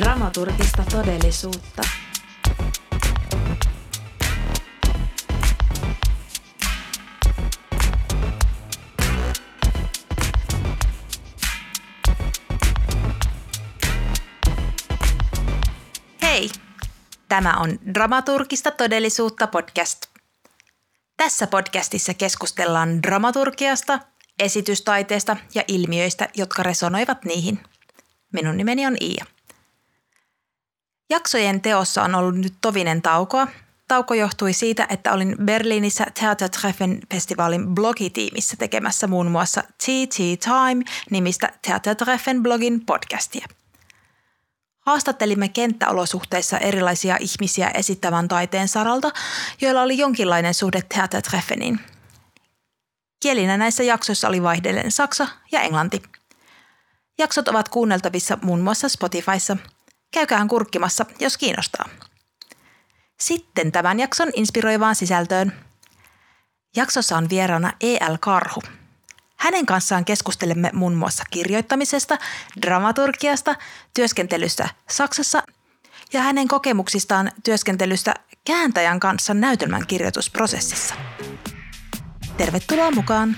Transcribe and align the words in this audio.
Dramaturgista 0.00 0.84
todellisuutta. 0.90 1.82
Hei! 16.22 16.50
Tämä 17.28 17.56
on 17.56 17.78
Dramaturgista 17.94 18.70
todellisuutta 18.70 19.46
podcast. 19.46 20.06
Tässä 21.16 21.46
podcastissa 21.46 22.14
keskustellaan 22.14 23.02
dramaturgiasta, 23.02 24.00
esitystaiteesta 24.38 25.36
ja 25.54 25.64
ilmiöistä, 25.68 26.28
jotka 26.36 26.62
resonoivat 26.62 27.24
niihin. 27.24 27.60
Minun 28.32 28.56
nimeni 28.56 28.86
on 28.86 28.96
Iia. 29.00 29.39
Jaksojen 31.10 31.60
teossa 31.60 32.02
on 32.02 32.14
ollut 32.14 32.34
nyt 32.34 32.54
tovinen 32.60 33.02
taukoa. 33.02 33.46
Tauko 33.88 34.14
johtui 34.14 34.52
siitä, 34.52 34.86
että 34.90 35.12
olin 35.12 35.36
Berliinissä 35.44 36.06
Theatertreffen 36.14 37.00
festivaalin 37.12 37.66
blogitiimissä 37.74 38.56
tekemässä 38.56 39.06
muun 39.06 39.30
muassa 39.30 39.62
TT 39.62 40.16
Time 40.40 40.84
nimistä 41.10 41.52
Theatertreffen 41.62 42.42
blogin 42.42 42.86
podcastia. 42.86 43.46
Haastattelimme 44.80 45.48
kenttäolosuhteissa 45.48 46.58
erilaisia 46.58 47.16
ihmisiä 47.20 47.70
esittävän 47.74 48.28
taiteen 48.28 48.68
saralta, 48.68 49.10
joilla 49.60 49.82
oli 49.82 49.98
jonkinlainen 49.98 50.54
suhde 50.54 50.82
Theatertreffeniin. 50.94 51.80
Kielinä 53.22 53.56
näissä 53.56 53.82
jaksoissa 53.82 54.28
oli 54.28 54.42
vaihdellen 54.42 54.92
saksa 54.92 55.28
ja 55.52 55.60
englanti. 55.60 56.02
Jaksot 57.18 57.48
ovat 57.48 57.68
kuunneltavissa 57.68 58.38
muun 58.42 58.60
muassa 58.60 58.88
Spotifyssa– 58.88 59.56
Käykää 60.12 60.46
kurkkimassa, 60.48 61.06
jos 61.20 61.38
kiinnostaa. 61.38 61.88
Sitten 63.20 63.72
tämän 63.72 64.00
jakson 64.00 64.30
inspiroivaan 64.34 64.94
sisältöön. 64.94 65.52
Jaksossa 66.76 67.16
on 67.16 67.28
vieraana 67.28 67.72
E.L. 67.80 68.16
Karhu. 68.20 68.62
Hänen 69.36 69.66
kanssaan 69.66 70.04
keskustelemme 70.04 70.70
muun 70.72 70.94
muassa 70.94 71.24
kirjoittamisesta, 71.30 72.18
dramaturgiasta, 72.62 73.54
työskentelystä 73.94 74.68
Saksassa 74.90 75.42
ja 76.12 76.20
hänen 76.20 76.48
kokemuksistaan 76.48 77.32
työskentelystä 77.44 78.14
kääntäjän 78.44 79.00
kanssa 79.00 79.34
näytelmän 79.34 79.86
kirjoitusprosessissa. 79.86 80.94
Tervetuloa 82.36 82.90
mukaan! 82.90 83.36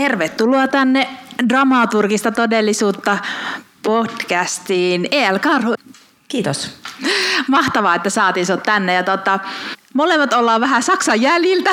Tervetuloa 0.00 0.68
tänne 0.68 1.08
Dramaturgista 1.48 2.32
todellisuutta 2.32 3.18
podcastiin. 3.82 5.08
E.L. 5.10 5.38
Karhu. 5.38 5.74
Kiitos. 6.28 6.70
Mahtavaa, 7.48 7.94
että 7.94 8.10
saatiin 8.10 8.46
sinut 8.46 8.62
tänne. 8.62 8.94
Ja 8.94 9.02
tota, 9.02 9.38
molemmat 9.94 10.32
ollaan 10.32 10.60
vähän 10.60 10.82
Saksan 10.82 11.20
jäljiltä 11.20 11.70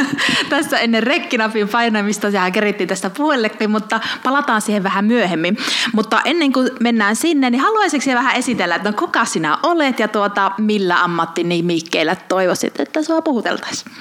tässä 0.50 0.78
ennen 0.78 1.02
rekkinapin 1.02 1.68
painamista. 1.68 2.30
Sehän 2.30 2.52
kerittiin 2.52 2.88
tästä 2.88 3.10
puhellekin, 3.10 3.70
mutta 3.70 4.00
palataan 4.22 4.60
siihen 4.60 4.82
vähän 4.82 5.04
myöhemmin. 5.04 5.58
Mutta 5.92 6.20
ennen 6.24 6.52
kuin 6.52 6.70
mennään 6.80 7.16
sinne, 7.16 7.50
niin 7.50 7.60
haluaisitko 7.60 8.10
vähän 8.10 8.36
esitellä, 8.36 8.74
että 8.74 8.90
no, 8.90 8.96
kuka 8.98 9.24
sinä 9.24 9.58
olet 9.62 9.98
ja 9.98 10.08
tuota, 10.08 10.50
millä 10.58 11.02
ammattinimikkeillä 11.02 12.16
toivoisit, 12.16 12.80
että 12.80 13.02
sinua 13.02 13.22
puhuteltaisiin? 13.22 13.92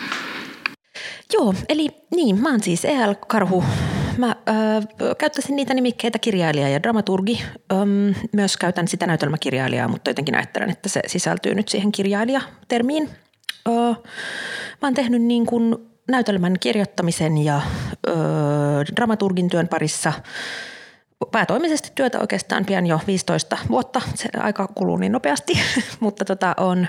Joo, 1.34 1.54
eli 1.70 1.90
niin, 2.16 2.42
mä 2.42 2.50
oon 2.52 2.64
siis 2.64 2.86
EL 2.86 3.14
Karhu. 3.28 3.64
Mä 4.18 4.36
ö, 5.02 5.16
käyttäisin 5.16 5.56
niitä 5.56 5.74
nimikkeitä 5.74 6.20
kirjailija 6.20 6.70
ja 6.70 6.84
dramaturgi. 6.84 7.44
Öm, 7.72 8.14
myös 8.32 8.58
käytän 8.58 8.88
sitä 8.88 9.08
näytelmäkirjailijaa, 9.08 9.88
mutta 9.88 10.10
jotenkin 10.10 10.36
ajattelen, 10.36 10.70
että 10.70 10.90
se 10.90 11.02
sisältyy 11.08 11.56
nyt 11.56 11.68
siihen 11.68 11.92
kirjailijatermiin. 11.92 13.10
Ö, 13.68 13.72
mä 14.82 14.88
oon 14.88 14.94
tehnyt 14.94 15.22
niin 15.22 15.46
kuin 15.46 15.76
näytelmän 16.12 16.56
kirjoittamisen 16.60 17.38
ja 17.38 17.62
ö, 18.08 18.12
dramaturgin 18.96 19.50
työn 19.50 19.68
parissa– 19.68 20.14
päätoimisesti 21.32 21.92
työtä 21.96 22.20
oikeastaan 22.20 22.66
pian 22.66 22.86
jo 22.86 23.00
15 23.08 23.58
vuotta. 23.70 24.02
Se 24.16 24.30
aika 24.38 24.68
kuluu 24.68 24.98
niin 24.98 25.12
nopeasti, 25.12 25.54
mutta 26.00 26.26
tota, 26.26 26.54
on 26.58 26.88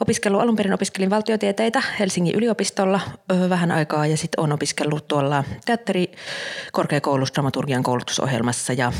opiskellut, 0.00 0.40
alun 0.40 0.56
perin 0.56 0.72
opiskelin 0.72 1.10
valtiotieteitä 1.10 1.82
Helsingin 1.98 2.34
yliopistolla 2.34 3.00
vähän 3.48 3.72
aikaa 3.72 4.06
ja 4.06 4.16
sitten 4.16 4.40
on 4.40 4.52
opiskellut 4.52 5.08
tuolla 5.08 5.44
teatterikorkeakoulussa 5.64 7.34
dramaturgian 7.34 7.82
koulutusohjelmassa 7.82 8.72
ja 8.72 8.92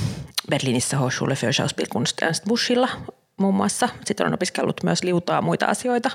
Berliinissä 0.51 0.97
Hochschule 0.97 1.35
für 1.35 1.53
Schauspielkunst 1.53 2.23
Ernst 2.23 2.45
Buschilla 2.45 2.89
muun 3.37 3.55
muassa. 3.55 3.89
Sitten 4.05 4.25
olen 4.25 4.35
opiskellut 4.35 4.83
myös 4.83 5.03
liutaa 5.03 5.43
muita 5.43 5.67
asioita, 5.67 6.11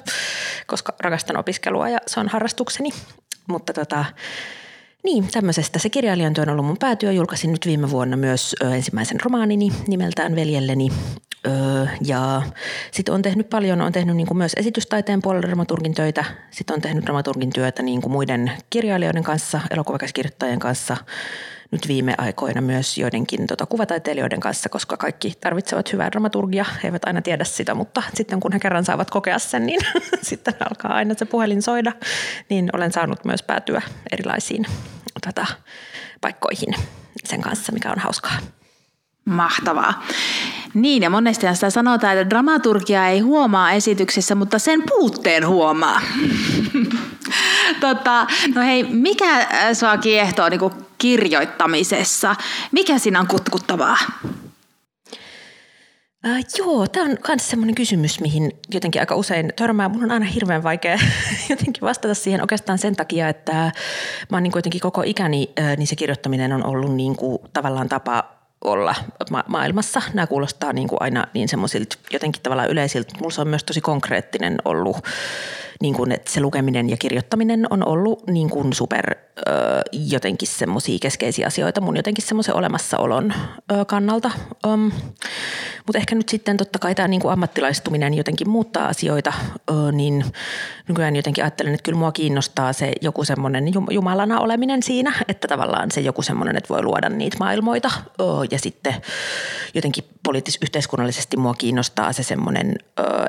koska 0.67 0.93
rakastan 0.99 1.37
opiskelua 1.37 1.89
ja 1.89 1.97
se 2.07 2.19
on 2.19 2.27
harrastukseni. 2.27 2.89
Mutta 3.47 3.73
tota, 3.73 4.05
niin, 5.03 5.27
tämmöisestä 5.31 5.79
se 5.79 5.89
kirjailijan 5.89 6.33
työ 6.33 6.41
on 6.41 6.49
ollut 6.49 6.65
mun 6.65 6.77
päätyö. 6.77 7.11
Julkaisin 7.11 7.51
nyt 7.51 7.65
viime 7.65 7.89
vuonna 7.89 8.17
myös 8.17 8.55
ensimmäisen 8.73 9.21
romaanini 9.21 9.71
nimeltään 9.87 10.35
Veljelleni. 10.35 10.89
Öö, 11.47 11.85
ja 12.05 12.41
sitten 12.91 13.15
on 13.15 13.21
tehnyt 13.21 13.49
paljon, 13.49 13.81
on 13.81 13.91
tehnyt 13.91 14.15
niin 14.15 14.27
kuin 14.27 14.37
myös 14.37 14.51
esitystaiteen 14.57 15.21
puolella 15.21 15.47
dramaturgin 15.47 15.93
töitä. 15.93 16.25
Sitten 16.51 16.73
on 16.73 16.81
tehnyt 16.81 17.05
dramaturgin 17.05 17.53
työtä 17.53 17.83
niin 17.83 18.01
kuin 18.01 18.11
muiden 18.11 18.51
kirjailijoiden 18.69 19.23
kanssa, 19.23 19.61
elokuvakäsikirjoittajien 19.71 20.59
kanssa– 20.59 20.97
nyt 21.71 21.87
viime 21.87 22.15
aikoina 22.17 22.61
myös 22.61 22.97
joidenkin 22.97 23.47
tota, 23.47 23.65
kuvataiteilijoiden 23.65 24.39
kanssa, 24.39 24.69
koska 24.69 24.97
kaikki 24.97 25.33
tarvitsevat 25.41 25.93
hyvää 25.93 26.11
dramaturgia. 26.11 26.65
He 26.83 26.87
eivät 26.87 27.05
aina 27.05 27.21
tiedä 27.21 27.43
sitä, 27.43 27.75
mutta 27.75 28.03
sitten 28.13 28.39
kun 28.39 28.51
he 28.51 28.59
kerran 28.59 28.85
saavat 28.85 29.09
kokea 29.09 29.39
sen, 29.39 29.65
niin 29.65 29.79
sitten 30.21 30.53
alkaa 30.59 30.93
aina 30.93 31.13
se 31.17 31.25
puhelin 31.25 31.61
soida. 31.61 31.91
Niin 32.49 32.69
olen 32.73 32.91
saanut 32.91 33.25
myös 33.25 33.43
päätyä 33.43 33.81
erilaisiin 34.11 34.65
tota, 35.25 35.45
paikkoihin 36.21 36.75
sen 37.25 37.41
kanssa, 37.41 37.71
mikä 37.71 37.91
on 37.91 37.99
hauskaa. 37.99 38.37
Mahtavaa. 39.25 40.03
Niin, 40.73 41.03
ja 41.03 41.09
monesti 41.09 41.53
sitä 41.53 41.69
sanotaan, 41.69 42.17
että 42.17 42.29
dramaturgia 42.29 43.07
ei 43.07 43.19
huomaa 43.19 43.71
esityksessä, 43.71 44.35
mutta 44.35 44.59
sen 44.59 44.83
puutteen 44.89 45.47
huomaa. 45.47 46.01
tota, 47.81 48.27
no 48.55 48.61
hei, 48.61 48.83
mikä 48.83 49.39
äh, 49.39 49.47
sua 49.73 49.97
kiehtoo 49.97 50.49
niin 50.49 50.88
kirjoittamisessa? 50.99 52.35
Mikä 52.71 52.99
siinä 52.99 53.19
on 53.19 53.27
kutkuttavaa? 53.27 53.97
Äh, 56.27 56.39
joo, 56.57 56.87
tämä 56.87 57.05
on 57.05 57.17
myös 57.27 57.49
sellainen 57.49 57.75
kysymys, 57.75 58.19
mihin 58.19 58.51
jotenkin 58.73 59.01
aika 59.01 59.15
usein 59.15 59.53
törmää. 59.55 59.89
Mun 59.89 60.03
on 60.03 60.11
aina 60.11 60.25
hirveän 60.25 60.63
vaikea 60.63 60.99
jotenkin 61.49 61.81
vastata 61.81 62.13
siihen 62.13 62.41
oikeastaan 62.41 62.77
sen 62.77 62.95
takia, 62.95 63.29
että 63.29 63.53
mä 64.29 64.37
oon 64.37 64.43
niin 64.43 64.51
kuitenkin 64.51 64.81
koko 64.81 65.03
ikäni, 65.05 65.49
äh, 65.59 65.77
niin 65.77 65.87
se 65.87 65.95
kirjoittaminen 65.95 66.53
on 66.53 66.65
ollut 66.65 66.95
niin 66.95 67.15
kuin 67.15 67.39
tavallaan 67.53 67.89
tapa 67.89 68.39
olla 68.63 68.95
ma- 69.31 69.43
maailmassa. 69.47 70.01
Nämä 70.13 70.27
kuulostaa 70.27 70.73
niin 70.73 70.87
kuin 70.87 71.01
aina 71.01 71.27
niin 71.33 71.49
semmoisilta 71.49 71.97
jotenkin 72.11 72.41
tavallaan 72.41 72.69
yleisiltä. 72.69 73.13
Mulla 73.21 73.41
on 73.41 73.47
myös 73.47 73.63
tosi 73.63 73.81
konkreettinen 73.81 74.57
ollut 74.65 74.97
niin 75.81 75.93
kuin, 75.93 76.11
että 76.11 76.31
se 76.31 76.41
lukeminen 76.41 76.89
ja 76.89 76.97
kirjoittaminen 76.97 77.67
on 77.69 77.87
ollut 77.87 78.27
niin 78.27 78.49
kuin 78.49 78.73
super 78.73 79.15
ö, 79.47 79.51
jotenkin 79.91 80.47
semmoisia 80.47 80.97
keskeisiä 81.01 81.47
asioita 81.47 81.81
mun 81.81 81.97
jotenkin 81.97 82.25
semmoisen 82.25 82.55
olemassaolon 82.55 83.33
ö, 83.71 83.85
kannalta. 83.85 84.31
Um, 84.67 84.91
Mutta 85.85 85.97
ehkä 85.97 86.15
nyt 86.15 86.29
sitten 86.29 86.57
totta 86.57 86.79
kai 86.79 86.95
tämä 86.95 87.07
niin 87.07 87.21
kuin 87.21 87.31
ammattilaistuminen 87.31 88.13
jotenkin 88.13 88.49
muuttaa 88.49 88.87
asioita, 88.87 89.33
ö, 89.71 89.91
niin 89.91 90.25
nykyään 90.87 91.15
jotenkin 91.15 91.43
ajattelen, 91.43 91.73
että 91.73 91.83
kyllä 91.83 91.99
mua 91.99 92.11
kiinnostaa 92.11 92.73
se 92.73 92.93
joku 93.01 93.25
semmoinen 93.25 93.65
jumalana 93.91 94.39
oleminen 94.39 94.83
siinä, 94.83 95.13
että 95.27 95.47
tavallaan 95.47 95.91
se 95.91 96.01
joku 96.01 96.21
semmoinen, 96.21 96.57
että 96.57 96.73
voi 96.73 96.83
luoda 96.83 97.09
niitä 97.09 97.37
maailmoita 97.39 97.91
ö, 98.21 98.23
ja 98.51 98.59
sitten 98.59 98.95
jotenkin 99.73 100.03
poliittis-yhteiskunnallisesti 100.23 101.37
mua 101.37 101.53
kiinnostaa 101.53 102.13
se 102.13 102.23
semmoinen, 102.23 102.75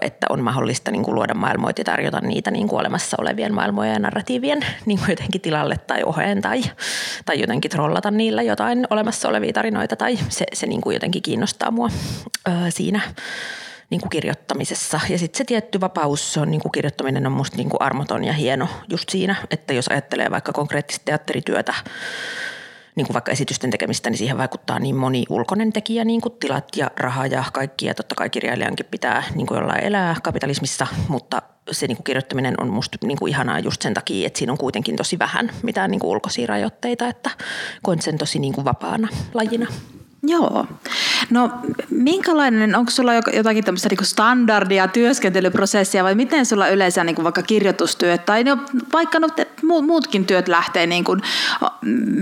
että 0.00 0.26
on 0.30 0.42
mahdollista 0.42 0.90
niin 0.90 1.04
kuin 1.04 1.14
luoda 1.14 1.34
maailmoita 1.34 1.80
ja 1.80 1.84
tarjota 1.84 2.20
niitä 2.20 2.50
niin 2.50 2.68
kuin 2.68 2.80
olemassa 2.80 3.16
olevien 3.20 3.54
maailmojen 3.54 3.92
ja 3.92 3.98
narratiivien 3.98 4.60
niin 4.86 4.98
kuin 4.98 5.10
jotenkin 5.10 5.40
tilalle 5.40 5.76
tai 5.86 5.99
tai, 6.42 6.62
tai 7.24 7.40
jotenkin 7.40 7.70
trollata 7.70 8.10
niillä 8.10 8.42
jotain 8.42 8.86
olemassa 8.90 9.28
olevia 9.28 9.52
tarinoita 9.52 9.96
tai 9.96 10.18
se, 10.28 10.44
se 10.52 10.66
niin 10.66 10.80
kuin 10.80 10.94
jotenkin 10.94 11.22
kiinnostaa 11.22 11.70
mua 11.70 11.90
siinä 12.68 13.00
niin 13.90 14.00
kuin 14.00 14.10
kirjoittamisessa. 14.10 15.00
Ja 15.08 15.18
sitten 15.18 15.38
se 15.38 15.44
tietty 15.44 15.80
vapaus, 15.80 16.32
se 16.32 16.40
on, 16.40 16.50
niin 16.50 16.60
kuin 16.60 16.72
kirjoittaminen 16.72 17.26
on 17.26 17.32
musta 17.32 17.56
niin 17.56 17.70
kuin 17.70 17.82
armoton 17.82 18.24
ja 18.24 18.32
hieno 18.32 18.68
just 18.88 19.08
siinä, 19.08 19.36
että 19.50 19.72
jos 19.72 19.88
ajattelee 19.88 20.30
vaikka 20.30 20.52
konkreettista 20.52 21.04
teatterityötä, 21.04 21.74
niin 23.00 23.06
kuin 23.06 23.14
vaikka 23.14 23.32
esitysten 23.32 23.70
tekemistä, 23.70 24.10
niin 24.10 24.18
siihen 24.18 24.38
vaikuttaa 24.38 24.78
niin 24.78 24.96
moni 24.96 25.24
ulkoinen 25.28 25.72
tekijä, 25.72 26.04
niin 26.04 26.20
kuin 26.20 26.34
tilat 26.40 26.68
ja 26.76 26.90
raha 26.96 27.26
ja 27.26 27.44
kaikki. 27.52 27.86
Ja 27.86 27.94
totta 27.94 28.14
kai 28.14 28.30
kirjailijankin 28.30 28.86
pitää 28.90 29.22
niin 29.34 29.46
kuin 29.46 29.58
jollain 29.58 29.84
elää 29.84 30.16
kapitalismissa, 30.22 30.86
mutta 31.08 31.42
se 31.70 31.86
niin 31.86 31.96
kuin 31.96 32.04
kirjoittaminen 32.04 32.54
on 32.60 32.68
musta 32.68 32.98
niin 33.02 33.18
kuin 33.18 33.30
ihanaa 33.30 33.58
just 33.58 33.82
sen 33.82 33.94
takia, 33.94 34.26
että 34.26 34.38
siinä 34.38 34.52
on 34.52 34.58
kuitenkin 34.58 34.96
tosi 34.96 35.18
vähän 35.18 35.50
mitään 35.62 35.90
niin 35.90 36.00
kuin 36.00 36.10
ulkoisia 36.10 36.46
rajoitteita, 36.46 37.08
että 37.08 37.30
koen 37.82 38.02
sen 38.02 38.18
tosi 38.18 38.38
niin 38.38 38.52
kuin 38.52 38.64
vapaana 38.64 39.08
lajina. 39.34 39.66
Joo. 40.22 40.66
No 41.30 41.50
minkälainen, 41.90 42.76
onko 42.76 42.90
sulla 42.90 43.14
jotakin 43.14 43.64
tämmöistä 43.64 43.88
niin 43.88 44.06
standardia 44.06 44.88
työskentelyprosessia 44.88 46.04
vai 46.04 46.14
miten 46.14 46.46
sulla 46.46 46.68
yleensä 46.68 47.04
niin 47.04 47.14
kuin 47.14 47.24
vaikka 47.24 47.42
kirjoitustyöt 47.42 48.26
tai 48.26 48.44
no, 48.44 48.58
vaikka 48.92 49.18
no, 49.18 49.28
muutkin 49.82 50.24
työt 50.26 50.48
lähtee 50.48 50.86
kuin 51.04 51.22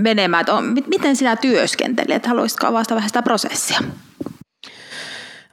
menemään, 0.01 0.41
että 0.41 0.53
on, 0.53 0.75
miten 0.87 1.15
sinä 1.15 1.35
työskentelet? 1.35 2.25
Haluaisitko 2.25 2.67
avata 2.67 2.95
vähän 2.95 3.09
sitä 3.09 3.21
prosessia? 3.21 3.79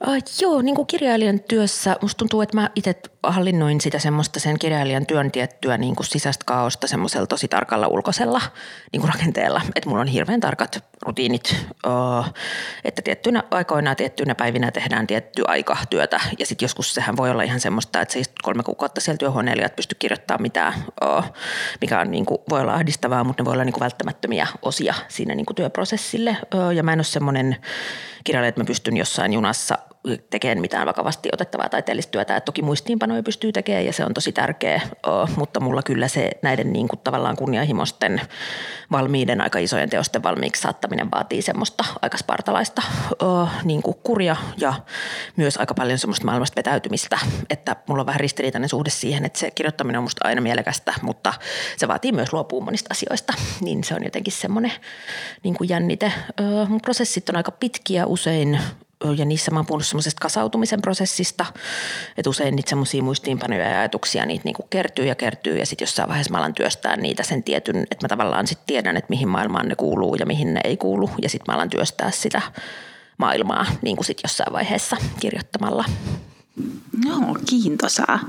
Uh, 0.05 0.17
joo, 0.41 0.61
niin 0.61 0.75
kuin 0.75 0.87
kirjailijan 0.87 1.39
työssä 1.39 1.95
musta 2.01 2.17
tuntuu, 2.17 2.41
että 2.41 2.57
mä 2.57 2.69
itse 2.75 2.95
hallinnoin 3.23 3.81
sitä 3.81 3.99
semmoista 3.99 4.39
sen 4.39 4.59
kirjailijan 4.59 5.05
työn 5.05 5.31
tiettyä 5.31 5.77
niin 5.77 5.95
kuin 5.95 6.05
sisäistä 6.05 6.45
kaosta 6.45 6.87
semmoisella 6.87 7.27
tosi 7.27 7.47
tarkalla 7.47 7.87
ulkoisella 7.87 8.41
niin 8.91 9.01
kuin 9.01 9.13
rakenteella. 9.13 9.61
Että 9.75 9.89
mulla 9.89 10.01
on 10.01 10.07
hirveän 10.07 10.39
tarkat 10.39 10.83
rutiinit, 11.01 11.55
uh, 11.87 12.25
että 12.83 13.01
tiettyinä 13.01 13.43
aikoina 13.51 13.95
tiettyinä 13.95 14.35
päivinä 14.35 14.71
tehdään 14.71 15.07
tietty 15.07 15.43
aika 15.47 15.77
työtä. 15.89 16.19
Ja 16.39 16.45
sitten 16.45 16.65
joskus 16.65 16.93
sehän 16.93 17.17
voi 17.17 17.31
olla 17.31 17.43
ihan 17.43 17.59
semmoista, 17.59 18.01
että 18.01 18.13
se 18.13 18.21
kolme 18.43 18.63
kuukautta 18.63 19.01
siellä 19.01 19.17
työhuoneella 19.17 19.65
et 19.65 19.75
pysty 19.75 19.95
kirjoittamaan 19.99 20.41
mitään, 20.41 20.73
uh, 21.05 21.23
mikä 21.81 21.99
on, 21.99 22.11
niin 22.11 22.25
kuin, 22.25 22.41
voi 22.49 22.61
olla 22.61 22.73
ahdistavaa, 22.73 23.23
mutta 23.23 23.43
ne 23.43 23.45
voi 23.45 23.53
olla 23.53 23.65
niin 23.65 23.73
kuin 23.73 23.81
välttämättömiä 23.81 24.47
osia 24.61 24.93
siinä 25.07 25.35
niin 25.35 25.45
kuin 25.45 25.55
työprosessille. 25.55 26.37
Uh, 26.55 26.71
ja 26.71 26.83
mä 26.83 26.93
en 26.93 26.99
ole 26.99 27.03
semmoinen 27.03 27.57
kirjailija, 28.27 28.49
että 28.49 28.61
mä 28.61 28.65
pystyn 28.65 28.97
jossain 28.97 29.33
junassa 29.33 29.77
tekemään 30.29 30.61
mitään 30.61 30.87
vakavasti 30.87 31.29
otettavaa 31.33 31.69
taiteellista 31.69 32.11
työtä. 32.11 32.37
Et 32.37 32.45
toki 32.45 32.61
muistiinpanoja 32.61 33.23
pystyy 33.23 33.51
tekemään 33.51 33.85
ja 33.85 33.93
se 33.93 34.05
on 34.05 34.13
tosi 34.13 34.31
tärkeä, 34.31 34.81
mutta 35.35 35.59
mulla 35.59 35.83
kyllä 35.83 36.07
se 36.07 36.31
näiden 36.41 36.73
niin 36.73 36.87
kuin 36.87 36.99
tavallaan 36.99 37.35
kunnianhimoisten 37.35 38.21
valmiiden 38.91 39.41
aika 39.41 39.59
isojen 39.59 39.89
teosten 39.89 40.23
valmiiksi 40.23 40.61
saattaminen 40.61 41.11
vaatii 41.11 41.41
semmoista 41.41 41.83
aika 42.01 42.17
spartalaista 42.17 42.81
niin 43.63 43.81
kuin 43.81 43.97
kuria 44.03 44.35
ja 44.57 44.73
myös 45.35 45.57
aika 45.57 45.73
paljon 45.73 45.99
semmoista 45.99 46.25
maailmasta 46.25 46.55
vetäytymistä, 46.55 47.19
että 47.49 47.75
mulla 47.87 48.01
on 48.01 48.05
vähän 48.07 48.19
ristiriitainen 48.19 48.69
suhde 48.69 48.89
siihen, 48.89 49.25
että 49.25 49.39
se 49.39 49.51
kirjoittaminen 49.51 49.99
on 49.99 50.03
musta 50.03 50.27
aina 50.27 50.41
mielekästä, 50.41 50.93
mutta 51.01 51.33
se 51.77 51.87
vaatii 51.87 52.11
myös 52.11 52.33
luopua 52.33 52.63
monista 52.63 52.87
asioista, 52.91 53.33
niin 53.61 53.83
se 53.83 53.95
on 53.95 54.03
jotenkin 54.03 54.33
semmoinen 54.33 54.71
niin 55.43 55.55
kuin 55.55 55.69
jännite. 55.69 56.13
Mun 56.67 56.81
prosessit 56.81 57.29
on 57.29 57.35
aika 57.35 57.51
pitkiä 57.51 58.05
usein 58.05 58.59
ja 59.17 59.25
niissä 59.25 59.51
mä 59.51 59.59
oon 59.59 59.65
puhunut 59.65 59.87
semmoisesta 59.87 60.21
kasautumisen 60.21 60.81
prosessista, 60.81 61.45
että 62.17 62.29
usein 62.29 62.55
niitä 62.55 62.69
semmoisia 62.69 63.03
muistiinpanoja 63.03 63.69
ja 63.69 63.79
ajatuksia, 63.79 64.25
niitä 64.25 64.45
niinku 64.45 64.63
kertyy 64.69 65.05
ja 65.05 65.15
kertyy 65.15 65.57
ja 65.57 65.65
sitten 65.65 65.85
jossain 65.85 66.09
vaiheessa 66.09 66.31
mä 66.31 66.37
alan 66.37 66.53
työstää 66.53 66.95
niitä 66.95 67.23
sen 67.23 67.43
tietyn, 67.43 67.83
että 67.91 68.03
mä 68.05 68.07
tavallaan 68.07 68.47
sitten 68.47 68.67
tiedän, 68.67 68.97
että 68.97 69.09
mihin 69.09 69.27
maailmaan 69.27 69.67
ne 69.67 69.75
kuuluu 69.75 70.15
ja 70.15 70.25
mihin 70.25 70.53
ne 70.53 70.61
ei 70.63 70.77
kuulu 70.77 71.09
ja 71.21 71.29
sitten 71.29 71.53
mä 71.53 71.55
alan 71.55 71.69
työstää 71.69 72.11
sitä 72.11 72.41
maailmaa 73.17 73.65
niin 73.81 73.95
kuin 73.95 74.05
sitten 74.05 74.29
jossain 74.29 74.53
vaiheessa 74.53 74.97
kirjoittamalla. 75.19 75.85
Joo, 77.05 77.37
kiintosaa. 77.49 78.19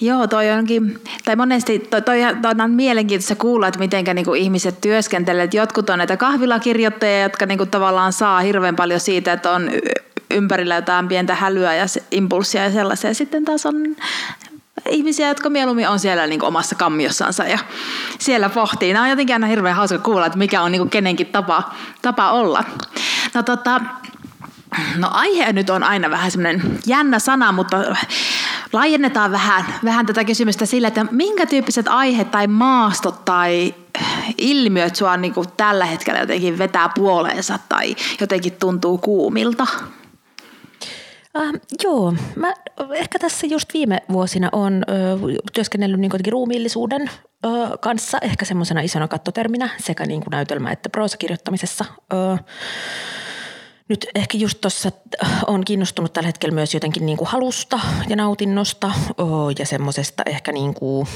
Joo, 0.00 0.26
toi 0.26 0.50
onkin, 0.50 1.00
tai 1.24 1.36
monesti 1.36 1.78
toi, 1.78 2.02
toi, 2.02 2.18
toi 2.42 2.54
on 2.64 2.70
mielenkiintoista 2.70 3.34
kuulla, 3.34 3.68
että 3.68 3.80
miten 3.80 4.04
niinku 4.14 4.34
ihmiset 4.34 4.80
työskentelevät. 4.80 5.54
Jotkut 5.54 5.90
on 5.90 5.98
näitä 5.98 6.16
kahvilakirjoittajia, 6.16 7.22
jotka 7.22 7.46
niinku 7.46 7.66
tavallaan 7.66 8.12
saa 8.12 8.40
hirveän 8.40 8.76
paljon 8.76 9.00
siitä, 9.00 9.32
että 9.32 9.50
on 9.50 9.70
ympärillä 10.30 10.74
jotain 10.74 11.08
pientä 11.08 11.34
hälyä 11.34 11.74
ja 11.74 11.86
impulssia 12.10 12.64
ja 12.64 12.70
sellaisia. 12.70 13.14
Sitten 13.14 13.44
taas 13.44 13.66
on 13.66 13.74
ihmisiä, 14.88 15.28
jotka 15.28 15.50
mieluummin 15.50 15.88
on 15.88 15.98
siellä 15.98 16.26
niin 16.26 16.44
omassa 16.44 16.74
kammiossansa 16.74 17.44
ja 17.44 17.58
siellä 18.18 18.48
pohtii. 18.48 18.92
Nämä 18.92 19.04
on 19.04 19.10
jotenkin 19.10 19.34
aina 19.34 19.46
hirveän 19.46 19.76
hauska 19.76 19.98
kuulla, 19.98 20.26
että 20.26 20.38
mikä 20.38 20.62
on 20.62 20.72
niin 20.72 20.90
kenenkin 20.90 21.26
tapa, 21.26 21.62
tapa 22.02 22.30
olla. 22.30 22.64
No, 23.34 23.42
tota, 23.42 23.80
no 24.96 25.08
aihe 25.12 25.52
nyt 25.52 25.70
on 25.70 25.82
aina 25.82 26.10
vähän 26.10 26.30
semmoinen 26.30 26.78
jännä 26.86 27.18
sana, 27.18 27.52
mutta 27.52 27.76
laajennetaan 28.72 29.32
vähän, 29.32 29.64
vähän 29.84 30.06
tätä 30.06 30.24
kysymystä 30.24 30.66
sillä, 30.66 30.88
että 30.88 31.06
minkä 31.10 31.46
tyyppiset 31.46 31.88
aiheet 31.88 32.30
tai 32.30 32.46
maastot 32.46 33.24
tai 33.24 33.74
ilmiöt 34.38 34.96
sua 34.96 35.16
niin 35.16 35.34
kuin 35.34 35.48
tällä 35.56 35.84
hetkellä 35.84 36.20
jotenkin 36.20 36.58
vetää 36.58 36.88
puoleensa 36.94 37.58
tai 37.68 37.96
jotenkin 38.20 38.52
tuntuu 38.52 38.98
kuumilta? 38.98 39.66
Uh, 41.38 41.60
joo, 41.84 42.14
mä 42.36 42.54
ehkä 42.94 43.18
tässä 43.18 43.46
just 43.46 43.74
viime 43.74 44.02
vuosina 44.12 44.48
on 44.52 44.82
ö, 44.88 44.92
työskennellyt 45.52 46.00
niin 46.00 46.10
ruumiillisuuden 46.30 47.10
ö, 47.44 47.48
kanssa 47.80 48.18
ehkä 48.22 48.44
semmoisena 48.44 48.80
isona 48.80 49.08
kattoterminä 49.08 49.70
sekä 49.78 50.06
niin 50.06 50.20
kuin 50.20 50.30
näytelmä- 50.30 50.72
että 50.72 50.88
proosakirjoittamisessa. 50.88 51.84
Ö, 52.12 52.16
nyt 53.88 54.06
ehkä 54.14 54.38
just 54.38 54.60
tuossa 54.60 54.90
äh, 55.24 55.44
on 55.46 55.64
kiinnostunut 55.64 56.12
tällä 56.12 56.26
hetkellä 56.26 56.54
myös 56.54 56.74
jotenkin 56.74 57.06
niin 57.06 57.18
kuin 57.18 57.28
halusta 57.28 57.80
ja 58.08 58.16
nautinnosta 58.16 58.92
oh, 59.18 59.52
ja 59.58 59.66
semmoisesta 59.66 60.22
ehkä 60.26 60.52
niin 60.52 60.74
kuin, 60.74 61.06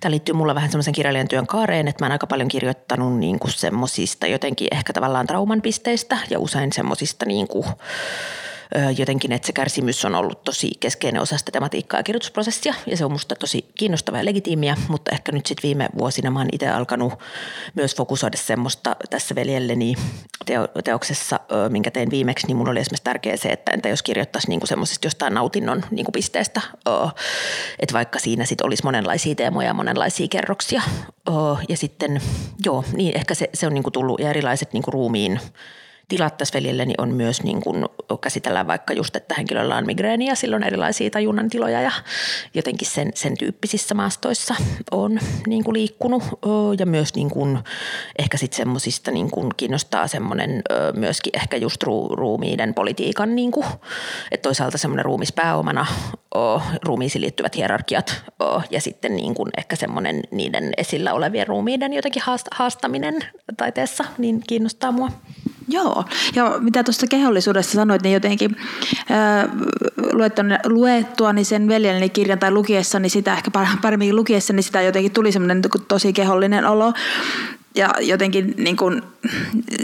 tämä 0.00 0.10
liittyy 0.10 0.34
mulla 0.34 0.54
vähän 0.54 0.70
semmoisen 0.70 0.94
kirjailijan 0.94 1.28
työn 1.28 1.46
kaareen, 1.46 1.88
että 1.88 2.04
mä 2.04 2.06
oon 2.06 2.12
aika 2.12 2.26
paljon 2.26 2.48
kirjoittanut 2.48 3.18
niin 3.18 3.38
kuin 3.38 3.52
semmoisista 3.52 4.26
jotenkin 4.26 4.68
ehkä 4.70 4.92
tavallaan 4.92 5.26
trauman 5.26 5.62
pisteistä 5.62 6.18
ja 6.30 6.38
usein 6.38 6.72
semmoisista 6.72 7.26
niin 7.26 7.48
kuin, 7.48 7.66
jotenkin, 8.96 9.32
että 9.32 9.46
se 9.46 9.52
kärsimys 9.52 10.04
on 10.04 10.14
ollut 10.14 10.44
tosi 10.44 10.70
keskeinen 10.80 11.22
osa 11.22 11.38
sitä 11.38 11.52
tematiikkaa 11.52 12.00
ja 12.00 12.04
kirjoitusprosessia 12.04 12.74
ja 12.86 12.96
se 12.96 13.04
on 13.04 13.12
musta 13.12 13.36
tosi 13.36 13.64
kiinnostavaa 13.78 14.20
ja 14.20 14.24
legitiimiä, 14.24 14.76
mutta 14.88 15.10
ehkä 15.12 15.32
nyt 15.32 15.46
sitten 15.46 15.68
viime 15.68 15.88
vuosina 15.98 16.30
mä 16.30 16.38
oon 16.38 16.48
itse 16.52 16.68
alkanut 16.68 17.12
myös 17.74 17.96
fokusoida 17.96 18.36
semmoista 18.36 18.96
tässä 19.10 19.34
veljelleni 19.34 19.94
teo, 20.46 20.68
teoksessa, 20.84 21.40
minkä 21.68 21.90
tein 21.90 22.10
viimeksi, 22.10 22.46
niin 22.46 22.56
mulla 22.56 22.70
oli 22.70 22.80
esimerkiksi 22.80 23.04
tärkeää 23.04 23.36
se, 23.36 23.48
että 23.48 23.72
entä 23.72 23.88
jos 23.88 24.02
kirjoittaisi 24.02 24.48
niinku 24.48 24.66
semmoisesta 24.66 25.06
jostain 25.06 25.34
nautinnon 25.34 25.84
niinku 25.90 26.12
pisteestä, 26.12 26.60
että 27.78 27.92
vaikka 27.92 28.18
siinä 28.18 28.44
sitten 28.44 28.66
olisi 28.66 28.84
monenlaisia 28.84 29.34
teemoja 29.34 29.68
ja 29.68 29.74
monenlaisia 29.74 30.28
kerroksia 30.30 30.82
ja 31.68 31.76
sitten 31.76 32.20
joo, 32.64 32.84
niin 32.92 33.16
ehkä 33.16 33.34
se, 33.34 33.50
se 33.54 33.66
on 33.66 33.74
niinku 33.74 33.90
tullut 33.90 34.20
ja 34.20 34.30
erilaiset 34.30 34.72
niinku 34.72 34.90
ruumiin 34.90 35.40
tilat 36.08 36.36
tässä 36.36 36.56
veljelleni 36.58 36.94
on 36.98 37.14
myös 37.14 37.42
niin 37.42 37.60
kuin 37.60 37.86
käsitellään 38.20 38.66
vaikka 38.66 38.92
just, 38.92 39.16
että 39.16 39.34
henkilöllä 39.38 39.76
on 39.76 39.86
migreeni 39.86 40.26
ja 40.26 40.34
silloin 40.34 40.62
erilaisia 40.62 41.10
tajunnan 41.10 41.50
tiloja 41.50 41.80
ja 41.80 41.92
jotenkin 42.54 42.88
sen, 42.88 43.10
sen 43.14 43.38
tyyppisissä 43.38 43.94
maastoissa 43.94 44.54
on 44.90 45.18
niin 45.46 45.64
kuin 45.64 45.74
liikkunut 45.74 46.22
ja 46.78 46.86
myös 46.86 47.14
niin 47.14 47.30
kuin 47.30 47.58
ehkä 48.18 48.36
sitten 48.36 48.56
semmoisista 48.56 49.10
niin 49.10 49.30
kiinnostaa 49.56 50.06
semmoinen 50.06 50.62
myöskin 50.94 51.36
ehkä 51.36 51.56
just 51.56 51.82
ru, 51.82 52.08
ruumiiden 52.08 52.74
politiikan, 52.74 53.34
niin 53.34 53.50
kuin, 53.50 53.66
että 54.30 54.42
toisaalta 54.42 54.78
semmoinen 54.78 55.04
ruumispääomana, 55.04 55.86
ruumiisiin 56.84 57.22
liittyvät 57.22 57.56
hierarkiat 57.56 58.24
ja 58.70 58.80
sitten 58.80 59.16
niin 59.16 59.34
kuin 59.34 59.50
ehkä 59.58 59.76
semmoinen 59.76 60.22
niiden 60.30 60.72
esillä 60.76 61.14
olevien 61.14 61.46
ruumiiden 61.46 61.92
jotenkin 61.92 62.22
haastaminen 62.52 63.14
taiteessa, 63.56 64.04
niin 64.18 64.42
kiinnostaa 64.46 64.92
mua. 64.92 65.10
Joo, 65.68 66.04
ja 66.34 66.56
mitä 66.60 66.84
tuosta 66.84 67.06
kehollisuudesta 67.06 67.72
sanoit, 67.72 68.02
niin 68.02 68.12
jotenkin 68.12 68.56
ää, 69.10 69.48
luettuani 70.64 71.44
sen 71.44 71.68
veljeni 71.68 72.08
kirjan 72.08 72.38
tai 72.38 72.50
lukiessani 72.50 73.08
sitä, 73.08 73.32
ehkä 73.32 73.50
paremmin 73.82 74.16
lukiessani 74.16 74.62
sitä 74.62 74.82
jotenkin 74.82 75.12
tuli 75.12 75.32
semmoinen 75.32 75.62
tosi 75.88 76.12
kehollinen 76.12 76.66
olo. 76.66 76.92
Ja 77.76 77.90
jotenkin 78.00 78.54
niin 78.56 78.76
kuin, 78.76 79.02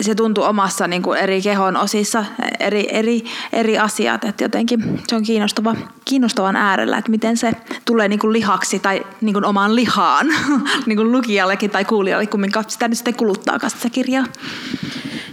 se 0.01 0.15
tuntui 0.15 0.47
omassa 0.47 0.87
niin 0.87 1.03
kuin 1.03 1.19
eri 1.19 1.43
kehon 1.43 1.77
osissa 1.77 2.25
eri, 2.61 2.87
eri, 2.91 3.25
eri 3.53 3.79
asiat. 3.79 4.25
Että 4.25 4.45
jotenkin 4.45 5.01
se 5.09 5.17
on 5.17 5.23
kiinnostava, 5.23 5.77
kiinnostavan 6.05 6.57
äärellä, 6.57 6.99
että 6.99 7.11
miten 7.11 7.37
se 7.37 7.53
tulee 7.85 8.09
niin 8.09 8.19
kuin 8.19 8.33
lihaksi 8.33 8.79
tai 8.79 9.07
niin 9.21 9.33
kuin 9.33 9.45
omaan 9.45 9.77
lihaan 9.77 10.27
niin 10.87 10.97
kuin 10.97 11.13
lukijallekin 11.13 11.71
tai 11.71 11.85
kuulijalle, 11.85 12.27
kumminkaan 12.27 12.65
sitä 12.69 12.89
nyt 12.89 12.99
sitten 12.99 13.15
kuluttaa 13.15 13.69
sitä 13.69 13.91
kirjaa. 13.91 14.25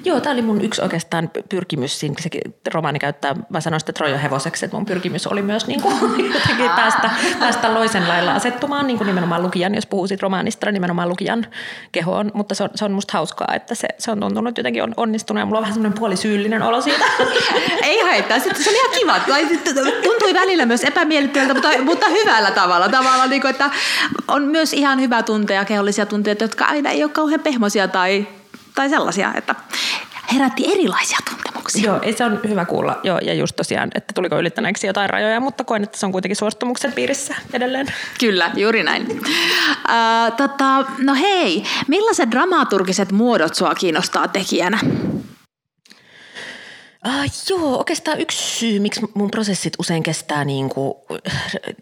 Joo, 0.07 0.19
tämä 0.19 0.33
oli 0.33 0.41
mun 0.41 0.61
yksi 0.61 0.81
oikeastaan 0.81 1.29
pyrkimys. 1.49 1.99
Siinä 1.99 2.15
se 2.19 2.29
romaani 2.73 2.99
käyttää, 2.99 3.35
mä 3.49 3.61
sanoin 3.61 3.79
sitä 3.79 3.93
Trojan 3.93 4.19
hevoseksi, 4.19 4.65
että 4.65 4.77
mun 4.77 4.85
pyrkimys 4.85 5.27
oli 5.27 5.41
myös 5.41 5.67
niin 5.67 5.81
kuin, 5.81 5.95
jotenkin 6.33 6.69
päästä, 6.75 7.09
päästä 7.39 7.73
loisen 7.73 8.07
lailla 8.07 8.33
asettumaan 8.33 8.87
niin 8.87 8.97
kuin 8.97 9.07
nimenomaan 9.07 9.43
lukijan, 9.43 9.75
jos 9.75 9.85
puhuu 9.85 10.07
siitä 10.07 10.21
romaanista, 10.21 10.65
niin 10.65 10.73
nimenomaan 10.73 11.09
lukijan 11.09 11.45
kehoon. 11.91 12.31
Mutta 12.33 12.55
se 12.55 12.63
on, 12.63 12.69
se 12.75 12.85
on 12.85 12.91
musta 12.91 13.17
hauskaa, 13.17 13.47
että 13.55 13.75
se, 13.75 13.87
se 13.97 14.11
on 14.11 14.19
tuntunut 14.19 14.57
jotenkin 14.57 14.83
on 14.83 14.93
onnistunut 14.97 15.41
ja 15.41 15.45
mulla 15.45 15.57
on 15.57 15.61
vähän 15.61 15.73
semmoinen 15.73 15.99
puolisyyllinen 15.99 16.61
olo 16.61 16.81
siitä. 16.81 17.05
Ei 17.83 18.01
haittaa, 18.01 18.39
sitten 18.39 18.63
se 18.63 18.69
oli 18.69 18.77
ihan 18.77 19.21
kiva. 19.21 19.41
Tuntui 20.03 20.33
välillä 20.33 20.65
myös 20.65 20.83
epämiellyttävältä, 20.83 21.53
mutta, 21.53 21.69
mutta 21.83 22.09
hyvällä 22.09 22.51
tavalla. 22.51 22.89
tavalla 22.89 23.25
niin 23.25 23.41
kuin, 23.41 23.51
että 23.51 23.69
on 24.27 24.43
myös 24.43 24.73
ihan 24.73 25.01
hyvä 25.01 25.23
tunteja, 25.23 25.65
kehollisia 25.65 26.05
tunteita, 26.05 26.43
jotka 26.43 26.65
aina 26.65 26.89
ei 26.89 27.03
ole 27.03 27.11
kauhean 27.11 27.39
pehmoisia 27.39 27.87
tai, 27.87 28.27
tai 28.77 28.89
sellaisia, 28.89 29.34
että 29.36 29.55
herätti 30.34 30.72
erilaisia 30.72 31.17
tuntemuksia. 31.29 31.84
Joo, 31.86 32.00
ei 32.01 32.13
se 32.13 32.25
on 32.25 32.39
hyvä 32.48 32.65
kuulla. 32.65 33.00
Joo, 33.03 33.19
ja 33.19 33.34
just 33.34 33.55
tosiaan, 33.55 33.89
että 33.96 34.13
tuliko 34.13 34.39
ylittäneeksi 34.39 34.88
jotain 34.88 35.10
rajoja, 35.10 35.39
mutta 35.39 35.63
koen, 35.63 35.84
että 35.84 35.98
se 35.98 36.05
on 36.05 36.12
kuitenkin 36.12 36.36
suostumuksen 36.36 36.93
piirissä 36.93 37.36
edelleen. 37.53 37.88
Kyllä, 38.19 38.51
juuri 38.55 38.84
näin. 38.84 39.07
Uh, 39.12 40.36
tota, 40.38 40.86
no 40.98 41.15
hei, 41.15 41.63
millaiset 41.88 42.31
dramaturgiset 42.31 43.12
muodot 43.12 43.55
sua 43.55 43.75
kiinnostaa 43.75 44.27
tekijänä? 44.27 44.79
Uh, 47.06 47.32
joo, 47.50 47.77
oikeastaan 47.77 48.20
yksi 48.20 48.60
syy, 48.60 48.80
miksi 48.80 49.01
mun 49.13 49.32
prosessit 49.32 49.74
usein 49.80 50.04
kestää, 50.04 50.46
niin 50.46 50.70
kuin, 50.70 50.94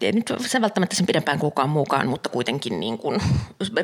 ei 0.00 0.12
nyt 0.12 0.32
sen 0.40 0.62
välttämättä 0.62 0.96
sen 0.96 1.06
pidempään 1.06 1.38
kukaan 1.38 1.68
muukaan, 1.68 2.08
mutta 2.08 2.28
kuitenkin 2.28 2.80
niin 2.80 2.98
kuin, 2.98 3.20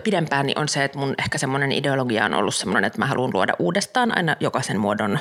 pidempään, 0.04 0.46
niin 0.46 0.58
on 0.58 0.68
se, 0.68 0.84
että 0.84 0.98
mun 0.98 1.14
ehkä 1.18 1.38
semmoinen 1.38 1.72
ideologia 1.72 2.24
on 2.24 2.34
ollut 2.34 2.54
semmoinen, 2.54 2.86
että 2.86 2.98
mä 2.98 3.06
haluan 3.06 3.30
luoda 3.34 3.52
uudestaan 3.58 4.16
aina 4.16 4.36
jokaisen 4.40 4.80
muodon 4.80 5.18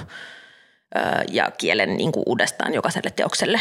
ja 1.32 1.52
kielen 1.58 1.98
niin 1.98 2.12
kuin 2.12 2.24
uudestaan 2.26 2.74
jokaiselle 2.74 3.10
teokselle. 3.10 3.60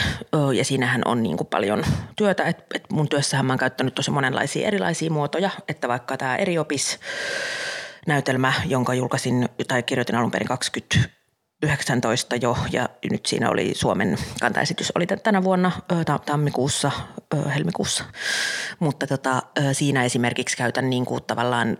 Ja 0.57 0.65
siinähän 0.65 1.03
on 1.05 1.23
niin 1.23 1.37
kuin 1.37 1.47
paljon 1.47 1.85
työtä, 2.17 2.45
että 2.45 2.65
et 2.75 2.85
mun 2.91 3.09
työssähän 3.09 3.47
mä 3.47 3.53
oon 3.53 3.59
käyttänyt 3.59 3.95
tosi 3.95 4.11
monenlaisia 4.11 4.67
erilaisia 4.67 5.11
muotoja, 5.11 5.51
että 5.69 5.89
vaikka 5.89 6.17
tämä 6.17 6.37
eri 6.37 6.59
opis 6.59 7.01
näytelmä, 8.07 8.53
jonka 8.67 8.95
julkaisin 8.95 9.49
tai 9.69 9.83
kirjoitin 9.83 10.17
alun 10.17 10.31
perin 10.31 10.49
20 10.49 11.20
19 11.63 12.37
jo 12.37 12.57
ja 12.73 12.89
nyt 13.11 13.27
siinä 13.27 13.51
oli 13.51 13.73
Suomen 13.75 14.19
kantaesitys 14.41 14.93
oli 14.95 15.07
tänä 15.07 15.45
vuonna 15.45 15.73
tammikuussa, 16.27 16.91
helmikuussa. 17.55 18.05
Mutta 18.79 19.07
tota, 19.07 19.43
siinä 19.73 20.05
esimerkiksi 20.05 20.57
käytän 20.57 20.91
niin 20.91 21.05
kuin 21.05 21.23
tavallaan, 21.23 21.77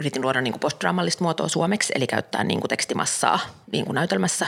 yritin 0.00 0.22
luoda 0.22 0.40
niin 0.40 0.52
kuin 0.52 0.60
postdraamallista 0.60 1.24
muotoa 1.24 1.48
suomeksi, 1.48 1.92
eli 1.96 2.06
käyttää 2.06 2.44
niin 2.44 2.60
kuin 2.60 2.68
tekstimassaa 2.68 3.38
niin 3.72 3.84
kuin 3.84 3.94
näytelmässä. 3.94 4.46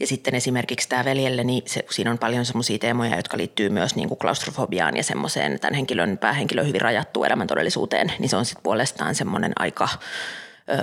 Ja 0.00 0.06
sitten 0.06 0.34
esimerkiksi 0.34 0.88
tämä 0.88 1.04
veljelle, 1.04 1.44
niin 1.44 1.62
se, 1.66 1.84
siinä 1.90 2.10
on 2.10 2.18
paljon 2.18 2.44
semmoisia 2.44 2.78
teemoja, 2.78 3.16
jotka 3.16 3.36
liittyy 3.36 3.68
myös 3.68 3.96
niin 3.96 4.08
kuin 4.08 4.18
klaustrofobiaan 4.18 4.96
ja 4.96 5.02
semmoiseen 5.02 5.60
tämän 5.60 5.74
henkilön, 5.74 6.18
päähenkilön 6.18 6.66
hyvin 6.66 6.80
rajattuun 6.80 7.26
elämäntodellisuuteen. 7.26 8.12
Niin 8.18 8.28
se 8.28 8.36
on 8.36 8.44
sitten 8.44 8.62
puolestaan 8.62 9.14
semmoinen 9.14 9.52
aika– 9.56 9.88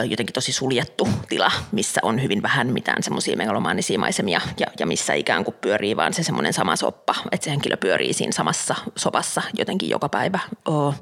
jotenkin 0.09 0.33
tosi 0.33 0.51
suljettu 0.51 1.07
tila, 1.29 1.51
missä 1.71 1.99
on 2.03 2.23
hyvin 2.23 2.41
vähän 2.41 2.67
mitään 2.67 3.03
semmoisia 3.03 3.37
megalomaanisia 3.37 3.99
maisemia 3.99 4.41
ja, 4.59 4.67
ja 4.79 4.85
missä 4.85 5.13
ikään 5.13 5.43
kuin 5.43 5.55
pyörii 5.61 5.97
vaan 5.97 6.13
se 6.13 6.23
semmoinen 6.23 6.53
sama 6.53 6.75
soppa, 6.75 7.15
että 7.31 7.45
se 7.45 7.51
henkilö 7.51 7.77
pyörii 7.77 8.13
siinä 8.13 8.31
samassa 8.31 8.75
sopassa 8.95 9.41
jotenkin 9.53 9.89
joka 9.89 10.09
päivä. 10.09 10.39
Oh. 10.65 10.95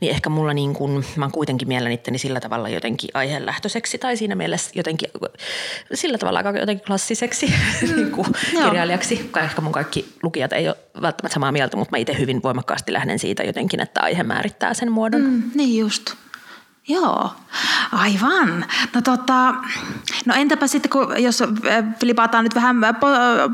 Niin 0.00 0.12
ehkä 0.12 0.30
mulla 0.30 0.54
niin 0.54 0.74
kuin, 0.74 1.04
mä 1.16 1.24
oon 1.24 1.32
kuitenkin 1.32 1.68
mielenitteni 1.68 2.18
sillä 2.18 2.40
tavalla 2.40 2.68
jotenkin 2.68 3.10
aiheenlähtöiseksi 3.14 3.98
tai 3.98 4.16
siinä 4.16 4.34
mielessä 4.34 4.70
jotenkin 4.74 5.08
sillä 5.94 6.18
tavalla 6.18 6.38
aika 6.38 6.58
jotenkin 6.58 6.86
klassiseksi 6.86 7.46
niin 7.96 8.10
kuin 8.10 8.26
kirjailijaksi. 8.50 9.30
Ehkä 9.42 9.60
mun 9.60 9.72
kaikki 9.72 10.12
lukijat 10.22 10.52
ei 10.52 10.68
ole 10.68 10.76
välttämättä 11.02 11.34
samaa 11.34 11.52
mieltä, 11.52 11.76
mutta 11.76 11.90
mä 11.90 11.98
itse 11.98 12.18
hyvin 12.18 12.42
voimakkaasti 12.42 12.92
lähden 12.92 13.18
siitä 13.18 13.42
jotenkin, 13.42 13.80
että 13.80 14.00
aihe 14.00 14.22
määrittää 14.22 14.74
sen 14.74 14.92
muodon. 14.92 15.20
Mm, 15.20 15.42
niin 15.54 15.78
just. 15.78 16.25
Joo, 16.88 17.30
aivan. 17.92 18.64
No, 18.94 19.02
tota, 19.02 19.54
no 20.26 20.34
entäpä 20.34 20.66
sitten, 20.66 20.90
kun, 20.90 21.22
jos 21.22 21.42
flipataan 22.00 22.44
nyt 22.44 22.54
vähän 22.54 22.76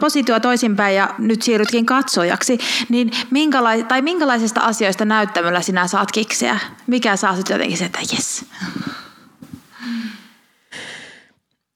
positioa 0.00 0.40
toisinpäin 0.40 0.96
ja 0.96 1.14
nyt 1.18 1.42
siirrytkin 1.42 1.86
katsojaksi, 1.86 2.58
niin 2.88 3.10
minkälai, 3.30 3.84
tai 3.84 4.02
minkälaisista 4.02 4.60
asioista 4.60 5.04
näyttämöllä 5.04 5.60
sinä 5.62 5.86
saat 5.86 6.12
kikseä? 6.12 6.58
Mikä 6.86 7.16
saa 7.16 7.36
sitten 7.36 7.54
jotenkin 7.54 7.78
se, 7.78 7.84
että 7.84 7.98
jes? 8.12 8.44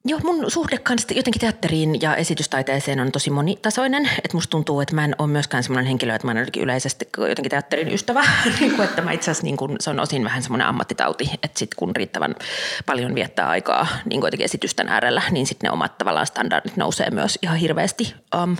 Joo, 0.09 0.19
mun 0.23 0.51
suhde 0.51 0.77
kanssa 0.77 1.13
jotenkin 1.13 1.39
teatteriin 1.39 2.01
ja 2.01 2.15
esitystaiteeseen 2.15 2.99
on 2.99 3.11
tosi 3.11 3.29
monitasoinen. 3.29 4.05
Että 4.05 4.37
musta 4.37 4.51
tuntuu, 4.51 4.81
että 4.81 4.95
mä 4.95 5.05
en 5.05 5.15
ole 5.17 5.27
myöskään 5.27 5.63
semmoinen 5.63 5.87
henkilö, 5.87 6.15
että 6.15 6.27
mä 6.27 6.31
olen 6.31 6.47
yleisesti 6.57 7.09
jotenkin 7.17 7.49
teatterin 7.49 7.93
ystävä. 7.93 8.23
niin 8.59 8.81
että 8.81 9.01
mä 9.01 9.11
itse 9.11 9.31
asiassa 9.31 9.43
niin 9.43 9.57
kuin, 9.57 9.75
se 9.79 9.89
on 9.89 9.99
osin 9.99 10.23
vähän 10.23 10.43
semmoinen 10.43 10.67
ammattitauti, 10.67 11.29
että 11.43 11.59
sit 11.59 11.75
kun 11.75 11.95
riittävän 11.95 12.35
paljon 12.85 13.15
viettää 13.15 13.49
aikaa 13.49 13.87
niin 14.05 14.21
jotenkin 14.21 14.45
esitysten 14.45 14.89
äärellä, 14.89 15.21
niin 15.31 15.47
sitten 15.47 15.67
ne 15.67 15.71
omat 15.71 15.97
tavallaan 15.97 16.27
standardit 16.27 16.77
nousee 16.77 17.09
myös 17.09 17.39
ihan 17.41 17.57
hirveästi, 17.57 18.13
um, 18.43 18.57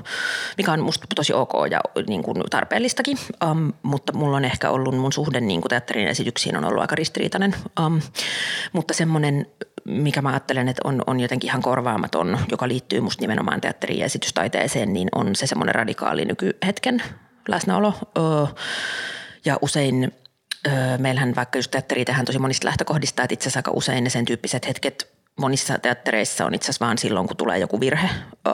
mikä 0.58 0.72
on 0.72 0.84
musta 0.84 1.08
tosi 1.16 1.34
ok 1.34 1.54
ja 1.72 1.82
niin 2.08 2.24
kuin 2.24 2.44
tarpeellistakin. 2.50 3.18
Um, 3.52 3.74
mutta 3.84 4.14
mulla 4.14 4.38
on 4.38 4.46
ehkä 4.46 4.70
ollut 4.70 4.96
mun 4.96 5.14
suhde 5.14 5.42
niin 5.42 5.62
kuin 5.62 5.70
teatterin 5.70 6.08
esityksiin 6.08 6.58
on 6.58 6.66
ollut 6.66 6.82
aika 6.82 6.96
ristiriitainen. 6.96 7.56
Um, 7.86 8.02
mutta 8.74 8.94
semmoinen 8.94 9.46
mikä 9.88 10.22
mä 10.22 10.30
ajattelen, 10.30 10.68
että 10.68 10.82
on, 10.84 11.04
on 11.08 11.20
jotenkin 11.20 11.48
ihan 11.50 11.62
korvaamaton, 11.62 12.40
joka 12.52 12.68
liittyy 12.68 13.02
musta 13.02 13.24
nimenomaan 13.24 13.62
teatteriin 13.62 14.00
ja 14.00 14.06
esitystaiteeseen, 14.06 14.94
niin 14.94 15.10
on 15.16 15.36
se 15.36 15.48
semmoinen 15.48 15.76
radikaali 15.76 16.26
nykyhetken 16.26 17.04
läsnäolo. 17.48 17.94
Ja 19.46 19.58
usein 19.62 20.12
meillähän 20.98 21.36
vaikka 21.36 21.58
just 21.58 21.72
teatteri 21.72 22.06
tehdään 22.06 22.26
tosi 22.26 22.40
monista 22.40 22.68
lähtökohdista, 22.68 23.24
että 23.24 23.34
itse 23.34 23.44
asiassa 23.44 23.60
aika 23.60 23.72
usein 23.72 24.04
ne 24.04 24.10
sen 24.10 24.26
tyyppiset 24.26 24.68
hetket 24.68 25.17
monissa 25.38 25.80
teattereissa 25.80 26.46
on 26.46 26.54
itse 26.54 26.66
asiassa 26.66 26.86
vaan 26.86 26.98
silloin, 26.98 27.28
kun 27.28 27.38
tulee 27.38 27.60
joku 27.60 27.80
virhe. 27.80 28.10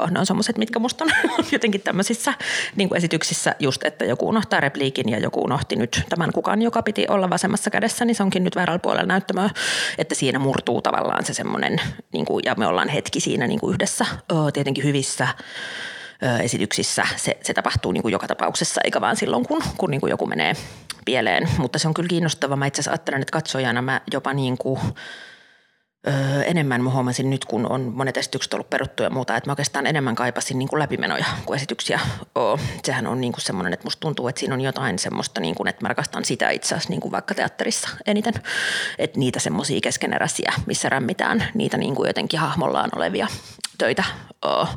Ne 0.09 0.19
on 0.19 0.25
semmoiset, 0.25 0.57
mitkä 0.57 0.79
musta 0.79 1.03
on 1.37 1.45
jotenkin 1.51 1.81
tämmöisissä 1.81 2.33
niin 2.75 2.89
kuin 2.89 2.97
esityksissä 2.97 3.55
just, 3.59 3.83
että 3.83 4.05
joku 4.05 4.27
unohtaa 4.27 4.59
repliikin 4.59 5.09
ja 5.09 5.19
joku 5.19 5.43
unohti 5.43 5.75
nyt 5.75 6.01
tämän 6.09 6.33
kukan, 6.33 6.61
joka 6.61 6.83
piti 6.83 7.05
olla 7.09 7.29
vasemmassa 7.29 7.69
kädessä, 7.69 8.05
niin 8.05 8.15
se 8.15 8.23
onkin 8.23 8.43
nyt 8.43 8.55
väärällä 8.55 8.79
puolella 8.79 9.05
näyttämöä, 9.05 9.49
että 9.97 10.15
siinä 10.15 10.39
murtuu 10.39 10.81
tavallaan 10.81 11.25
se 11.25 11.33
semmoinen, 11.33 11.81
niin 12.13 12.25
kuin, 12.25 12.43
ja 12.45 12.55
me 12.57 12.67
ollaan 12.67 12.89
hetki 12.89 13.19
siinä 13.19 13.47
niin 13.47 13.59
kuin 13.59 13.73
yhdessä, 13.73 14.05
tietenkin 14.53 14.83
hyvissä 14.83 15.27
esityksissä 16.41 17.07
se, 17.15 17.37
se 17.43 17.53
tapahtuu 17.53 17.91
niin 17.91 18.01
kuin 18.01 18.11
joka 18.11 18.27
tapauksessa, 18.27 18.81
eikä 18.83 19.01
vaan 19.01 19.15
silloin, 19.15 19.47
kun, 19.47 19.61
kun 19.77 19.91
niin 19.91 20.01
kuin 20.01 20.11
joku 20.11 20.25
menee 20.25 20.53
pieleen. 21.05 21.49
Mutta 21.57 21.79
se 21.79 21.87
on 21.87 21.93
kyllä 21.93 22.07
kiinnostavaa. 22.07 22.57
Mä 22.57 22.65
itse 22.65 22.81
asiassa 22.81 22.91
ajattelen, 22.91 23.21
että 23.21 23.31
katsojana 23.31 23.81
mä 23.81 24.01
jopa 24.11 24.33
niin 24.33 24.57
kuin– 24.57 24.79
öö, 26.07 26.43
enemmän 26.43 26.83
mä 26.83 26.89
huomasin 26.89 27.29
nyt, 27.29 27.45
kun 27.45 27.71
on 27.71 27.81
monet 27.95 28.17
esitykset 28.17 28.53
ollut 28.53 28.69
peruttu 28.69 29.03
ja 29.03 29.09
muuta, 29.09 29.37
että 29.37 29.47
mä 29.47 29.51
oikeastaan 29.51 29.87
enemmän 29.87 30.15
kaipasin 30.15 30.59
niin 30.59 30.69
kuin 30.69 30.79
läpimenoja 30.79 31.25
kuin 31.45 31.57
esityksiä. 31.57 31.99
Oo. 32.35 32.59
Sehän 32.83 33.07
on 33.07 33.21
niin 33.21 33.33
kuin 33.33 33.41
semmoinen, 33.41 33.73
että 33.73 33.85
musta 33.85 33.99
tuntuu, 33.99 34.27
että 34.27 34.39
siinä 34.39 34.55
on 34.55 34.61
jotain 34.61 34.99
semmoista, 34.99 35.41
niin 35.41 35.55
kuin, 35.55 35.67
että 35.67 35.81
mä 35.81 35.87
rakastan 35.87 36.25
sitä 36.25 36.49
itse 36.49 36.75
asiassa 36.75 36.89
niin 36.89 37.01
kuin 37.01 37.11
vaikka 37.11 37.35
teatterissa 37.35 37.89
eniten. 38.05 38.33
Että 38.97 39.19
niitä 39.19 39.39
semmoisia 39.39 39.81
keskeneräisiä, 39.81 40.53
missä 40.65 40.89
rämmitään 40.89 41.43
niitä 41.53 41.77
niin 41.77 41.95
kuin 41.95 42.07
jotenkin 42.07 42.39
hahmollaan 42.39 42.89
olevia 42.95 43.27
töitä, 43.77 44.03
oo. 44.41 44.67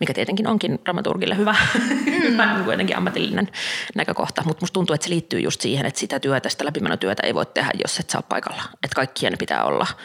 mikä 0.00 0.14
tietenkin 0.14 0.46
onkin 0.46 0.78
dramaturgille 0.84 1.36
hyvä, 1.36 1.54
hyvä 2.30 2.54
niin 2.54 2.70
jotenkin 2.70 2.96
ammatillinen 2.96 3.48
näkökohta. 3.94 4.42
Mutta 4.46 4.62
musta 4.62 4.74
tuntuu, 4.74 4.94
että 4.94 5.04
se 5.04 5.10
liittyy 5.10 5.40
just 5.40 5.60
siihen, 5.60 5.86
että 5.86 6.00
sitä 6.00 6.20
työtä, 6.20 6.48
sitä 6.48 6.64
läpimenotyötä 6.64 7.22
ei 7.26 7.34
voi 7.34 7.46
tehdä, 7.46 7.70
jos 7.82 8.00
et 8.00 8.10
saa 8.10 8.22
paikalla. 8.22 8.62
Että 8.82 8.94
kaikkien 8.94 9.38
pitää 9.38 9.64
olla– 9.64 9.86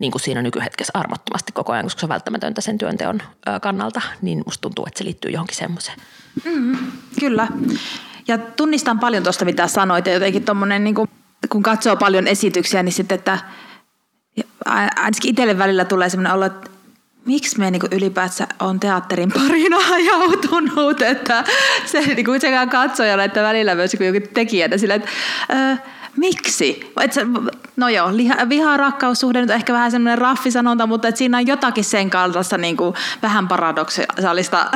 niin 0.00 0.12
kuin 0.12 0.22
siinä 0.22 0.42
nykyhetkessä 0.42 0.90
armottomasti 0.94 1.52
koko 1.52 1.72
ajan, 1.72 1.84
koska 1.84 2.00
se 2.00 2.06
on 2.06 2.10
välttämätöntä 2.10 2.60
sen 2.60 2.78
työnteon 2.78 3.22
kannalta, 3.60 4.00
niin 4.22 4.42
musta 4.46 4.60
tuntuu, 4.62 4.86
että 4.86 4.98
se 4.98 5.04
liittyy 5.04 5.30
johonkin 5.30 5.56
semmoiseen. 5.56 5.98
Mm, 6.44 6.76
kyllä. 7.20 7.48
Ja 8.28 8.38
tunnistan 8.38 8.98
paljon 8.98 9.22
tuosta, 9.22 9.44
mitä 9.44 9.66
sanoit, 9.66 10.06
ja 10.06 10.12
jotenkin 10.12 10.44
tuommoinen, 10.44 10.84
niin 10.84 10.94
kun 11.48 11.62
katsoo 11.62 11.96
paljon 11.96 12.26
esityksiä, 12.26 12.82
niin 12.82 12.92
sitten, 12.92 13.18
että 13.18 13.38
ainakin 14.66 15.30
itselle 15.30 15.58
välillä 15.58 15.84
tulee 15.84 16.08
semmoinen 16.08 16.32
olo, 16.32 16.44
että 16.44 16.70
miksi 17.26 17.58
me 17.58 17.70
niin 17.70 17.82
ylipäätään 17.90 18.50
on 18.60 18.80
teatterin 18.80 19.32
parina 19.32 19.76
ajautunut, 19.94 21.02
että 21.02 21.44
se 21.86 22.00
niin 22.00 22.40
sekä 22.40 22.66
katsojalle 22.66 23.24
että 23.24 23.42
välillä 23.42 23.74
myös 23.74 23.94
joku 23.94 24.26
tekijänä 24.34 24.78
sillä, 24.78 24.94
että 24.94 25.08
äh, 25.54 25.82
Miksi? 26.16 26.92
Et 27.00 27.14
no 27.76 27.88
joo, 27.88 28.08
viha-rakkaussuhde 28.48 29.40
nyt 29.40 29.50
ehkä 29.50 29.72
vähän 29.72 29.90
semmoinen 29.90 30.18
raffisanonta, 30.18 30.86
mutta 30.86 31.08
et 31.08 31.16
siinä 31.16 31.38
on 31.38 31.46
jotakin 31.46 31.84
sen 31.84 32.10
kaltaista 32.10 32.58
niin 32.58 32.76
kuin 32.76 32.94
vähän 33.22 33.48
paradoksaalista 33.48 34.70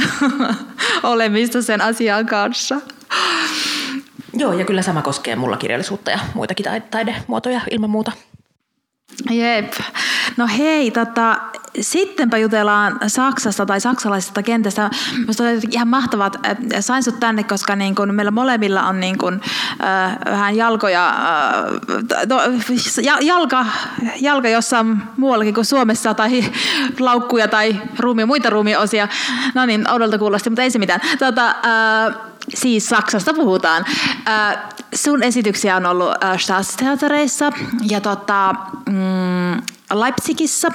olemista 1.02 1.62
sen 1.62 1.80
asian 1.80 2.26
kanssa. 2.26 2.80
Joo, 4.32 4.52
ja 4.52 4.64
kyllä 4.64 4.82
sama 4.82 5.02
koskee 5.02 5.36
mulla 5.36 5.56
kirjallisuutta 5.56 6.10
ja 6.10 6.18
muitakin 6.34 6.66
taidemuotoja 6.90 7.60
ilman 7.70 7.90
muuta. 7.90 8.12
Jep. 9.30 9.73
No 10.37 10.47
hei, 10.59 10.90
tota, 10.90 11.37
sittenpä 11.80 12.38
jutellaan 12.38 12.99
Saksasta 13.06 13.66
tai 13.66 13.80
saksalaisesta 13.80 14.42
kentästä. 14.42 14.90
Minusta 15.18 15.44
on 15.44 15.61
ihan 15.71 15.88
mahtavat, 15.88 16.37
että 16.47 16.80
sain 16.80 17.02
sut 17.02 17.21
tänne, 17.21 17.42
koska 17.42 17.76
niin 17.76 17.94
kun 17.94 18.14
meillä 18.14 18.30
molemmilla 18.30 18.83
on 18.83 19.00
niin 19.00 19.18
kun, 19.18 19.40
äh, 19.85 20.16
vähän 20.26 20.56
jalkoja, 20.56 21.09
äh, 21.09 22.26
to, 22.28 22.40
jalka, 23.21 23.66
jalka 24.21 24.49
jossain 24.49 25.02
muuallakin 25.16 25.54
kuin 25.54 25.64
Suomessa 25.64 26.14
tai 26.14 26.44
laukkuja 26.99 27.49
tai 27.49 27.76
ruumi, 27.99 28.25
muita 28.25 28.50
ruumiosia. 28.50 29.09
No 29.54 29.66
niin, 29.66 29.90
oudolta 29.90 30.18
kuulosti, 30.18 30.50
mutta 30.50 30.62
ei 30.62 30.71
se 30.71 30.78
mitään. 30.78 31.00
Tota, 31.18 31.49
äh, 31.49 32.33
siis 32.54 32.88
Saksasta 32.88 33.34
puhutaan. 33.34 33.84
Äh, 34.28 34.58
sun 34.94 35.22
esityksiä 35.22 35.76
on 35.76 35.86
ollut 35.86 36.24
äh, 36.24 36.38
Staatsteatereissa 36.38 37.52
ja 37.90 38.00
tota, 38.00 38.54
mm, 38.88 39.62
Leipzigissä 39.94 40.68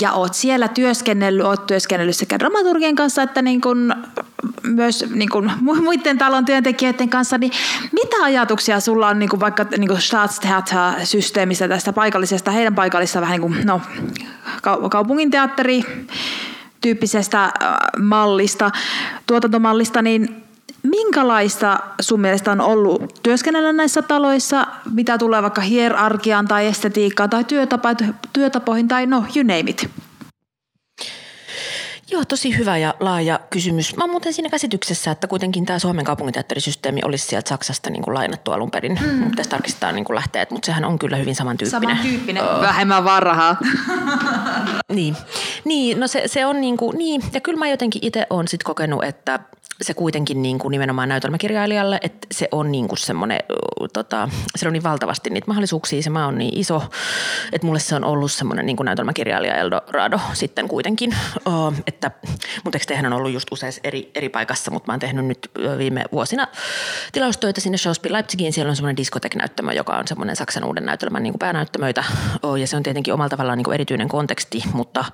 ja 0.00 0.12
oot 0.12 0.34
siellä 0.34 0.68
työskennellyt, 0.68 1.46
oot 1.46 1.66
työskennellyt 1.66 2.16
sekä 2.16 2.38
dramaturgien 2.38 2.94
kanssa 2.94 3.22
että 3.22 3.42
niin 3.42 3.60
kun 3.60 3.94
myös 4.62 5.04
niin 5.14 5.28
kun 5.28 5.50
muiden 5.82 6.18
talon 6.18 6.44
työntekijöiden 6.44 7.10
kanssa, 7.10 7.38
niin 7.38 7.52
mitä 7.92 8.16
ajatuksia 8.22 8.80
sulla 8.80 9.08
on 9.08 9.18
niin 9.18 9.28
kun 9.28 9.40
vaikka 9.40 9.66
niin 9.78 10.00
Staatstheater-systeemistä 10.00 11.68
tästä 11.68 11.92
paikallisesta, 11.92 12.50
heidän 12.50 12.74
paikallista 12.74 13.20
vähän 13.20 13.40
niin 13.40 13.52
kuin, 13.52 13.66
no, 13.66 13.80
kaupungin 14.90 15.30
teatteri 15.30 15.84
tyyppisestä 16.80 17.52
mallista, 18.00 18.70
tuotantomallista, 19.26 20.02
niin 20.02 20.43
Minkälaista 20.84 21.78
sun 22.00 22.20
mielestä 22.20 22.52
on 22.52 22.60
ollut 22.60 23.20
työskennellä 23.22 23.72
näissä 23.72 24.02
taloissa, 24.02 24.66
mitä 24.92 25.18
tulee 25.18 25.42
vaikka 25.42 25.60
hierarkiaan 25.60 26.48
tai 26.48 26.66
estetiikkaan 26.66 27.30
tai 27.30 27.44
työtapa- 27.44 28.14
työtapoihin 28.32 28.88
tai 28.88 29.06
no, 29.06 29.24
you 29.36 29.42
name 29.42 29.70
it? 29.70 29.90
Joo, 32.10 32.24
tosi 32.24 32.58
hyvä 32.58 32.78
ja 32.78 32.94
laaja 33.00 33.40
kysymys. 33.50 33.96
Mä 33.96 34.04
oon 34.04 34.10
muuten 34.10 34.32
siinä 34.32 34.48
käsityksessä, 34.48 35.10
että 35.10 35.26
kuitenkin 35.26 35.66
tämä 35.66 35.78
Suomen 35.78 36.04
kaupunginteatterisysteemi 36.04 37.00
olisi 37.04 37.26
sieltä 37.26 37.48
Saksasta 37.48 37.90
niin 37.90 38.02
kuin 38.02 38.14
lainattu 38.14 38.52
alun 38.52 38.70
perin. 38.70 38.98
Mm. 39.02 39.30
Tässä 39.36 39.50
tarkistaa 39.50 39.92
niin 39.92 40.04
kuin 40.04 40.14
lähteet, 40.14 40.50
mutta 40.50 40.66
sehän 40.66 40.84
on 40.84 40.98
kyllä 40.98 41.16
hyvin 41.16 41.34
samantyyppinen. 41.34 41.96
Samantyyppinen, 41.96 42.42
oh. 42.42 42.60
vähemmän 42.60 43.04
varhaa. 43.04 43.56
niin. 44.92 45.16
niin, 45.64 46.00
no 46.00 46.06
se, 46.06 46.22
se 46.26 46.46
on 46.46 46.60
niin 46.60 46.76
kuin, 46.76 46.98
niin. 46.98 47.22
Ja 47.32 47.40
kyllä 47.40 47.58
mä 47.58 47.68
jotenkin 47.68 48.04
itse 48.04 48.26
olen 48.30 48.48
sitten 48.48 48.66
kokenut, 48.66 49.04
että 49.04 49.40
se 49.82 49.94
kuitenkin 49.94 50.42
niin 50.42 50.58
kuin 50.58 50.72
nimenomaan 50.72 51.08
näytelmäkirjailijalle, 51.08 51.98
että 52.02 52.26
se 52.32 52.48
on 52.52 52.72
niin 52.72 52.88
kuin 52.88 52.98
semmoinen, 52.98 53.40
tota, 53.92 54.28
se 54.56 54.66
on 54.66 54.72
niin 54.72 54.82
valtavasti 54.82 55.30
niitä 55.30 55.46
mahdollisuuksia, 55.46 56.02
se 56.02 56.10
maa 56.10 56.26
on 56.26 56.38
niin 56.38 56.58
iso, 56.58 56.82
että 57.52 57.66
mulle 57.66 57.80
se 57.80 57.94
on 57.94 58.04
ollut 58.04 58.32
semmoinen 58.32 58.66
niin 58.66 58.76
kuin 58.76 58.84
näytelmäkirjailija 58.84 59.56
Eldorado 59.56 60.20
sitten 60.32 60.68
kuitenkin, 60.68 61.16
että 61.86 62.10
mun 62.64 62.72
teksteihän 62.72 63.06
on 63.06 63.12
ollut 63.12 63.32
just 63.32 63.52
useissa 63.52 63.80
eri, 63.84 64.10
eri 64.14 64.28
paikassa, 64.28 64.70
mutta 64.70 64.86
mä 64.86 64.92
oon 64.92 65.00
tehnyt 65.00 65.26
nyt 65.26 65.50
viime 65.78 66.04
vuosina 66.12 66.46
tilaustöitä 67.12 67.60
sinne 67.60 67.78
Schauspiel 67.78 68.12
Leipzigiin, 68.12 68.52
siellä 68.52 68.70
on 68.70 68.76
semmoinen 68.76 68.96
diskotek-näyttämö, 68.96 69.72
joka 69.72 69.96
on 69.96 70.08
semmoinen 70.08 70.36
Saksan 70.36 70.64
uuden 70.64 70.86
näytelmän 70.86 71.22
niin 71.22 71.32
kuin 71.32 71.38
päänäyttämöitä, 71.38 72.04
ja 72.60 72.66
se 72.66 72.76
on 72.76 72.82
tietenkin 72.82 73.14
omalla 73.14 73.28
tavallaan 73.28 73.58
niin 73.58 73.64
kuin 73.64 73.74
erityinen 73.74 74.08
konteksti, 74.08 74.62
mutta 74.72 75.04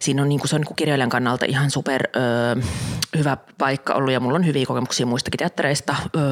siinä 0.00 0.22
on, 0.22 0.28
niin 0.28 0.40
kuin, 0.40 0.48
se 0.48 0.56
on 0.56 0.60
niin 0.60 0.66
kuin 0.66 0.76
kirjailijan 0.76 1.10
kannalta 1.10 1.44
ihan 1.48 1.70
super 1.70 2.02
ö, 2.16 2.60
hyvä 3.18 3.36
paikka 3.58 3.75
paikka 3.76 3.94
ollut 3.94 4.12
ja 4.12 4.20
mulla 4.20 4.36
on 4.36 4.46
hyviä 4.46 4.66
kokemuksia 4.66 5.06
muistakin 5.06 5.38
teattereista. 5.38 5.96
Öö, 6.16 6.22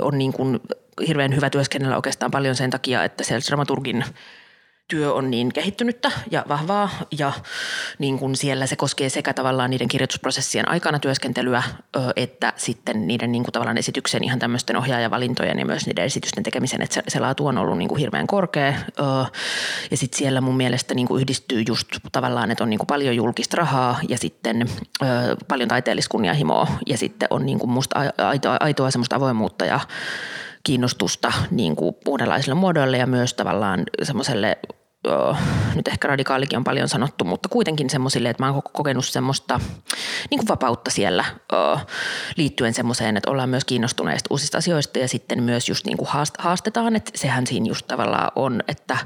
on 0.00 0.18
niin 0.18 0.32
kuin 0.32 0.60
hirveän 1.06 1.36
hyvä 1.36 1.50
työskennellä 1.50 1.96
oikeastaan 1.96 2.30
paljon 2.30 2.54
sen 2.54 2.70
takia, 2.70 3.04
että 3.04 3.24
siellä 3.24 3.46
dramaturgin– 3.48 4.04
työ 4.90 5.12
on 5.12 5.30
niin 5.30 5.52
kehittynyttä 5.52 6.10
ja 6.30 6.44
vahvaa 6.48 6.90
ja 7.18 7.32
niin 7.98 8.18
kuin 8.18 8.36
siellä 8.36 8.66
se 8.66 8.76
koskee 8.76 9.08
sekä 9.08 9.34
tavallaan 9.34 9.70
niiden 9.70 9.88
kirjoitusprosessien 9.88 10.68
aikana 10.68 10.98
työskentelyä 10.98 11.62
että 12.16 12.52
sitten 12.56 13.06
niiden 13.06 13.32
niin 13.32 13.42
kuin 13.42 13.52
tavallaan 13.52 13.78
esityksen 13.78 14.24
ihan 14.24 14.38
tämmöisten 14.38 14.76
ohjaajavalintojen 14.76 15.58
ja 15.58 15.66
myös 15.66 15.86
niiden 15.86 16.04
esitysten 16.04 16.42
tekemisen, 16.42 16.82
että 16.82 16.94
se, 16.94 17.02
se 17.08 17.20
laatu 17.20 17.46
on 17.46 17.58
ollut 17.58 17.78
niin 17.78 17.88
kuin 17.88 17.98
hirveän 17.98 18.26
korkea 18.26 18.74
ja 19.90 19.96
sitten 19.96 20.18
siellä 20.18 20.40
mun 20.40 20.56
mielestä 20.56 20.94
niin 20.94 21.08
kuin 21.08 21.20
yhdistyy 21.20 21.62
just 21.68 21.88
tavallaan, 22.12 22.50
että 22.50 22.64
on 22.64 22.70
niin 22.70 22.78
kuin 22.78 22.86
paljon 22.86 23.16
julkista 23.16 23.56
rahaa 23.56 24.00
ja 24.08 24.18
sitten 24.18 24.66
paljon 25.48 25.68
taiteelliskunnianhimoa 25.68 26.66
ja 26.86 26.98
sitten 26.98 27.28
on 27.30 27.46
niin 27.46 27.58
kuin 27.58 27.70
musta 27.70 28.00
aitoa, 28.18 28.56
aitoa 28.60 28.90
semmoista 28.90 29.16
avoimuutta 29.16 29.64
ja 29.64 29.80
kiinnostusta 30.62 31.32
niin 31.50 31.76
kuin 31.76 31.96
uudenlaisille 32.06 32.54
muodoille 32.54 32.98
ja 32.98 33.06
myös 33.06 33.34
tavallaan 33.34 33.82
semmoiselle 34.02 34.58
nyt 35.74 35.88
ehkä 35.88 36.08
radikaalikin 36.08 36.56
on 36.56 36.64
paljon 36.64 36.88
sanottu, 36.88 37.24
mutta 37.24 37.48
kuitenkin 37.48 37.90
semmoisille, 37.90 38.30
että 38.30 38.42
mä 38.42 38.52
oon 38.52 38.62
kokenut 38.72 39.04
semmoista 39.04 39.60
niin 40.30 40.38
kuin 40.38 40.48
vapautta 40.48 40.90
siellä 40.90 41.24
liittyen 42.36 42.74
semmoiseen, 42.74 43.16
että 43.16 43.30
ollaan 43.30 43.48
myös 43.48 43.64
kiinnostuneista 43.64 44.28
uusista 44.30 44.58
asioista 44.58 44.98
ja 44.98 45.08
sitten 45.08 45.42
myös 45.42 45.68
just 45.68 45.86
niin 45.86 45.96
kuin 45.96 46.08
haastetaan, 46.38 46.96
että 46.96 47.10
sehän 47.14 47.46
siinä 47.46 47.66
just 47.66 47.86
tavallaan 47.86 48.32
on, 48.36 48.62
että 48.68 48.98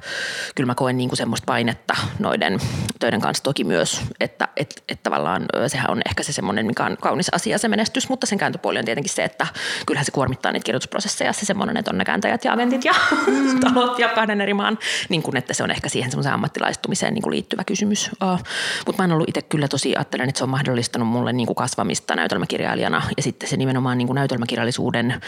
kyllä 0.54 0.66
mä 0.66 0.74
koen 0.74 0.96
niin 0.96 1.08
kuin 1.08 1.16
semmoista 1.16 1.46
painetta 1.46 1.96
noiden 2.18 2.60
töiden 3.00 3.20
kanssa 3.20 3.44
toki 3.44 3.64
myös, 3.64 4.00
että 4.20 4.48
että 4.56 4.82
että 4.88 5.02
tavallaan 5.02 5.46
sehän 5.66 5.90
on 5.90 6.02
ehkä 6.06 6.22
se 6.22 6.32
semmoinen, 6.32 6.66
mikä 6.66 6.84
on 6.84 6.96
kaunis 7.00 7.34
asia 7.34 7.58
se 7.58 7.68
menestys, 7.68 8.08
mutta 8.08 8.26
sen 8.26 8.38
kääntöpuoli 8.38 8.78
on 8.78 8.84
tietenkin 8.84 9.12
se, 9.12 9.24
että 9.24 9.46
kyllähän 9.86 10.04
se 10.04 10.12
kuormittaa 10.12 10.52
niitä 10.52 10.64
kirjoitusprosesseja 10.64 11.32
se 11.32 11.46
semmoinen, 11.46 11.76
että 11.76 11.90
on 11.90 11.98
ne 11.98 12.04
kääntäjät 12.04 12.44
ja 12.44 12.52
agentit 12.52 12.84
ja 12.84 12.92
mm. 13.26 13.60
talot 13.60 13.98
ja 13.98 14.08
kahden 14.08 14.40
eri 14.40 14.54
maan, 14.54 14.78
niin 15.08 15.22
kuin 15.22 15.36
että 15.36 15.54
se 15.54 15.62
on 15.62 15.70
ehkä 15.70 15.83
ehkä 15.84 15.92
siihen 15.92 16.10
semmoiseen 16.10 16.34
ammattilaistumiseen 16.34 17.14
niin 17.14 17.22
kuin 17.22 17.32
liittyvä 17.34 17.64
kysymys. 17.64 18.10
Uh, 18.22 18.38
Mutta 18.86 19.02
mä 19.02 19.04
oon 19.04 19.12
ollut 19.12 19.28
itse 19.28 19.42
kyllä 19.42 19.68
tosi, 19.68 19.96
ajattelen, 19.96 20.28
että 20.28 20.38
se 20.38 20.44
on 20.44 20.50
mahdollistanut 20.50 21.08
mulle 21.08 21.32
niin 21.32 21.46
kuin 21.46 21.56
kasvamista 21.56 22.14
näytelmäkirjailijana 22.14 23.02
ja 23.16 23.22
sitten 23.22 23.48
se 23.48 23.56
nimenomaan 23.56 23.98
niin 23.98 24.06
kuin 24.06 24.14
näytelmäkirjallisuuden– 24.14 25.14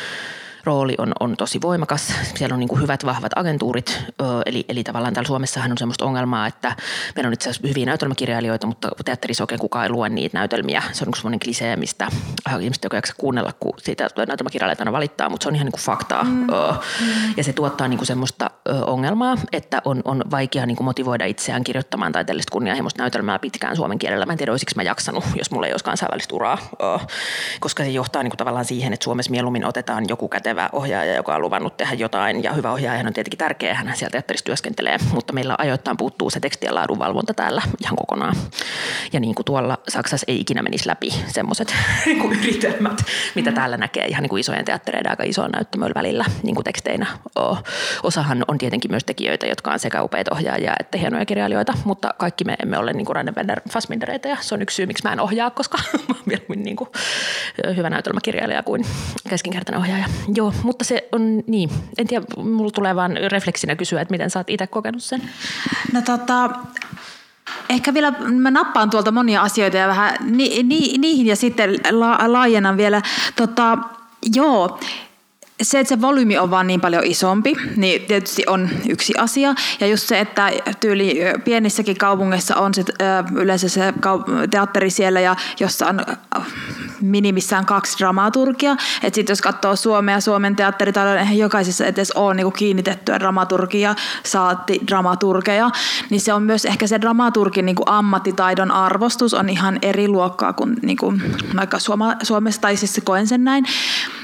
rooli 0.67 0.95
on, 0.99 1.13
on 1.21 1.37
tosi 1.37 1.61
voimakas. 1.63 2.13
Siellä 2.35 2.55
on 2.55 2.61
niin 2.61 2.69
kuin 2.69 2.83
hyvät, 2.83 3.05
vahvat 3.05 3.33
agentuurit, 3.37 4.03
eli, 4.47 4.65
eli 4.69 4.85
tavallaan 4.85 5.15
täällä 5.15 5.27
Suomessahan 5.27 5.71
on 5.71 5.79
semmoista 5.79 6.05
ongelmaa, 6.05 6.47
että 6.47 6.77
meillä 7.17 7.29
on 7.29 7.33
itse 7.33 7.51
asiassa 7.51 7.69
hyviä 7.69 7.87
näytelmäkirjailijoita, 7.87 8.67
mutta 8.67 8.89
teatterissa 9.05 9.45
oikein 9.45 9.61
kukaan 9.61 9.85
ei 9.85 9.91
lue 9.91 10.09
niitä 10.09 10.39
näytelmiä. 10.39 10.83
Se 10.93 11.05
on 11.05 11.07
niin 11.07 11.17
semmoinen 11.17 11.41
klisee, 11.41 11.77
mistä 11.77 12.09
ihmiset 12.61 12.85
ei 12.85 12.91
jaksa 12.93 13.15
kuunnella, 13.19 13.53
kun 13.61 13.73
siitä 13.79 14.09
näytelmäkirjailijat 14.29 14.81
aina 14.81 14.93
valittaa, 14.93 15.29
mutta 15.29 15.45
se 15.45 15.49
on 15.49 15.55
ihan 15.55 15.65
niin 15.65 15.73
kuin 15.73 15.81
faktaa. 15.81 16.25
Mm. 16.25 16.47
Ja 17.37 17.45
se 17.45 17.53
tuottaa 17.53 17.89
niin 17.89 17.99
kuin 17.99 18.07
semmoista 18.07 18.51
ongelmaa, 18.87 19.37
että 19.53 19.83
on, 19.85 20.03
on 20.05 20.23
vaikea 20.31 20.67
niin 20.67 20.77
kuin 20.77 20.85
motivoida 20.85 21.27
itseään 21.27 21.65
kirjoittamaan 21.65 22.13
taiteellista 22.13 22.53
kunnianhimoista 22.53 23.03
näytelmää 23.03 23.39
pitkään 23.39 23.77
suomen 23.77 23.99
kielellä. 23.99 24.27
Mä 24.27 24.33
en 24.33 24.39
tiedä, 24.39 24.53
olisiko 24.53 24.73
mä 24.77 24.83
jaksanut, 24.83 25.25
jos 25.39 25.51
mulla 25.51 25.67
ei 25.67 25.73
olisi 25.73 25.85
kansainvälistä 25.85 26.35
uraa, 26.35 26.59
koska 27.61 27.85
se 27.85 27.91
johtaa 27.91 28.23
niin 28.23 28.31
kuin 28.31 28.39
tavallaan 28.39 28.65
siihen, 28.65 28.93
että 28.93 29.05
Suomessa 29.05 29.31
mieluummin 29.31 29.65
otetaan 29.65 30.05
joku 30.09 30.29
kätevä 30.29 30.56
pätevä 30.57 30.79
ohjaaja, 30.79 31.15
joka 31.15 31.35
on 31.35 31.43
luvannut 31.43 31.77
tehdä 31.77 31.95
jotain. 31.95 32.43
Ja 32.43 32.53
hyvä 32.53 32.73
ohjaaja 32.73 33.05
on 33.07 33.13
tietenkin 33.13 33.39
tärkeä, 33.39 33.75
hän 33.75 33.97
siellä 33.97 34.11
teatterissa 34.11 34.45
työskentelee, 34.45 34.99
mutta 35.15 35.33
meillä 35.33 35.55
ajoittain 35.59 35.97
puuttuu 35.97 36.31
se 36.31 36.41
tekstien 36.41 36.75
laadunvalvonta 36.75 37.35
täällä 37.35 37.63
ihan 37.83 37.97
kokonaan. 37.97 38.37
Ja 39.13 39.21
niin 39.21 39.35
kuin 39.35 39.45
tuolla 39.45 39.79
Saksassa 39.89 40.25
ei 40.29 40.41
ikinä 40.41 40.63
menisi 40.63 40.89
läpi 40.89 41.15
semmoiset 41.27 41.75
yritelmät, 42.39 43.03
mitä 43.35 43.53
täällä 43.53 43.77
näkee 43.77 44.07
ihan 44.07 44.23
niin 44.23 44.31
kuin 44.31 44.41
isojen 44.41 44.65
teattereiden 44.65 45.11
aika 45.11 45.23
isoon 45.23 45.51
näyttämöllä 45.51 45.95
välillä 45.95 46.25
niin 46.43 46.55
kuin 46.55 46.65
teksteinä. 46.65 47.07
Osahan 48.03 48.45
on 48.49 48.59
tietenkin 48.59 48.91
myös 48.91 49.05
tekijöitä, 49.05 49.47
jotka 49.47 49.71
on 49.71 49.79
sekä 49.79 50.03
upeita 50.03 50.35
ohjaajia 50.35 50.73
että 50.81 50.99
hienoja 50.99 51.27
kirjailijoita, 51.27 51.73
mutta 51.85 52.15
kaikki 52.19 52.45
me 52.45 52.57
emme 52.63 52.79
ole 52.79 52.93
niin 52.93 53.07
kuin 53.07 53.17
ja 54.29 54.37
se 54.41 54.55
on 54.55 54.63
yksi 54.63 54.75
syy, 54.75 54.87
miksi 54.87 55.05
mä 55.05 55.13
en 55.13 55.21
ohjaa, 55.21 55.51
koska 55.51 55.79
mä 56.09 56.13
olen 56.27 56.63
niin 56.63 56.77
kuin 56.77 56.91
hyvä 57.77 57.91
näytelmäkirjailija 57.91 58.63
kuin 58.63 58.87
keskinkertainen 59.29 59.81
ohjaaja. 59.81 60.05
Joo, 60.35 60.46
Joo, 60.47 60.55
mutta 60.63 60.85
se 60.85 61.09
on 61.13 61.43
niin. 61.47 61.71
En 61.99 62.07
tiedä, 62.07 62.25
mulla 62.37 62.71
tulee 62.71 62.97
vaan 62.97 63.17
refleksinä 63.31 63.77
kysyä, 63.77 64.01
että 64.01 64.13
miten 64.13 64.31
sä 64.31 64.39
oot 64.39 64.51
itse 64.51 64.67
kokenut 64.67 65.03
sen. 65.03 65.23
No 65.93 66.03
tota, 66.03 66.51
Ehkä 67.69 67.95
vielä 67.95 68.11
mä 68.11 68.51
nappaan 68.51 68.91
tuolta 68.91 69.13
monia 69.13 69.43
asioita 69.43 69.77
ja 69.77 69.89
vähän 69.89 70.17
ni, 70.21 70.63
ni, 70.63 70.99
niihin 70.99 71.27
ja 71.27 71.37
sitten 71.37 71.71
la, 71.91 72.19
laajennan 72.27 72.77
vielä. 72.77 73.03
Tota, 73.37 73.79
joo, 74.35 74.81
se, 75.63 75.81
että 75.81 75.89
se 75.89 76.01
volyymi 76.01 76.39
on 76.39 76.51
vaan 76.51 76.67
niin 76.67 76.81
paljon 76.81 77.05
isompi, 77.05 77.57
niin 77.77 78.03
tietysti 78.03 78.43
on 78.47 78.69
yksi 78.89 79.15
asia. 79.19 79.55
Ja 79.81 79.87
just 79.87 80.09
se, 80.09 80.21
että 80.21 80.51
tyyli 80.81 81.21
pienissäkin 81.45 81.97
kaupungeissa 81.97 82.57
on 82.57 82.75
se, 82.75 82.85
yleensä 83.35 83.69
se 83.69 83.95
teatteri 84.51 84.91
siellä, 84.91 85.21
ja 85.21 85.37
jossa 85.61 85.87
on 85.87 86.01
minimissään 87.01 87.67
kaksi 87.67 87.99
dramaturgia. 87.99 88.73
Että 89.03 89.15
sitten 89.15 89.33
jos 89.33 89.43
katsoo 89.43 89.77
Suomea 89.77 90.17
ja 90.17 90.21
Suomen 90.21 90.57
teatteritaloja, 90.57 91.21
eihän 91.21 91.39
jokaisessa 91.39 91.87
edes 91.87 92.13
ole 92.13 92.35
niinku 92.35 92.51
kiinnitettyä 92.51 93.21
dramaturgia, 93.21 93.95
saatti 94.25 94.81
dramaturgeja. 94.89 95.71
Niin 96.11 96.21
se 96.21 96.33
on 96.33 96.43
myös 96.43 96.65
ehkä 96.65 96.87
se 96.87 97.01
dramaturgin 97.01 97.67
niinku 97.67 97.83
ammattitaidon 97.87 98.71
arvostus 98.71 99.35
on 99.35 99.49
ihan 99.49 99.79
eri 99.83 100.09
luokkaa 100.09 100.53
kuin 100.53 100.77
niinku, 100.83 101.15
vaikka 101.57 101.79
Suoma, 101.79 102.17
Suomessa, 102.23 102.61
tai 102.61 102.77
siis 102.77 103.01
koen 103.05 103.27
sen 103.27 103.45
näin. 103.45 103.65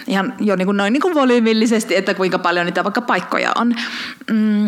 ihan 0.07 0.35
jo 0.41 0.57
niin 0.57 0.67
kuin 0.67 0.77
noin 0.77 0.93
niin 0.93 1.01
kuin 1.01 1.15
volyymillisesti, 1.23 1.97
että 1.97 2.15
kuinka 2.15 2.39
paljon 2.39 2.67
niitä 2.67 2.85
vaikka 2.85 3.01
paikkoja 3.01 3.53
on. 3.57 3.75
Mm, 4.31 4.67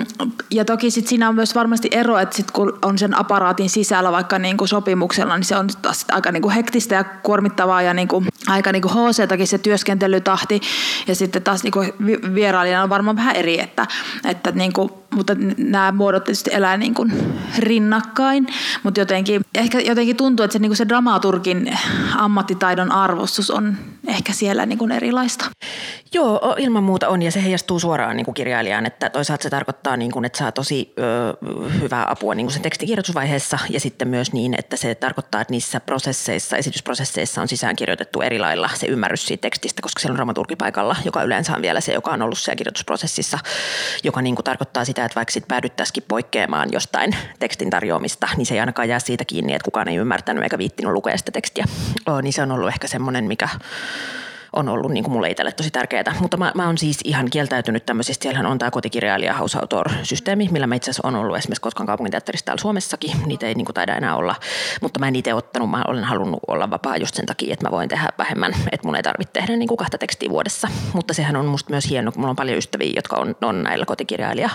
ja 0.50 0.64
toki 0.64 0.90
sit 0.90 1.06
siinä 1.06 1.28
on 1.28 1.34
myös 1.34 1.54
varmasti 1.54 1.88
ero, 1.92 2.18
että 2.18 2.36
sit 2.36 2.50
kun 2.50 2.78
on 2.82 2.98
sen 2.98 3.18
aparaatin 3.18 3.70
sisällä 3.70 4.12
vaikka 4.12 4.38
niin 4.38 4.56
kuin 4.56 4.68
sopimuksella, 4.68 5.36
niin 5.36 5.44
se 5.44 5.56
on 5.56 5.68
taas 5.82 6.04
aika 6.12 6.32
niin 6.32 6.42
kuin 6.42 6.54
hektistä 6.54 6.94
ja 6.94 7.04
kuormittavaa 7.04 7.82
ja 7.82 7.94
niin 7.94 8.08
kuin, 8.08 8.28
aika 8.46 8.72
niin 8.72 8.82
kuin 8.82 8.94
HC-takin 8.94 9.46
se 9.46 9.58
työskentelytahti. 9.58 10.60
Ja 11.06 11.14
sitten 11.14 11.42
taas 11.42 11.62
niin 11.62 11.72
kuin 11.72 11.92
vierailijana 12.34 12.82
on 12.82 12.90
varmaan 12.90 13.16
vähän 13.16 13.36
eri, 13.36 13.60
että, 13.60 13.86
että 14.24 14.52
niin 14.52 14.72
kuin 14.72 14.90
mutta 15.14 15.36
nämä 15.56 15.92
muodot 15.92 16.24
tietysti 16.24 16.50
elää 16.52 16.76
niin 16.76 16.94
kuin 16.94 17.12
rinnakkain, 17.58 18.46
mutta 18.82 19.00
jotenkin, 19.00 19.42
ehkä 19.54 19.80
jotenkin 19.80 20.16
tuntuu, 20.16 20.44
että 20.44 20.52
se, 20.52 20.58
niin 20.58 20.70
kuin 20.70 20.76
se 20.76 20.88
dramaturgin 20.88 21.78
ammattitaidon 22.16 22.92
arvostus 22.92 23.50
on 23.50 23.76
ehkä 24.06 24.32
siellä 24.32 24.66
niin 24.66 24.78
kuin 24.78 24.92
erilaista. 24.92 25.44
Joo, 26.14 26.54
ilman 26.58 26.84
muuta 26.84 27.08
on. 27.08 27.22
Ja 27.22 27.30
se 27.30 27.42
heijastuu 27.42 27.80
suoraan 27.80 28.16
niin 28.16 28.24
kuin 28.24 28.34
kirjailijaan, 28.34 28.86
että 28.86 29.10
toisaalta 29.10 29.42
se 29.42 29.50
tarkoittaa, 29.50 29.96
niin 29.96 30.10
kuin, 30.10 30.24
että 30.24 30.38
saa 30.38 30.52
tosi 30.52 30.92
ö, 30.98 31.36
hyvää 31.80 32.10
apua 32.10 32.34
niin 32.34 32.46
kuin 32.46 32.52
sen 32.52 32.62
tekstikirjoitusvaiheessa. 32.62 33.58
Ja 33.70 33.80
sitten 33.80 34.08
myös 34.08 34.32
niin, 34.32 34.54
että 34.58 34.76
se 34.76 34.94
tarkoittaa, 34.94 35.40
että 35.40 35.52
niissä 35.52 35.80
prosesseissa, 35.80 36.56
esitysprosesseissa 36.56 37.42
on 37.42 37.48
sisäänkirjoitettu 37.48 38.20
eri 38.20 38.38
lailla 38.38 38.70
se 38.74 38.86
ymmärrys 38.86 39.26
siitä 39.26 39.42
tekstistä, 39.42 39.82
koska 39.82 40.00
siellä 40.00 40.12
on 40.12 40.16
dramaturgipaikalla, 40.16 40.96
joka 41.04 41.22
yleensä 41.22 41.56
on 41.56 41.62
vielä 41.62 41.80
se, 41.80 41.92
joka 41.92 42.10
on 42.10 42.22
ollut 42.22 42.38
siellä 42.38 42.56
kirjoitusprosessissa, 42.56 43.38
joka 44.04 44.22
niin 44.22 44.34
kuin 44.34 44.44
tarkoittaa 44.44 44.84
sitä, 44.84 45.03
että 45.04 45.16
vaikka 45.16 45.32
sitten 45.32 45.48
päädyttäisikin 45.48 46.04
poikkeamaan 46.08 46.68
jostain 46.72 47.16
tekstin 47.38 47.70
tarjoamista, 47.70 48.28
niin 48.36 48.46
se 48.46 48.54
ei 48.54 48.60
ainakaan 48.60 48.88
jää 48.88 48.98
siitä 48.98 49.24
kiinni, 49.24 49.54
että 49.54 49.64
kukaan 49.64 49.88
ei 49.88 49.96
ymmärtänyt 49.96 50.42
eikä 50.42 50.58
viittinyt 50.58 50.92
lukea 50.92 51.18
sitä 51.18 51.32
tekstiä. 51.32 51.64
O, 52.08 52.20
niin 52.20 52.32
se 52.32 52.42
on 52.42 52.52
ollut 52.52 52.68
ehkä 52.68 52.88
semmoinen, 52.88 53.24
mikä 53.24 53.48
on 54.54 54.68
ollut 54.68 54.90
niin 54.90 55.04
kuin 55.04 55.12
mulle 55.12 55.30
itselle 55.30 55.52
tosi 55.52 55.70
tärkeää. 55.70 56.14
Mutta 56.20 56.36
mä, 56.36 56.52
mä 56.54 56.66
oon 56.66 56.78
siis 56.78 56.98
ihan 57.04 57.30
kieltäytynyt 57.30 57.86
tämmöisistä. 57.86 58.22
Siellähän 58.22 58.46
on 58.46 58.58
tämä 58.58 58.70
kotikirjailija 58.70 59.34
House 59.34 59.58
Autor-systeemi, 59.58 60.48
millä 60.50 60.66
mä 60.66 60.74
itse 60.74 60.90
asiassa 60.90 61.08
on 61.08 61.16
ollut 61.16 61.36
esimerkiksi 61.36 61.60
Kotkan 61.60 61.86
kaupunginteatterissa 61.86 62.46
täällä 62.46 62.60
Suomessakin. 62.60 63.26
Niitä 63.26 63.46
ei 63.46 63.54
niin 63.54 63.64
kuin 63.64 63.74
taida 63.74 63.96
enää 63.96 64.16
olla, 64.16 64.34
mutta 64.80 65.00
mä 65.00 65.08
en 65.08 65.16
itse 65.16 65.34
ottanut. 65.34 65.70
Mä 65.70 65.84
olen 65.88 66.04
halunnut 66.04 66.40
olla 66.46 66.70
vapaa 66.70 66.96
just 66.96 67.14
sen 67.14 67.26
takia, 67.26 67.52
että 67.52 67.66
mä 67.66 67.70
voin 67.70 67.88
tehdä 67.88 68.08
vähemmän, 68.18 68.52
että 68.72 68.86
mun 68.86 68.96
ei 68.96 69.02
tarvitse 69.02 69.32
tehdä 69.32 69.56
niin 69.56 69.68
kuin 69.68 69.78
kahta 69.78 69.98
tekstiä 69.98 70.30
vuodessa. 70.30 70.68
Mutta 70.92 71.14
sehän 71.14 71.36
on 71.36 71.46
musta 71.46 71.70
myös 71.70 71.90
hieno, 71.90 72.12
kun 72.12 72.20
mulla 72.20 72.30
on 72.30 72.36
paljon 72.36 72.58
ystäviä, 72.58 72.92
jotka 72.96 73.16
on, 73.16 73.36
on 73.42 73.62
näillä 73.62 73.86
kotikirjailija 73.86 74.50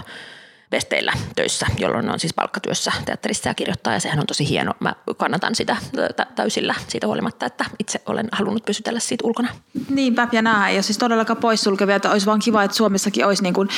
vesteillä 0.71 1.13
töissä, 1.36 1.65
jolloin 1.77 2.10
on 2.10 2.19
siis 2.19 2.34
palkkatyössä 2.34 2.91
teatterissa 3.05 3.49
ja 3.49 3.53
kirjoittaa 3.53 3.93
ja 3.93 3.99
sehän 3.99 4.19
on 4.19 4.25
tosi 4.25 4.49
hieno. 4.49 4.73
Mä 4.79 4.95
kannatan 5.17 5.55
sitä 5.55 5.77
täysillä 6.36 6.75
siitä 6.88 7.08
huolimatta, 7.08 7.45
että 7.45 7.65
itse 7.79 8.01
olen 8.05 8.29
halunnut 8.32 8.65
pysytellä 8.65 8.99
siitä 8.99 9.27
ulkona. 9.27 9.49
Niinpä 9.89 10.27
ja 10.32 10.41
nämä 10.41 10.69
ei 10.69 10.75
ole 10.75 10.82
siis 10.82 10.97
todellakaan 10.97 11.38
poissulkevia, 11.38 11.95
että 11.95 12.12
olisi 12.12 12.25
vaan 12.25 12.39
kiva, 12.39 12.63
että 12.63 12.77
Suomessakin 12.77 13.25
olisi 13.25 13.43
niin 13.43 13.53
kuin 13.53 13.69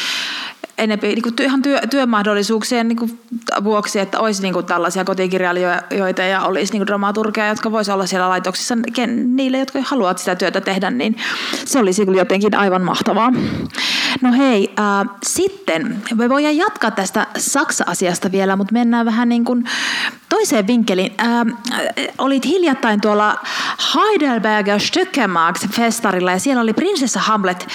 enemmän 0.77 1.09
niin 1.09 1.21
kuin 1.21 1.35
ihan 1.41 1.61
työ, 1.61 1.79
työmahdollisuuksien 1.89 2.87
niin 2.87 2.97
kuin 2.97 3.19
vuoksi, 3.63 3.99
että 3.99 4.19
olisi 4.19 4.41
niin 4.41 4.53
kuin 4.53 4.65
tällaisia 4.65 5.05
kotikirjailijoita 5.05 6.21
ja 6.21 6.41
olisi 6.41 6.73
niin 6.73 6.79
kuin 6.79 6.87
dramaturgeja, 6.87 7.47
jotka 7.47 7.71
voisi 7.71 7.91
olla 7.91 8.05
siellä 8.05 8.29
laitoksissa 8.29 8.75
niille, 9.25 9.57
jotka 9.57 9.79
haluavat 9.83 10.17
sitä 10.17 10.35
työtä 10.35 10.61
tehdä, 10.61 10.91
niin 10.91 11.17
se 11.65 11.79
olisi 11.79 12.05
kyllä 12.05 12.21
jotenkin 12.21 12.55
aivan 12.55 12.81
mahtavaa. 12.81 13.33
No 14.21 14.33
hei, 14.37 14.73
äh, 14.79 15.15
sitten 15.23 16.01
me 16.15 16.29
voidaan 16.29 16.57
jatkaa 16.57 16.91
tästä 16.91 17.27
Saksa-asiasta 17.37 18.31
vielä, 18.31 18.55
mutta 18.55 18.73
mennään 18.73 19.05
vähän 19.05 19.29
niin 19.29 19.45
kuin 19.45 19.69
toiseen 20.29 20.67
vinkkeliin. 20.67 21.13
Äh, 21.21 21.27
olit 22.17 22.45
hiljattain 22.45 23.01
tuolla 23.01 23.39
Heidelberger 23.95 24.79
Stückemarkt-festarilla 24.79 26.31
ja 26.31 26.39
siellä 26.39 26.61
oli 26.61 26.73
prinsessa 26.73 27.19
Hamlet 27.19 27.67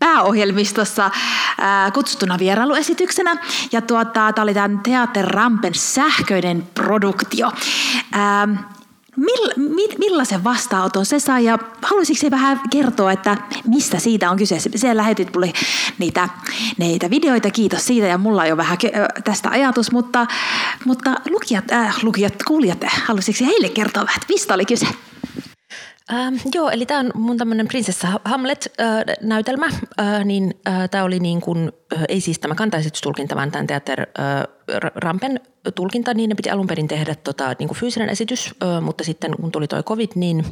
pääohjelmistossa 0.00 1.10
ää, 1.58 1.90
kutsutuna 1.90 2.38
vierailuesityksenä. 2.38 3.36
Ja 3.72 3.80
tuota, 3.80 4.32
tämä 4.32 4.42
oli 4.42 4.54
tämän 4.54 4.78
Teater 4.78 5.26
Rampen 5.26 5.74
sähköinen 5.74 6.68
produktio. 6.74 7.52
Ää, 8.12 8.48
Mill, 9.16 9.48
mi, 9.56 9.88
millaisen 9.98 10.44
vastaanoton 10.44 11.06
se 11.06 11.18
sai 11.18 11.44
ja 11.44 11.58
haluaisitko 11.82 12.30
vähän 12.30 12.60
kertoa, 12.70 13.12
että 13.12 13.36
mistä 13.66 13.98
siitä 13.98 14.30
on 14.30 14.36
kyse? 14.36 14.58
Se 14.76 14.96
lähetit 14.96 15.34
mulle 15.34 15.52
niitä, 15.98 16.28
niitä 16.78 17.10
videoita, 17.10 17.50
kiitos 17.50 17.86
siitä 17.86 18.06
ja 18.06 18.18
mulla 18.18 18.42
on 18.42 18.48
jo 18.48 18.56
vähän 18.56 18.78
tästä 19.24 19.50
ajatus, 19.50 19.92
mutta, 19.92 20.26
mutta 20.84 21.14
lukijat, 21.30 21.72
äh, 21.72 21.98
lukijat, 22.02 22.34
kuulijat, 22.46 22.84
haluaisitko 23.04 23.44
heille 23.44 23.68
kertoa 23.68 24.06
vähän, 24.06 24.16
että 24.16 24.32
mistä 24.32 24.54
oli 24.54 24.64
kyse? 24.64 24.86
Ähm, 26.12 26.34
joo, 26.54 26.70
eli 26.70 26.86
tämä 26.86 27.00
on 27.00 27.10
mun 27.14 27.36
tämmöinen 27.36 27.68
Prinsessa 27.68 28.20
Hamlet-näytelmä, 28.24 29.66
äh, 30.00 30.24
niin 30.24 30.54
äh, 30.68 30.90
tämä 30.90 31.04
oli 31.04 31.18
niin 31.18 31.40
kuin, 31.40 31.72
äh, 31.96 32.04
ei 32.08 32.20
siis 32.20 32.38
tämä 32.38 32.54
kantaesitystulkinta, 32.54 33.36
vaan 33.36 33.50
tämän 33.50 33.66
teater 33.66 34.00
äh, 34.00 34.06
Rampen 34.94 35.40
tulkinta, 35.74 36.14
niin 36.14 36.28
ne 36.28 36.34
piti 36.34 36.50
alun 36.50 36.66
perin 36.66 36.88
tehdä 36.88 37.14
tota, 37.14 37.54
niin 37.58 37.68
kuin 37.68 37.78
fyysinen 37.78 38.08
esitys, 38.08 38.54
mutta 38.80 39.04
sitten 39.04 39.36
kun 39.36 39.52
tuli 39.52 39.68
toi 39.68 39.82
covid, 39.82 40.10
niin 40.14 40.44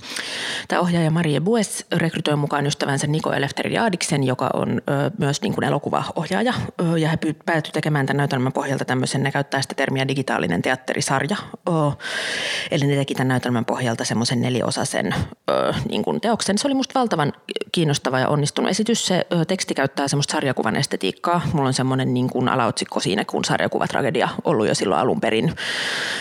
tämä 0.69 0.81
ohjaaja 0.81 1.11
Marie 1.11 1.41
Bues 1.41 1.87
rekrytoi 1.93 2.37
mukaan 2.37 2.67
ystävänsä 2.67 3.07
Niko 3.07 3.33
Eleftheriadiksen, 3.33 4.25
joka 4.25 4.51
on 4.55 4.83
myös 5.19 5.43
niin 5.43 5.55
kuin 5.55 5.65
elokuvaohjaaja, 5.65 6.55
ja 6.99 7.09
he 7.09 7.19
päätyi 7.47 7.73
tekemään 7.73 8.07
tämän 8.07 8.17
näytelmän 8.17 8.53
pohjalta 8.53 8.85
tämmöisen, 8.85 9.23
ne 9.23 9.33
käyttää 9.33 9.63
sitä 9.63 9.75
termiä 9.75 10.09
digitaalinen 10.09 10.63
teatterisarja, 10.63 11.37
eli 12.71 12.87
ne 12.87 12.97
teki 12.97 13.15
tämän 13.15 13.29
näytelmän 13.29 13.65
pohjalta 13.65 14.05
semmoisen 14.05 14.41
neliosaisen 14.41 15.15
niin 15.89 16.03
kuin 16.03 16.21
teoksen. 16.21 16.59
Se 16.59 16.69
oli 16.69 16.75
musta 16.75 17.01
valtavan 17.01 17.33
kiinnostava 17.73 18.19
ja 18.19 18.29
onnistunut 18.29 18.71
esitys. 18.71 19.07
Se 19.07 19.27
teksti 19.49 19.75
käyttää 19.75 20.09
semmoista 20.09 20.33
sarjakuvan 20.33 20.77
estetiikkaa. 20.77 21.41
Mulla 21.53 21.69
on 21.69 21.75
semmoinen 21.75 22.15
niin 22.15 22.31
kuin 22.31 22.49
alaotsikko 22.49 23.01
siinä, 23.01 23.25
kun 23.25 23.45
sarjakuvat 23.45 23.91
tragedia 23.91 24.29
ollut 24.45 24.69
jo 24.69 24.75
silloin 24.75 24.98
alun 25.01 25.21
perin. 25.21 25.55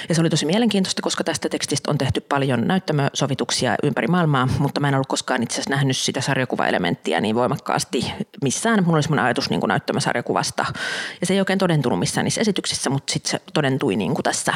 Ja 0.09 0.15
se 0.15 0.21
oli 0.21 0.29
tosi 0.29 0.45
mielenkiintoista, 0.45 1.01
koska 1.01 1.23
tästä 1.23 1.49
tekstistä 1.49 1.91
on 1.91 1.97
tehty 1.97 2.21
paljon 2.21 2.67
näyttämösovituksia 2.67 3.75
ympäri 3.83 4.07
maailmaa, 4.07 4.47
mutta 4.59 4.79
mä 4.81 4.87
en 4.87 4.95
ollut 4.95 5.07
koskaan 5.07 5.43
itse 5.43 5.53
asiassa 5.53 5.69
nähnyt 5.69 5.97
sitä 5.97 6.21
sarjakuvaelementtiä 6.21 7.21
niin 7.21 7.35
voimakkaasti 7.35 8.13
missään. 8.43 8.83
Mulla 8.83 8.97
oli 8.97 9.03
semmoinen 9.03 9.25
ajatus 9.25 9.49
niin 9.49 9.59
kuin 9.59 9.67
näyttämösarjakuvasta 9.67 10.65
ja 11.21 11.27
se 11.27 11.33
ei 11.33 11.39
oikein 11.39 11.59
todentunut 11.59 11.99
missään 11.99 12.25
niissä 12.25 12.41
esityksissä, 12.41 12.89
mutta 12.89 13.13
sitten 13.13 13.31
se 13.31 13.41
todentui 13.53 13.95
niin 13.95 14.13
kuin 14.13 14.23
tässä 14.23 14.53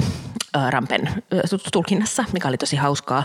Rampen 0.69 1.09
tulkinnassa, 1.73 2.23
mikä 2.33 2.47
oli 2.47 2.57
tosi 2.57 2.75
hauskaa. 2.75 3.23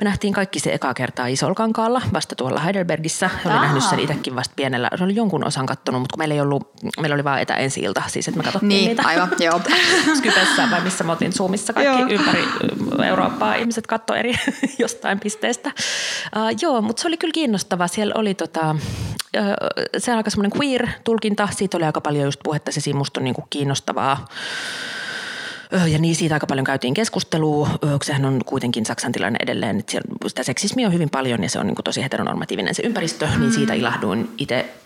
Me 0.00 0.04
nähtiin 0.04 0.32
kaikki 0.32 0.60
se 0.60 0.74
ekaa 0.74 0.94
kertaa 0.94 1.26
Isolkankaalla 1.26 2.02
vasta 2.12 2.34
tuolla 2.34 2.60
Heidelbergissä. 2.60 3.30
Olin 3.44 3.60
nähnyt 3.60 3.82
sen 3.84 4.00
itsekin 4.00 4.36
vasta 4.36 4.52
pienellä. 4.56 4.90
Se 4.98 5.04
oli 5.04 5.14
jonkun 5.14 5.46
osan 5.46 5.66
kattonut, 5.66 6.00
mutta 6.00 6.14
kun 6.14 6.20
meillä 6.20 6.34
ei 6.34 6.40
ollut, 6.40 6.70
meillä 7.00 7.14
oli 7.14 7.24
vaan 7.24 7.40
etäensi-ilta, 7.40 8.02
siis 8.06 8.28
että 8.28 8.38
me 8.38 8.44
katsottiin 8.44 8.68
niin, 8.68 8.88
niitä. 8.88 9.02
aivan, 9.06 9.28
joo. 9.38 9.60
Skypessä 10.36 10.70
vai 10.70 10.80
missä 10.80 11.04
me 11.04 11.12
oltiin 11.12 11.32
Zoomissa 11.32 11.72
kaikki 11.72 12.00
joo. 12.00 12.10
ympäri 12.10 12.44
Eurooppaa. 13.06 13.54
Ihmiset 13.54 13.86
katsoi 13.86 14.18
eri 14.18 14.34
jostain 14.78 15.20
pisteestä. 15.20 15.72
Uh, 16.36 16.58
joo, 16.62 16.82
mutta 16.82 17.02
se 17.02 17.08
oli 17.08 17.16
kyllä 17.16 17.32
kiinnostavaa. 17.32 17.88
Siellä 17.88 18.14
oli 18.16 18.34
tota, 18.34 18.70
uh, 18.70 18.78
se 19.98 20.12
aika 20.12 20.30
semmoinen 20.30 20.60
queer-tulkinta. 20.60 21.48
Siitä 21.56 21.76
oli 21.76 21.84
aika 21.84 22.00
paljon 22.00 22.24
just 22.24 22.40
puhetta. 22.44 22.72
Se 22.72 22.80
siinä 22.80 22.98
musta 22.98 23.20
on 23.20 23.24
niinku 23.24 23.44
kiinnostavaa 23.50 24.28
ja 25.92 25.98
niin 25.98 26.16
siitä 26.16 26.34
aika 26.34 26.46
paljon 26.46 26.64
käytiin 26.64 26.94
keskustelua. 26.94 27.68
Sehän 28.02 28.24
on 28.24 28.40
kuitenkin 28.46 28.86
Saksan 28.86 29.12
tilanne 29.12 29.38
edelleen, 29.42 29.78
että 29.78 29.98
sitä 30.26 30.42
seksismiä 30.42 30.86
on 30.86 30.92
hyvin 30.92 31.10
paljon 31.10 31.42
ja 31.42 31.50
se 31.50 31.58
on 31.58 31.66
niin 31.66 31.74
kuin 31.74 31.84
tosi 31.84 32.02
heteronormatiivinen 32.02 32.74
se 32.74 32.82
ympäristö, 32.82 33.26
mm. 33.26 33.40
niin 33.40 33.52
siitä 33.52 33.74
ilahduin 33.74 34.30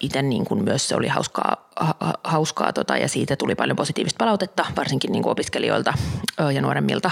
itse 0.01 0.23
niin 0.23 0.45
kuin 0.45 0.65
myös 0.65 0.89
se 0.89 0.97
oli 0.97 1.09
hauskaa, 1.09 1.70
ha, 1.81 1.95
hauskaa 2.25 2.73
tota, 2.73 2.97
ja 2.97 3.09
siitä 3.09 3.37
tuli 3.37 3.55
paljon 3.55 3.77
positiivista 3.77 4.19
palautetta, 4.19 4.67
varsinkin 4.77 5.13
niin 5.13 5.23
kuin 5.23 5.33
opiskelijoilta 5.33 5.93
ja 6.55 6.63
nuoremmilta 6.63 7.11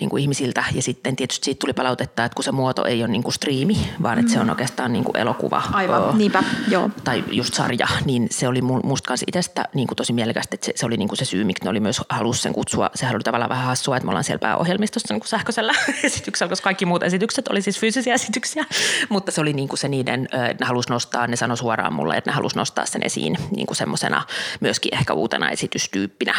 niin 0.00 0.10
kuin 0.10 0.22
ihmisiltä. 0.22 0.64
Ja 0.72 0.82
sitten 0.82 1.16
tietysti 1.16 1.44
siitä 1.44 1.58
tuli 1.58 1.72
palautetta, 1.72 2.24
että 2.24 2.34
kun 2.34 2.44
se 2.44 2.52
muoto 2.52 2.84
ei 2.84 3.02
ole 3.02 3.10
niin 3.10 3.22
kuin 3.22 3.32
striimi, 3.32 3.90
vaan 4.02 4.18
että 4.18 4.30
mm. 4.30 4.32
se 4.32 4.40
on 4.40 4.46
mm. 4.46 4.50
oikeastaan 4.50 4.92
niin 4.92 5.04
kuin 5.04 5.16
elokuva. 5.16 5.62
Aivan, 5.72 6.02
o, 6.02 6.16
niinpä, 6.16 6.42
joo. 6.68 6.90
Tai 7.04 7.24
just 7.30 7.54
sarja, 7.54 7.88
niin 8.04 8.28
se 8.30 8.48
oli 8.48 8.62
musta 8.62 9.06
kanssa 9.06 9.24
itsestä 9.28 9.64
niin 9.74 9.88
kuin 9.88 9.96
tosi 9.96 10.12
mielekästä, 10.12 10.54
että 10.54 10.66
se, 10.66 10.72
se 10.76 10.86
oli 10.86 10.96
niin 10.96 11.08
kuin 11.08 11.18
se 11.18 11.24
syy, 11.24 11.44
miksi 11.44 11.64
ne 11.64 11.70
oli 11.70 11.80
myös 11.80 12.00
halus 12.08 12.42
sen 12.42 12.52
kutsua 12.52 12.74
kutsua, 12.74 12.90
sehän 12.94 13.14
oli 13.14 13.22
tavallaan 13.22 13.48
vähän 13.48 13.64
hassua, 13.64 13.96
että 13.96 14.06
me 14.06 14.10
ollaan 14.10 14.24
siellä 14.24 14.38
pääohjelmistossa 14.38 15.14
niin 15.14 15.20
kuin 15.20 15.28
sähköisellä 15.28 15.72
esityksellä, 16.02 16.50
koska 16.50 16.64
kaikki 16.64 16.86
muut 16.86 17.02
esitykset 17.02 17.48
oli 17.48 17.62
siis 17.62 17.78
fyysisiä 17.78 18.14
esityksiä, 18.20 18.64
mutta 19.08 19.32
se 19.32 19.40
oli 19.40 19.52
niin 19.52 19.68
kuin 19.68 19.78
se 19.78 19.88
niiden, 19.88 20.28
ne 20.60 20.66
halusi 20.66 20.88
nostaa, 20.88 21.26
ne 21.26 21.36
sanoi 21.36 21.56
suoraan 21.56 21.92
mulle, 21.92 22.16
että 22.16 22.30
ne 22.30 22.34
halusi 22.34 22.56
nostaa 22.56 22.86
sen 22.86 23.02
esiin 23.04 23.36
niin 23.50 23.66
kuin 23.66 23.73
semmoisena 23.74 24.22
myöskin 24.60 24.94
ehkä 24.94 25.12
uutena 25.12 25.50
esitystyyppinä. 25.50 26.34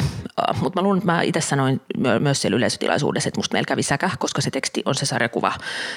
Mutta 0.62 0.82
mä 0.82 0.84
luulen, 0.84 0.98
että 0.98 1.12
mä 1.12 1.22
itse 1.22 1.42
sanoin 1.42 1.82
myös 2.20 2.42
siellä 2.42 2.58
yleisötilaisuudessa, 2.58 3.28
että 3.28 3.40
musta 3.40 3.54
meillä 3.54 3.68
kävi 3.68 3.84
säkä, 3.84 4.10
koska 4.20 4.42
se 4.42 4.52
teksti 4.52 4.82
on 4.86 4.96
se 4.96 5.06
sarjakuva 5.06 5.54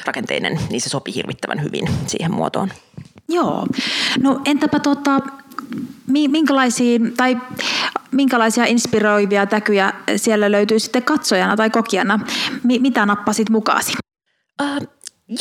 rakenteinen, 0.07 0.61
niin 0.71 0.81
se 0.81 0.89
sopii 0.89 1.15
hirvittävän 1.15 1.63
hyvin 1.63 1.89
siihen 2.07 2.35
muotoon. 2.35 2.73
Joo. 3.29 3.67
No 4.23 4.41
entäpä 4.45 4.81
tota, 4.81 5.21
minkälaisia, 6.07 6.99
tai 7.17 7.37
minkälaisia 8.13 8.65
inspiroivia 8.65 9.47
täkyjä 9.47 9.93
siellä 10.17 10.51
löytyy 10.51 10.79
sitten 10.79 11.03
katsojana 11.03 11.57
tai 11.57 11.71
kokijana? 11.71 12.21
Mitä 12.63 13.07
nappasit 13.07 13.51
mukaasi? 13.51 13.93
Uh, 14.63 14.89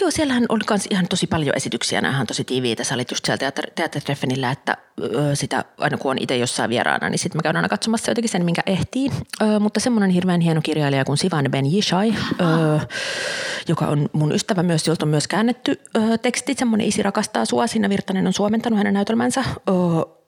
Joo, 0.01 0.11
siellähän 0.11 0.45
on 0.49 0.59
myös 0.69 0.87
ihan 0.89 1.07
tosi 1.07 1.27
paljon 1.27 1.55
esityksiä. 1.55 2.01
Nämä 2.01 2.19
on 2.19 2.27
tosi 2.27 2.43
tiiviitä. 2.43 2.83
Sä 2.83 2.95
olit 2.95 3.11
just 3.11 3.25
siellä 3.25 3.51
teatteritreffenillä, 3.75 4.51
että 4.51 4.77
sitä 5.33 5.65
aina 5.77 5.97
kun 5.97 6.11
on 6.11 6.17
itse 6.19 6.37
jossain 6.37 6.69
vieraana, 6.69 7.09
niin 7.09 7.19
sitten 7.19 7.37
mä 7.39 7.43
käyn 7.43 7.55
aina 7.55 7.69
katsomassa 7.69 8.11
jotenkin 8.11 8.29
sen, 8.29 8.45
minkä 8.45 8.61
ehtii. 8.65 9.09
Ö, 9.41 9.59
mutta 9.59 9.79
semmoinen 9.79 10.09
hirveän 10.09 10.41
hieno 10.41 10.61
kirjailija 10.63 11.05
kuin 11.05 11.17
Sivan 11.17 11.45
Ben 11.51 11.65
Yishai, 11.75 12.13
ö, 12.41 12.79
joka 13.67 13.87
on 13.87 14.09
mun 14.13 14.31
ystävä 14.31 14.63
myös, 14.63 14.87
jolta 14.87 15.05
on 15.05 15.09
myös 15.09 15.27
käännetty 15.27 15.81
ö, 15.95 16.17
tekstit. 16.17 16.57
Semmoinen 16.57 16.87
Isi 16.87 17.03
rakastaa 17.03 17.45
sua. 17.45 17.67
Siinä 17.67 17.89
Virtanen 17.89 18.27
on 18.27 18.33
suomentanut 18.33 18.77
hänen 18.77 18.93
näytelmänsä. 18.93 19.43
Ö, 19.69 19.73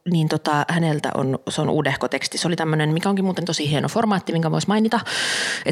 niin 0.09 0.29
tota, 0.29 0.65
häneltä 0.69 1.11
on, 1.15 1.39
se 1.49 1.61
on 1.61 1.69
uudehko 1.69 2.07
teksti. 2.07 2.37
Se 2.37 2.47
oli 2.47 2.55
tämmöinen, 2.55 2.93
mikä 2.93 3.09
onkin 3.09 3.25
muuten 3.25 3.45
tosi 3.45 3.69
hieno 3.69 3.87
formaatti, 3.87 4.31
minkä 4.31 4.51
voisi 4.51 4.67
mainita. 4.67 4.99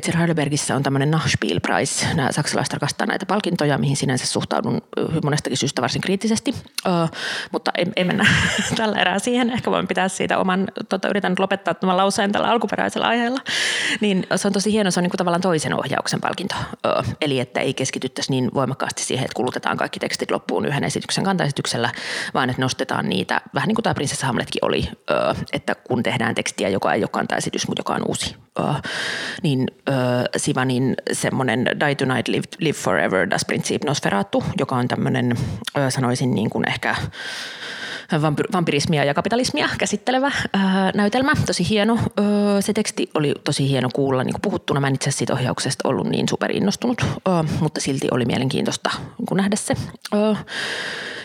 Siellä 0.04 0.19
Heidelbergissä 0.19 0.76
on 0.76 0.84
tämmöinen 0.84 1.12
Nachspiel 1.12 1.60
Prize. 1.60 2.13
Nämä 2.13 2.32
saksalaiset 2.32 2.73
rakastaa 2.73 3.08
näitä 3.08 3.26
palkintoja, 3.26 3.78
mihin 3.78 3.97
sinänsä 3.97 4.26
suhtaudun 4.26 4.82
monestakin 5.23 5.58
syystä 5.58 5.82
varsin 5.82 6.02
kriittisesti. 6.02 6.56
Ö, 6.86 6.89
mutta 7.52 7.71
ei, 7.78 7.86
ei 7.95 8.04
mennä 8.04 8.28
tällä 8.78 8.97
erää 8.97 9.19
siihen. 9.19 9.50
Ehkä 9.50 9.71
voin 9.71 9.88
pitää 9.88 10.08
siitä 10.08 10.38
oman, 10.38 10.67
tota, 10.89 11.10
yritän 11.10 11.36
lopettaa 11.39 11.73
tämän 11.73 11.97
lauseen 11.97 12.32
tällä 12.32 12.50
alkuperäisellä 12.50 13.08
aiheella. 13.08 13.39
Niin 14.02 14.28
se 14.36 14.47
on 14.47 14.54
tosi 14.54 14.71
hieno, 14.71 14.91
se 14.91 15.00
on 15.00 15.04
niin 15.04 15.12
kuin 15.12 15.17
tavallaan 15.17 15.41
toisen 15.41 15.73
ohjauksen 15.73 16.21
palkinto. 16.21 16.56
Ö, 16.86 17.04
eli 17.21 17.39
että 17.39 17.60
ei 17.60 17.73
keskityttäisi 17.73 18.32
niin 18.32 18.52
voimakkaasti 18.54 19.04
siihen, 19.04 19.26
että 19.26 19.36
kulutetaan 19.36 19.78
kaikki 19.78 20.00
tekstit 20.00 20.32
loppuun 20.32 20.65
yhden 20.65 20.84
esityksen 20.84 21.23
kantaesityksellä, 21.23 21.91
vaan 22.34 22.50
että 22.50 22.62
nostetaan 22.62 23.10
niitä, 23.10 23.41
vähän 23.54 23.67
niin 23.67 23.76
kuin 23.76 23.84
tämä 23.84 23.93
Prinsessa 23.93 24.27
Hamletkin 24.28 24.66
oli, 24.66 24.90
että 25.54 25.76
kun 25.76 26.04
tehdään 26.04 26.36
tekstiä, 26.36 26.70
joka 26.70 26.94
ei 26.94 27.04
ole 27.04 27.10
kantaesitys, 27.12 27.68
mutta 27.68 27.80
joka 27.80 27.94
on 27.94 28.08
uusi, 28.08 28.36
niin 29.43 29.67
Sivanin 30.38 30.96
semmoinen 31.13 31.65
Die 31.65 31.96
Tonight, 31.96 32.28
Live, 32.28 32.43
Live 32.60 32.78
Forever, 32.78 33.30
Das 33.30 33.46
Prinzip 33.46 33.84
Nosferatu, 33.84 34.43
joka 34.60 34.76
on 34.76 34.88
tämmöinen, 34.88 35.36
sanoisin 35.89 36.36
niin 36.36 36.50
kuin 36.50 36.70
ehkä 36.70 36.96
vampirismia 38.54 39.04
ja 39.04 39.13
kapitalismia 39.13 39.70
käsittelevä 39.78 40.32
ää, 40.54 40.91
näytelmä. 40.96 41.32
Tosi 41.46 41.70
hieno. 41.70 42.00
Öö, 42.20 42.62
se 42.62 42.74
teksti 42.74 43.10
oli 43.13 43.34
tosi 43.43 43.70
hieno 43.70 43.89
kuulla 43.93 44.24
niin 44.24 44.36
puhuttuna. 44.41 44.80
Mä 44.80 44.88
en 44.88 44.96
itse 44.96 45.12
siitä 45.12 45.34
ohjauksesta 45.34 45.89
ollut 45.89 46.08
niin 46.08 46.30
superinnostunut, 46.30 47.02
öö, 47.02 47.43
mutta 47.60 47.82
silti 47.82 48.08
oli 48.12 48.26
mielenkiintoista 48.26 48.89
niin 49.17 49.38
nähdä 49.38 49.56
se. 49.56 49.74
Öö, 50.13 50.34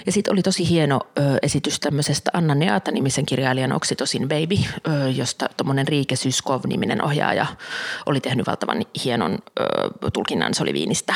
ja 0.07 0.13
sitten 0.13 0.33
oli 0.33 0.43
tosi 0.43 0.69
hieno 0.69 1.01
ö, 1.19 1.39
esitys 1.43 1.81
tämmöisestä 1.81 2.31
Anna 2.35 2.55
Neata-nimisen 2.55 3.27
kirjailijan 3.27 3.73
Oksitosin 3.73 4.29
Baby, 4.29 4.63
josta 5.15 5.49
tuommoinen 5.57 5.89
Riike 5.89 6.17
Syskov-niminen 6.17 7.05
ohjaaja 7.05 7.22
oli 8.07 8.21
tehnyt 8.21 8.47
valtavan 8.47 8.83
hienon 9.05 9.39
ö, 9.61 9.65
tulkinnan 10.13 10.55
Soliviinistä 10.55 11.15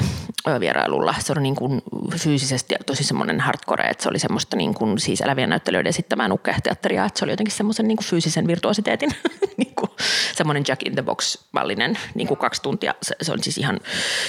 ö, 0.48 0.60
vierailulla. 0.60 1.14
Se 1.18 1.32
on 1.32 1.42
niin 1.42 1.56
kuin 1.56 1.82
fyysisesti 2.16 2.74
tosi 2.86 3.04
semmoinen 3.04 3.40
hardcore, 3.40 3.84
että 3.84 4.02
se 4.02 4.08
oli 4.08 4.18
semmoista 4.18 4.56
niin 4.56 4.74
kuin 4.74 4.98
siis 4.98 5.20
elävien 5.20 5.50
näyttelijöiden 5.50 5.90
esittämään 5.90 6.32
ukkehteatteria, 6.32 7.04
että 7.04 7.18
se 7.18 7.24
oli 7.24 7.32
jotenkin 7.32 7.54
semmoisen 7.54 7.88
niin 7.88 7.96
kuin 7.96 8.06
fyysisen 8.06 8.46
virtuositeetin 8.46 9.10
niin 9.56 9.74
kuin 9.74 9.90
semmoinen 10.34 10.64
Jack 10.68 10.82
in 10.82 10.92
the 10.92 11.02
Box-mallinen 11.02 11.98
niin 12.14 12.28
kuin 12.28 12.38
kaksi 12.38 12.62
tuntia. 12.62 12.94
Se, 13.02 13.14
se 13.22 13.32
on 13.32 13.42
siis 13.42 13.58
ihan, 13.58 13.80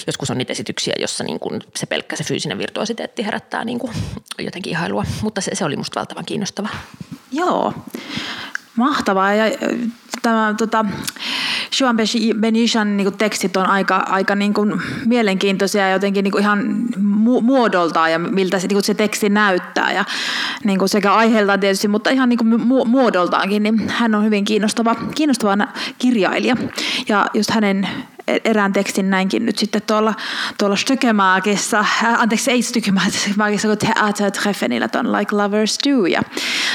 joskus 0.07 0.31
on 0.31 0.37
niitä 0.37 0.51
esityksiä, 0.51 0.93
jossa 0.99 1.23
niin 1.23 1.39
kuin 1.39 1.61
se 1.75 1.85
pelkkä 1.85 2.15
se 2.15 2.23
fyysinen 2.23 2.57
virtuositeetti 2.57 3.25
herättää 3.25 3.65
niin 3.65 3.79
kuin 3.79 3.93
jotenkin 4.39 4.71
ihailua, 4.71 5.03
mutta 5.21 5.41
se, 5.41 5.55
se 5.55 5.65
oli 5.65 5.77
musta 5.77 5.99
valtavan 5.99 6.25
kiinnostava. 6.25 6.69
Joo, 7.31 7.73
mahtavaa. 8.75 9.33
Ja 9.33 9.57
tämä 10.21 10.55
tota, 10.57 10.85
Juan 11.79 11.97
Benishan 12.39 12.97
niin 12.97 13.17
tekstit 13.17 13.57
on 13.57 13.65
aika, 13.65 13.95
aika 13.95 14.35
niin 14.35 14.53
kuin 14.53 14.81
mielenkiintoisia 15.05 15.81
ja 15.81 15.93
jotenkin 15.93 16.23
niin 16.23 16.31
kuin 16.31 16.41
ihan 16.41 16.87
muodoltaan 17.41 18.11
ja 18.11 18.19
miltä 18.19 18.59
se, 18.59 18.67
niin 18.67 18.75
kuin 18.75 18.83
se 18.83 18.93
teksti 18.93 19.29
näyttää 19.29 19.91
ja 19.91 20.05
niin 20.63 20.79
kuin 20.79 20.89
sekä 20.89 21.13
aiheeltaan 21.13 21.59
tietysti, 21.59 21.87
mutta 21.87 22.09
ihan 22.09 22.29
niin 22.29 22.37
kuin 22.37 22.61
muodoltaankin, 22.87 23.63
niin 23.63 23.89
hän 23.89 24.15
on 24.15 24.25
hyvin 24.25 24.45
kiinnostava, 24.45 24.95
kiinnostava 25.15 25.67
kirjailija. 25.97 26.57
Ja 27.07 27.27
just 27.33 27.51
hänen 27.51 27.87
erään 28.27 28.73
tekstin 28.73 29.09
näinkin 29.09 29.45
nyt 29.45 29.57
sitten 29.57 29.81
tuolla, 29.81 30.13
tuolla 30.57 30.75
Stökemäkissa, 30.75 31.79
äh, 31.79 32.21
anteeksi 32.21 32.51
ei 32.51 32.61
Stökemäkissa, 32.61 33.67
kun 33.67 33.77
Theatertreffenillä 33.77 34.87
tuon 34.87 35.11
Like 35.11 35.35
Lovers 35.35 35.77
Do. 35.89 36.05
Ja 36.05 36.21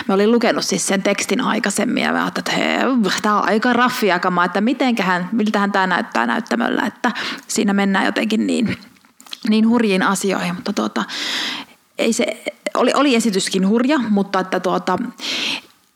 mä 0.08 0.14
olin 0.14 0.32
lukenut 0.32 0.64
siis 0.64 0.86
sen 0.86 1.02
tekstin 1.02 1.40
aikaisemmin 1.40 2.02
ja 2.02 2.12
mä 2.12 2.22
ajattelin, 2.22 2.60
että 2.60 2.68
hei, 2.68 3.22
tämä 3.22 3.38
on 3.38 3.48
aika 3.48 3.72
raffia 3.72 4.18
kamaa, 4.18 4.44
että 4.44 4.60
mitenköhän, 4.60 5.28
miltähän 5.32 5.72
tämä 5.72 5.86
näyttää 5.86 6.26
näyttämöllä, 6.26 6.82
että 6.86 7.12
siinä 7.48 7.72
mennään 7.72 8.06
jotenkin 8.06 8.46
niin, 8.46 8.76
niin 9.48 9.68
hurjiin 9.68 10.02
asioihin, 10.02 10.54
mutta 10.54 10.72
tuota, 10.72 11.04
ei 11.98 12.12
se, 12.12 12.42
oli, 12.74 12.90
oli 12.94 13.14
esityskin 13.14 13.68
hurja, 13.68 13.98
mutta 13.98 14.40
että 14.40 14.60
tuota, 14.60 14.98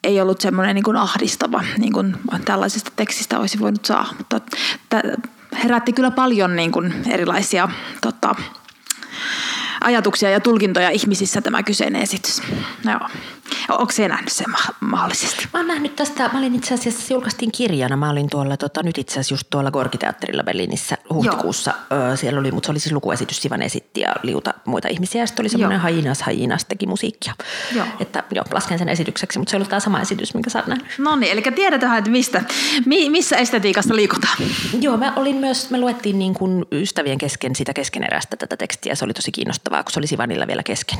ei 0.04 0.20
ollut 0.20 0.40
semmoinen 0.40 0.74
niin 0.74 0.96
ahdistava, 0.96 1.64
niin 1.78 1.92
kuin 1.92 2.16
tällaisesta 2.44 2.90
tekstistä 2.96 3.38
olisi 3.38 3.60
voinut 3.60 3.84
saa. 3.84 4.14
Mutta 4.18 4.40
herätti 5.64 5.92
kyllä 5.92 6.10
paljon 6.10 6.56
niin 6.56 6.72
kuin 6.72 6.94
erilaisia 7.10 7.68
tota, 8.00 8.34
ajatuksia 9.80 10.30
ja 10.30 10.40
tulkintoja 10.40 10.90
ihmisissä 10.90 11.40
tämä 11.40 11.62
kyseinen 11.62 12.02
esitys. 12.02 12.42
Joo. 12.84 13.08
Onko 13.68 13.92
se 13.92 14.08
nähnyt 14.08 14.32
sen 14.32 14.46
mahdollisesti? 14.80 15.48
Mä 15.52 15.58
oon 15.58 15.68
nähnyt 15.68 15.96
tästä, 15.96 16.30
mä 16.32 16.38
olin 16.38 16.54
itse 16.54 16.74
asiassa, 16.74 17.14
julkaistiin 17.14 17.52
kirjana, 17.52 17.96
mä 17.96 18.10
olin 18.10 18.30
tuolla, 18.30 18.56
tota, 18.56 18.82
nyt 18.82 18.98
itse 18.98 19.12
asiassa 19.12 19.34
just 19.34 19.46
tuolla 19.50 19.70
Gorkiteatterilla 19.70 20.42
Berliinissä 20.42 20.96
huhtikuussa. 21.12 21.74
Joo. 21.90 22.16
Siellä 22.16 22.40
oli, 22.40 22.52
mutta 22.52 22.66
se 22.66 22.70
oli 22.70 22.80
siis 22.80 22.92
lukuesitys, 22.92 23.42
Sivan 23.42 23.62
esitti 23.62 24.00
ja 24.00 24.14
liuta 24.22 24.54
muita 24.64 24.88
ihmisiä. 24.88 25.22
Ja 25.22 25.26
sitten 25.26 25.42
oli 25.42 25.48
semmoinen 25.48 25.80
Hainas 25.80 26.22
Hainas 26.22 26.64
teki 26.64 26.86
musiikkia. 26.86 27.34
Joo. 27.74 27.86
Että 28.00 28.24
joo, 28.30 28.44
lasken 28.52 28.78
sen 28.78 28.88
esitykseksi, 28.88 29.38
mutta 29.38 29.50
se 29.50 29.56
oli 29.56 29.64
tämä 29.64 29.80
sama 29.80 30.00
esitys, 30.00 30.34
minkä 30.34 30.50
sä 30.50 30.58
oot 30.58 30.66
nähnyt. 30.66 30.86
No 30.98 31.16
niin, 31.16 31.32
eli 31.32 31.42
tiedetään, 31.42 31.98
että 31.98 32.10
mistä, 32.10 32.44
mi, 32.86 33.10
missä 33.10 33.36
estetiikassa 33.36 33.96
liikutaan. 33.96 34.36
Joo, 34.80 34.96
mä 34.96 35.12
olin 35.16 35.36
myös, 35.36 35.70
me 35.70 35.78
luettiin 35.78 36.18
niin 36.18 36.34
kuin 36.34 36.64
ystävien 36.72 37.18
kesken 37.18 37.56
sitä 37.56 37.72
keskeneräistä 37.72 38.36
tätä 38.36 38.56
tekstiä. 38.56 38.94
Se 38.94 39.04
oli 39.04 39.14
tosi 39.14 39.32
kiinnostavaa, 39.32 39.82
kun 39.82 39.92
se 39.92 40.00
oli 40.00 40.06
Sivanilla 40.06 40.46
vielä 40.46 40.62
kesken. 40.62 40.98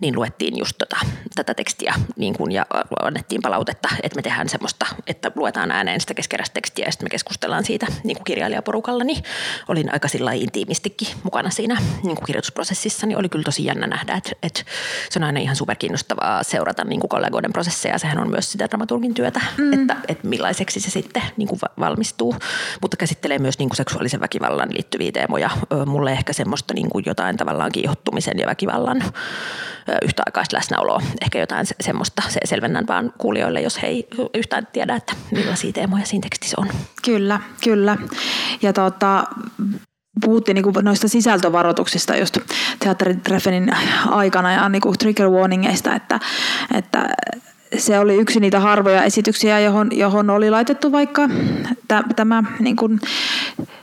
Niin 0.00 0.16
luettiin 0.16 0.58
just 0.58 0.78
tota, 0.78 0.96
tätä 1.34 1.54
tekstiä 1.54 1.61
niin 2.16 2.34
kuin, 2.34 2.52
ja 2.52 2.66
annettiin 3.02 3.42
palautetta, 3.42 3.88
että 4.02 4.16
me 4.16 4.22
tehdään 4.22 4.48
semmoista, 4.48 4.86
että 5.06 5.32
luetaan 5.34 5.70
ääneen 5.70 6.00
sitä 6.00 6.14
keskeräistä 6.14 6.54
tekstiä 6.54 6.86
ja 6.86 6.92
sitten 6.92 7.06
me 7.06 7.10
keskustellaan 7.10 7.64
siitä 7.64 7.86
niin 8.04 8.16
kuin 8.16 8.24
kirjailijaporukalla, 8.24 9.04
niin 9.04 9.24
olin 9.68 9.92
aika 9.92 10.08
sillä 10.08 10.32
intiimistikin 10.32 11.08
mukana 11.22 11.50
siinä 11.50 11.76
niin 12.02 12.16
kuin 12.16 12.26
kirjoitusprosessissa, 12.26 13.06
niin 13.06 13.18
oli 13.18 13.28
kyllä 13.28 13.44
tosi 13.44 13.64
jännä 13.64 13.86
nähdä, 13.86 14.14
että, 14.14 14.30
että 14.42 14.62
se 15.10 15.18
on 15.18 15.22
aina 15.24 15.40
ihan 15.40 15.56
superkiinnostavaa 15.56 16.42
seurata 16.42 16.84
niin 16.84 17.00
kuin 17.00 17.08
kollegoiden 17.08 17.52
prosesseja, 17.52 17.98
sehän 17.98 18.18
on 18.18 18.30
myös 18.30 18.52
sitä 18.52 18.68
dramaturgin 18.68 19.14
työtä, 19.14 19.40
mm. 19.58 19.72
että, 19.72 19.96
että 20.08 20.28
millaiseksi 20.28 20.80
se 20.80 20.90
sitten 20.90 21.22
niin 21.36 21.48
kuin 21.48 21.60
valmistuu, 21.78 22.36
mutta 22.80 22.96
käsittelee 22.96 23.38
myös 23.38 23.58
niin 23.58 23.68
kuin 23.68 23.76
seksuaalisen 23.76 24.20
väkivallan 24.20 24.72
liittyviä 24.72 25.12
teemoja, 25.12 25.50
mulle 25.86 26.12
ehkä 26.12 26.32
semmoista 26.32 26.74
niin 26.74 26.90
kuin 26.90 27.04
jotain 27.06 27.36
tavallaan 27.36 27.72
kiihottumisen 27.72 28.38
ja 28.38 28.46
väkivallan 28.46 29.02
yhtäaikaista 30.02 30.56
läsnäoloa, 30.56 31.02
ehkä 31.22 31.38
jotain 31.38 31.51
semmoista, 31.80 32.22
se 32.28 32.40
selvennän 32.44 32.86
vaan 32.86 33.12
kuulijoille, 33.18 33.60
jos 33.60 33.82
he 33.82 33.86
ei 33.86 34.08
yhtään 34.34 34.66
tiedä, 34.72 34.96
että 34.96 35.12
millaisia 35.30 35.72
teemoja 35.72 36.06
siinä 36.06 36.22
tekstissä 36.22 36.56
on. 36.60 36.68
Kyllä, 37.04 37.40
kyllä. 37.64 37.96
Ja 38.62 38.72
tota, 38.72 39.24
puhuttiin 40.20 40.54
niin 40.54 40.64
noista 40.82 41.08
sisältövaroituksista 41.08 42.16
just 42.16 42.38
teatteritreffenin 42.78 43.72
aikana 44.06 44.52
ja 44.52 44.68
niin 44.68 44.82
trigger 44.98 45.28
warningeista, 45.28 45.94
että, 45.94 46.20
että 46.74 47.08
se 47.78 47.98
oli 47.98 48.16
yksi 48.16 48.40
niitä 48.40 48.60
harvoja 48.60 49.04
esityksiä, 49.04 49.60
johon, 49.60 49.88
johon 49.92 50.30
oli 50.30 50.50
laitettu 50.50 50.92
vaikka 50.92 51.28
tämä 52.16 52.42
niin 52.58 52.76
kuin 52.76 53.00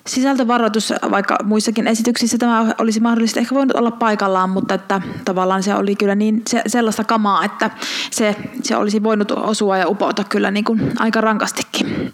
sisältövaroitus, 0.08 0.94
vaikka 1.12 1.38
muissakin 1.44 1.88
esityksissä 1.88 2.38
tämä 2.38 2.74
olisi 2.78 3.00
mahdollisesti 3.00 3.40
ehkä 3.40 3.56
voinut 3.56 3.78
olla 3.78 3.92
paikallaan, 3.92 4.50
mutta 4.50 4.74
että 4.74 5.02
tavallaan 5.26 5.64
se 5.64 5.76
oli 5.76 5.96
kyllä 5.96 6.16
niin 6.16 6.42
se, 6.50 6.62
sellaista 6.68 7.04
kamaa, 7.04 7.46
että 7.46 7.70
se, 8.12 8.36
se 8.64 8.76
olisi 8.76 9.04
voinut 9.04 9.32
osua 9.32 9.78
ja 9.78 9.88
upota 9.88 10.24
kyllä 10.24 10.52
niin 10.52 10.66
kuin 10.66 10.92
aika 11.00 11.22
rankastikin. 11.22 12.14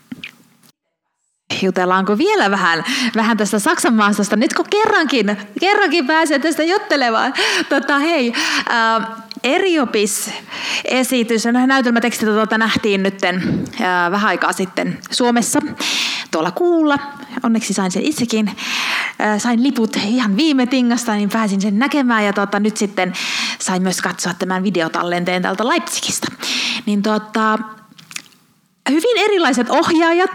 Jutellaanko 1.62 2.18
vielä 2.18 2.52
vähän, 2.52 2.84
vähän 3.16 3.38
tästä 3.38 3.60
Saksan 3.60 3.94
maastosta, 3.94 4.36
nyt 4.36 4.54
kun 4.54 4.66
kerrankin, 4.70 5.38
kerrankin 5.60 6.08
pääsee 6.08 6.40
tästä 6.40 6.64
juttelemaan. 6.64 7.34
Tota, 7.70 8.00
hei, 8.00 8.34
äh, 8.70 9.08
Eriopis-esitys, 9.46 11.46
näytelmätekstit 11.68 12.30
tuota 12.30 12.58
nähtiin 12.58 13.04
nyt 13.04 13.24
äh, 13.24 14.12
vähän 14.12 14.28
aikaa 14.28 14.54
sitten 14.54 15.00
Suomessa 15.12 15.60
tuolla 16.32 16.52
kuulla. 16.52 17.00
Onneksi 17.44 17.74
sain 17.74 17.92
sen 17.92 18.04
itsekin. 18.04 18.52
Sain 19.38 19.64
liput 19.64 19.96
ihan 19.96 20.38
viime 20.38 20.66
tingasta, 20.66 21.16
niin 21.16 21.30
pääsin 21.30 21.62
sen 21.62 21.80
näkemään 21.80 22.26
ja 22.26 22.34
tuota, 22.34 22.60
nyt 22.60 22.78
sitten 22.78 23.14
sain 23.60 23.84
myös 23.84 24.02
katsoa 24.02 24.34
tämän 24.34 24.64
videotallenteen 24.64 25.42
täältä 25.42 25.68
Leipzigistä. 25.68 26.28
Niin 26.86 27.04
tuota, 27.04 27.60
hyvin 28.90 29.18
erilaiset 29.18 29.70
ohjaajat, 29.70 30.30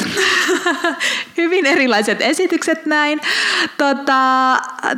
hyvin 1.36 1.66
erilaiset 1.66 2.20
esitykset 2.20 2.86
näin. 2.86 3.20
Tota, 3.78 4.20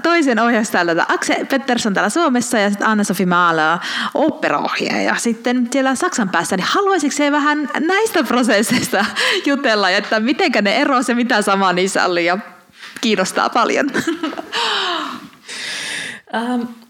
toisen 0.03 0.38
ohjaus 0.38 0.71
täällä 0.71 1.07
Akse 1.09 1.47
Pettersson 1.51 1.95
täällä 1.95 2.11
Suomessa 2.11 2.59
ja 2.59 2.71
sitten 2.71 2.88
Anna-Sofi 2.88 3.27
Maala 3.27 3.81
operaohjaaja 4.15 5.17
sitten 5.17 5.69
siellä 5.73 5.95
Saksan 5.95 6.29
päässä. 6.29 6.57
Niin 6.57 6.67
haluaisitko 6.71 7.17
se 7.17 7.33
vähän 7.33 7.69
näistä 7.81 8.25
prosesseista 8.25 9.05
jutella, 9.47 9.91
että 9.91 10.21
miten 10.21 10.53
ne 10.62 10.77
eroavat 10.77 11.09
ja 11.09 11.15
mitä 11.15 11.43
sama 11.43 11.73
niissä 11.73 12.07
oli 12.07 12.25
ja 12.25 12.38
kiinnostaa 13.01 13.51
paljon? 13.51 13.91
Um, 16.35 16.69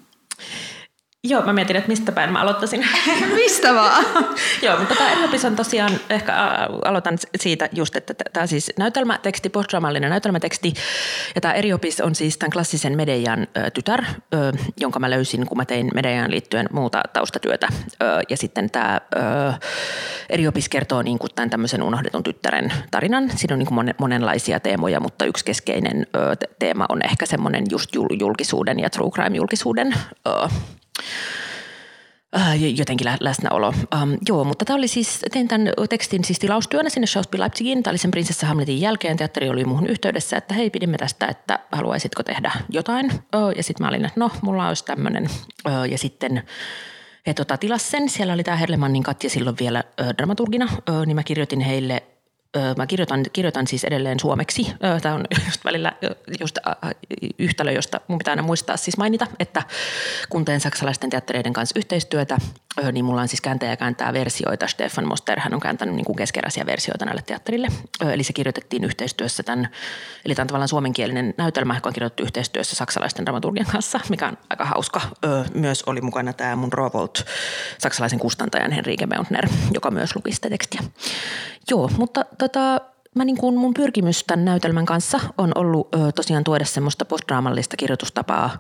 Joo, 1.25 1.43
mä 1.43 1.53
mietin, 1.53 1.77
että 1.77 1.89
mistä 1.89 2.13
päin 2.13 2.33
mä 2.33 2.41
aloittaisin. 2.41 2.87
mistä 3.35 3.75
vaan? 3.75 4.05
Joo, 4.63 4.79
mutta 4.79 4.95
tämä 4.95 5.13
Eriopis 5.13 5.45
on 5.45 5.57
tosiaan, 5.57 6.01
ehkä 6.11 6.35
aloitan 6.85 7.19
siitä 7.41 7.69
just, 7.73 7.97
että 7.97 8.15
tämä 8.33 8.47
siis 8.47 8.73
näytelmäteksti, 8.79 9.49
postdraamallinen 9.49 10.11
näytelmäteksti. 10.11 10.75
Ja 11.35 11.41
tämä 11.41 11.55
Eriopis 11.55 12.01
on 12.01 12.15
siis 12.15 12.39
tämän 12.39 12.51
klassisen 12.53 12.97
Medejan 12.97 13.47
tytär, 13.75 14.05
jonka 14.81 14.99
mä 14.99 15.11
löysin, 15.11 15.47
kun 15.47 15.57
mä 15.57 15.65
tein 15.65 15.91
Medejan 15.95 16.31
liittyen 16.31 16.69
muuta 16.73 17.03
taustatyötä. 17.13 17.69
Ja 18.29 18.37
sitten 18.37 18.71
tämä 18.71 19.01
Eriopis 20.31 20.69
kertoo 20.69 21.03
niin 21.03 21.19
kuin 21.19 21.31
tämän 21.35 21.51
tämmöisen 21.51 21.83
unohdetun 21.83 22.23
tyttären 22.23 22.73
tarinan. 22.91 23.31
Siinä 23.37 23.55
on 23.55 23.59
niin 23.59 23.69
kuin 23.69 23.95
monenlaisia 23.99 24.61
teemoja, 24.61 25.01
mutta 25.01 25.25
yksi 25.25 25.45
keskeinen 25.45 26.07
teema 26.59 26.87
on 26.89 27.03
ehkä 27.05 27.27
semmoinen 27.27 27.65
just 27.71 27.91
julkisuuden 28.21 28.81
ja 28.81 28.91
true 28.91 29.11
crime-julkisuuden 29.11 29.95
Äh, 30.29 30.53
jotenkin 32.77 33.07
läsnäolo. 33.21 33.69
Um, 33.69 34.19
joo, 34.29 34.45
mutta 34.45 34.65
tämä 34.65 34.77
oli 34.77 34.89
siis, 34.89 35.21
tein 35.33 35.49
tämän 35.49 35.73
tekstin 35.89 36.25
siis 36.25 36.39
tilaustyönä 36.39 36.91
sinne 36.91 37.07
Schauspiel 37.07 37.41
Leipzigin. 37.41 37.83
Tämä 37.83 37.93
oli 37.93 37.99
sen 37.99 38.11
Prinsessa 38.11 38.47
Hamletin 38.47 38.81
jälkeen. 38.81 39.17
Teatteri 39.17 39.49
oli 39.49 39.65
muuhun 39.65 39.87
yhteydessä, 39.87 40.37
että 40.37 40.55
hei, 40.55 40.71
pidimme 40.71 40.99
tästä, 40.99 41.27
että 41.27 41.59
haluaisitko 41.73 42.23
tehdä 42.23 42.53
jotain. 42.69 43.13
Ja 43.57 43.63
sitten 43.63 43.85
mä 43.85 43.89
olin, 43.89 44.05
että 44.05 44.21
no, 44.21 44.31
mulla 44.43 44.69
olisi 44.69 44.85
tämmöinen. 44.85 45.29
Ja 45.91 45.99
sitten 45.99 46.43
he 47.27 47.35
tota, 47.35 47.57
tilas 47.57 47.91
sen. 47.91 48.09
Siellä 48.09 48.33
oli 48.33 48.45
tämä 48.45 48.57
Herlemannin 48.57 49.03
Katja 49.03 49.31
silloin 49.31 49.57
vielä 49.61 49.85
uh, 50.01 50.07
dramaturgina, 50.19 50.65
uh, 50.65 51.07
niin 51.07 51.17
mä 51.17 51.23
kirjoitin 51.23 51.61
heille 51.61 52.03
Mä 52.77 52.87
kirjoitan, 52.87 53.25
kirjoitan 53.33 53.67
siis 53.67 53.85
edelleen 53.85 54.21
suomeksi. 54.21 54.75
Tämä 55.03 55.15
on 55.15 55.25
just 55.47 55.65
välillä 55.65 55.93
just 56.41 56.59
yhtälö, 57.39 57.73
josta 57.73 58.01
mun 58.09 58.19
pitää 58.19 58.33
aina 58.33 58.43
muistaa 58.43 58.77
siis 58.77 58.97
mainita, 58.97 59.27
että 59.39 59.63
kun 60.29 60.45
teen 60.45 60.61
saksalaisten 60.61 61.11
teattereiden 61.11 61.53
kanssa 61.53 61.79
yhteistyötä, 61.79 62.39
niin 62.93 63.05
mulla 63.05 63.21
on 63.21 63.29
siis 63.29 63.41
kääntäjä 63.41 63.77
kääntää 63.77 64.13
versioita. 64.13 64.67
Stefan 64.67 65.09
Moster, 65.09 65.41
hän 65.41 65.55
on 65.55 65.61
kääntänyt 65.61 65.95
niin 65.95 66.17
keskeräisiä 66.17 66.67
versioita 66.67 67.05
näille 67.05 67.23
teatterille. 67.27 67.69
Eli 68.13 68.25
se 68.25 68.33
kirjoitettiin 68.33 68.85
yhteistyössä 68.85 69.43
tämän, 69.43 69.69
eli 70.25 70.35
tämä 70.35 70.45
on 70.45 70.49
tavallaan 70.49 70.69
suomenkielinen 70.69 71.35
näytelmä, 71.39 71.75
joka 71.75 71.89
on 71.89 71.93
kirjoitettu 71.93 72.23
yhteistyössä 72.23 72.77
saksalaisten 72.77 73.27
dramaturgien 73.27 73.67
kanssa, 73.67 74.01
mikä 74.09 74.29
on 74.29 74.39
aika 74.51 74.65
hauska. 74.65 75.01
Myös 75.55 75.83
oli 75.87 76.01
mukana 76.01 76.33
tämä 76.33 76.57
mun 76.57 76.73
Rovolt, 76.73 77.25
saksalaisen 77.79 78.19
kustantajan 78.19 78.73
Henrike 78.73 79.07
Meuntner, 79.07 79.49
joka 79.75 79.91
myös 79.91 80.17
luki 80.17 80.33
sitä 80.33 80.51
tekstiä. 80.51 80.81
Joo, 81.71 81.91
mutta 81.97 82.25
tota, 82.43 82.81
mä 83.15 83.25
niin 83.25 83.37
kuin 83.37 83.57
mun 83.57 83.75
pyrkimys 83.75 84.25
tämän 84.25 84.45
näytelmän 84.45 84.87
kanssa 84.87 85.21
on 85.39 85.53
ollut 85.55 85.89
ö, 85.95 86.13
tosiaan 86.13 86.45
tuoda 86.45 86.65
semmoista 86.65 87.05
postdraamallista 87.05 87.77
kirjoitustapaa 87.77 88.59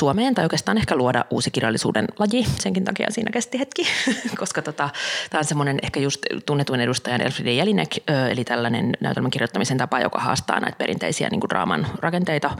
Suomeen 0.00 0.34
tai 0.34 0.44
oikeastaan 0.44 0.78
ehkä 0.78 0.96
luoda 0.96 1.24
uusi 1.30 1.50
kirjallisuuden 1.50 2.06
laji. 2.18 2.46
Senkin 2.58 2.84
takia 2.84 3.06
siinä 3.10 3.30
kesti 3.30 3.58
hetki, 3.58 3.86
koska 4.40 4.62
tota, 4.62 4.88
tämä 5.30 5.38
on 5.38 5.44
semmoinen 5.44 5.78
ehkä 5.82 6.00
just 6.00 6.20
tunnetuin 6.46 6.80
edustajan 6.80 7.20
Elfriede 7.20 7.52
Jelinek, 7.52 7.96
eli 8.30 8.44
tällainen 8.44 8.92
näytelmän 9.00 9.30
kirjoittamisen 9.30 9.78
tapa, 9.78 10.00
joka 10.00 10.18
haastaa 10.18 10.60
näitä 10.60 10.76
perinteisiä 10.76 11.28
niin 11.28 11.40
kuin 11.40 11.48
draaman 11.48 11.86
rakenteita 11.98 12.50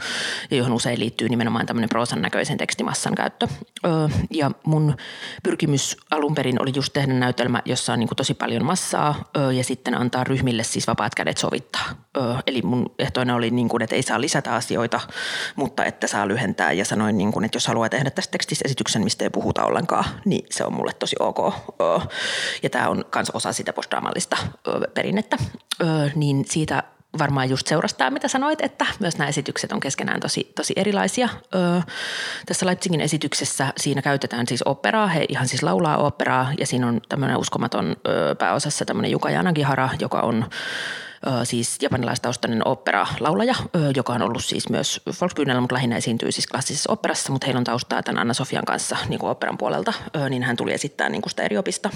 ja 0.51 0.57
johon 0.57 0.73
usein 0.73 0.99
liittyy 0.99 1.29
nimenomaan 1.29 1.65
tämmöinen 1.65 1.89
proosan 1.89 2.21
näköisen 2.21 2.57
tekstimassan 2.57 3.15
käyttö. 3.15 3.47
Ja 4.31 4.51
mun 4.65 4.95
pyrkimys 5.43 5.97
alun 6.11 6.35
perin 6.35 6.61
oli 6.61 6.71
just 6.75 6.93
tehdä 6.93 7.13
näytelmä, 7.13 7.61
jossa 7.65 7.93
on 7.93 7.99
niin 7.99 8.07
kuin 8.07 8.17
tosi 8.17 8.33
paljon 8.33 8.65
massaa 8.65 9.29
ja 9.57 9.63
sitten 9.63 9.97
antaa 9.97 10.23
ryhmille 10.23 10.63
siis 10.63 10.87
vapaat 10.87 11.15
kädet 11.15 11.37
sovittaa. 11.37 11.85
Eli 12.47 12.61
mun 12.61 12.91
ehtoina 12.99 13.35
oli, 13.35 13.49
niin 13.49 13.69
kuin, 13.69 13.83
että 13.83 13.95
ei 13.95 14.01
saa 14.01 14.21
lisätä 14.21 14.55
asioita, 14.55 14.99
mutta 15.55 15.85
että 15.85 16.07
saa 16.07 16.27
lyhentää 16.27 16.71
ja 16.71 16.85
sanoin 16.85 17.17
niin 17.17 17.30
kuin, 17.31 17.45
että 17.45 17.55
jos 17.55 17.67
haluaa 17.67 17.89
tehdä 17.89 18.09
tästä 18.09 18.31
tekstistä 18.31 18.65
esityksen, 18.65 19.03
mistä 19.03 19.23
ei 19.23 19.29
puhuta 19.29 19.63
ollenkaan, 19.63 20.05
niin 20.25 20.45
se 20.49 20.65
on 20.65 20.73
mulle 20.73 20.93
tosi 20.93 21.15
ok. 21.19 21.53
Ja 22.63 22.69
tämä 22.69 22.89
on 22.89 23.05
myös 23.15 23.29
osa 23.29 23.53
sitä 23.53 23.73
postdraamallista 23.73 24.37
perinnettä. 24.93 25.37
Niin 26.15 26.45
siitä 26.49 26.83
varmaan 27.19 27.49
just 27.49 27.67
seurastaa, 27.67 28.09
mitä 28.09 28.27
sanoit, 28.27 28.61
että 28.61 28.85
myös 28.99 29.17
nämä 29.17 29.27
esitykset 29.27 29.71
on 29.71 29.79
keskenään 29.79 30.19
tosi, 30.19 30.51
tosi 30.55 30.73
erilaisia. 30.75 31.29
Öö, 31.55 31.81
tässä 32.45 32.65
Leipzigin 32.65 33.01
esityksessä 33.01 33.73
siinä 33.77 34.01
käytetään 34.01 34.47
siis 34.47 34.63
operaa, 34.65 35.07
he 35.07 35.25
ihan 35.29 35.47
siis 35.47 35.63
laulaa 35.63 35.97
operaa 35.97 36.53
ja 36.59 36.67
siinä 36.67 36.87
on 36.87 37.01
tämmöinen 37.09 37.37
uskomaton 37.37 37.95
öö, 38.07 38.35
pääosassa 38.35 38.85
tämmöinen 38.85 39.11
Juka 39.11 39.29
Janagihara, 39.29 39.89
joka 39.99 40.19
on 40.19 40.45
siis 41.43 41.77
japanilaistaustainen 41.81 42.67
opera-laulaja, 42.67 43.55
joka 43.95 44.13
on 44.13 44.21
ollut 44.21 44.45
siis 44.45 44.69
myös 44.69 45.01
Volksbühnellä, 45.09 45.59
mutta 45.59 45.75
lähinnä 45.75 45.97
esiintyy 45.97 46.31
siis 46.31 46.47
klassisessa 46.47 46.91
operassa, 46.91 47.31
mutta 47.31 47.45
heillä 47.47 47.59
on 47.59 47.63
taustaa 47.63 48.03
tämän 48.03 48.21
Anna-Sofian 48.21 48.65
kanssa 48.65 48.97
niin 49.09 49.19
kuin 49.19 49.29
operan 49.29 49.57
puolelta, 49.57 49.93
niin 50.29 50.43
hän 50.43 50.57
tuli 50.57 50.73
esittää 50.73 51.09
niin 51.09 51.21
kuin 51.21 51.29
sitä 51.29 51.43
eriopista. 51.43 51.89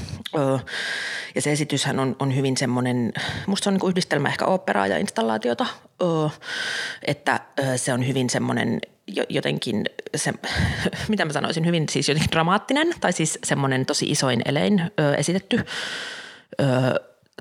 Ja 1.35 1.41
se 1.41 1.51
esityshän 1.51 1.99
on, 1.99 2.15
on 2.19 2.35
hyvin 2.35 2.57
semmoinen, 2.57 3.13
musta 3.47 3.63
se 3.63 3.69
on 3.69 3.73
niin 3.73 3.79
kuin 3.79 3.91
yhdistelmä 3.91 4.29
ehkä 4.29 4.45
operaa 4.45 4.87
ja 4.87 4.97
installaatiota, 4.97 5.65
että 7.07 7.39
se 7.75 7.93
on 7.93 8.07
hyvin 8.07 8.29
semmoinen 8.29 8.79
jotenkin, 9.29 9.85
se, 10.15 10.33
mitä 11.09 11.25
mä 11.25 11.33
sanoisin, 11.33 11.65
hyvin 11.65 11.85
siis 11.89 12.09
jotenkin 12.09 12.31
dramaattinen 12.31 12.93
tai 13.01 13.13
siis 13.13 13.39
semmoinen 13.43 13.85
tosi 13.85 14.05
isoin 14.05 14.41
elein 14.45 14.91
esitetty 15.17 15.65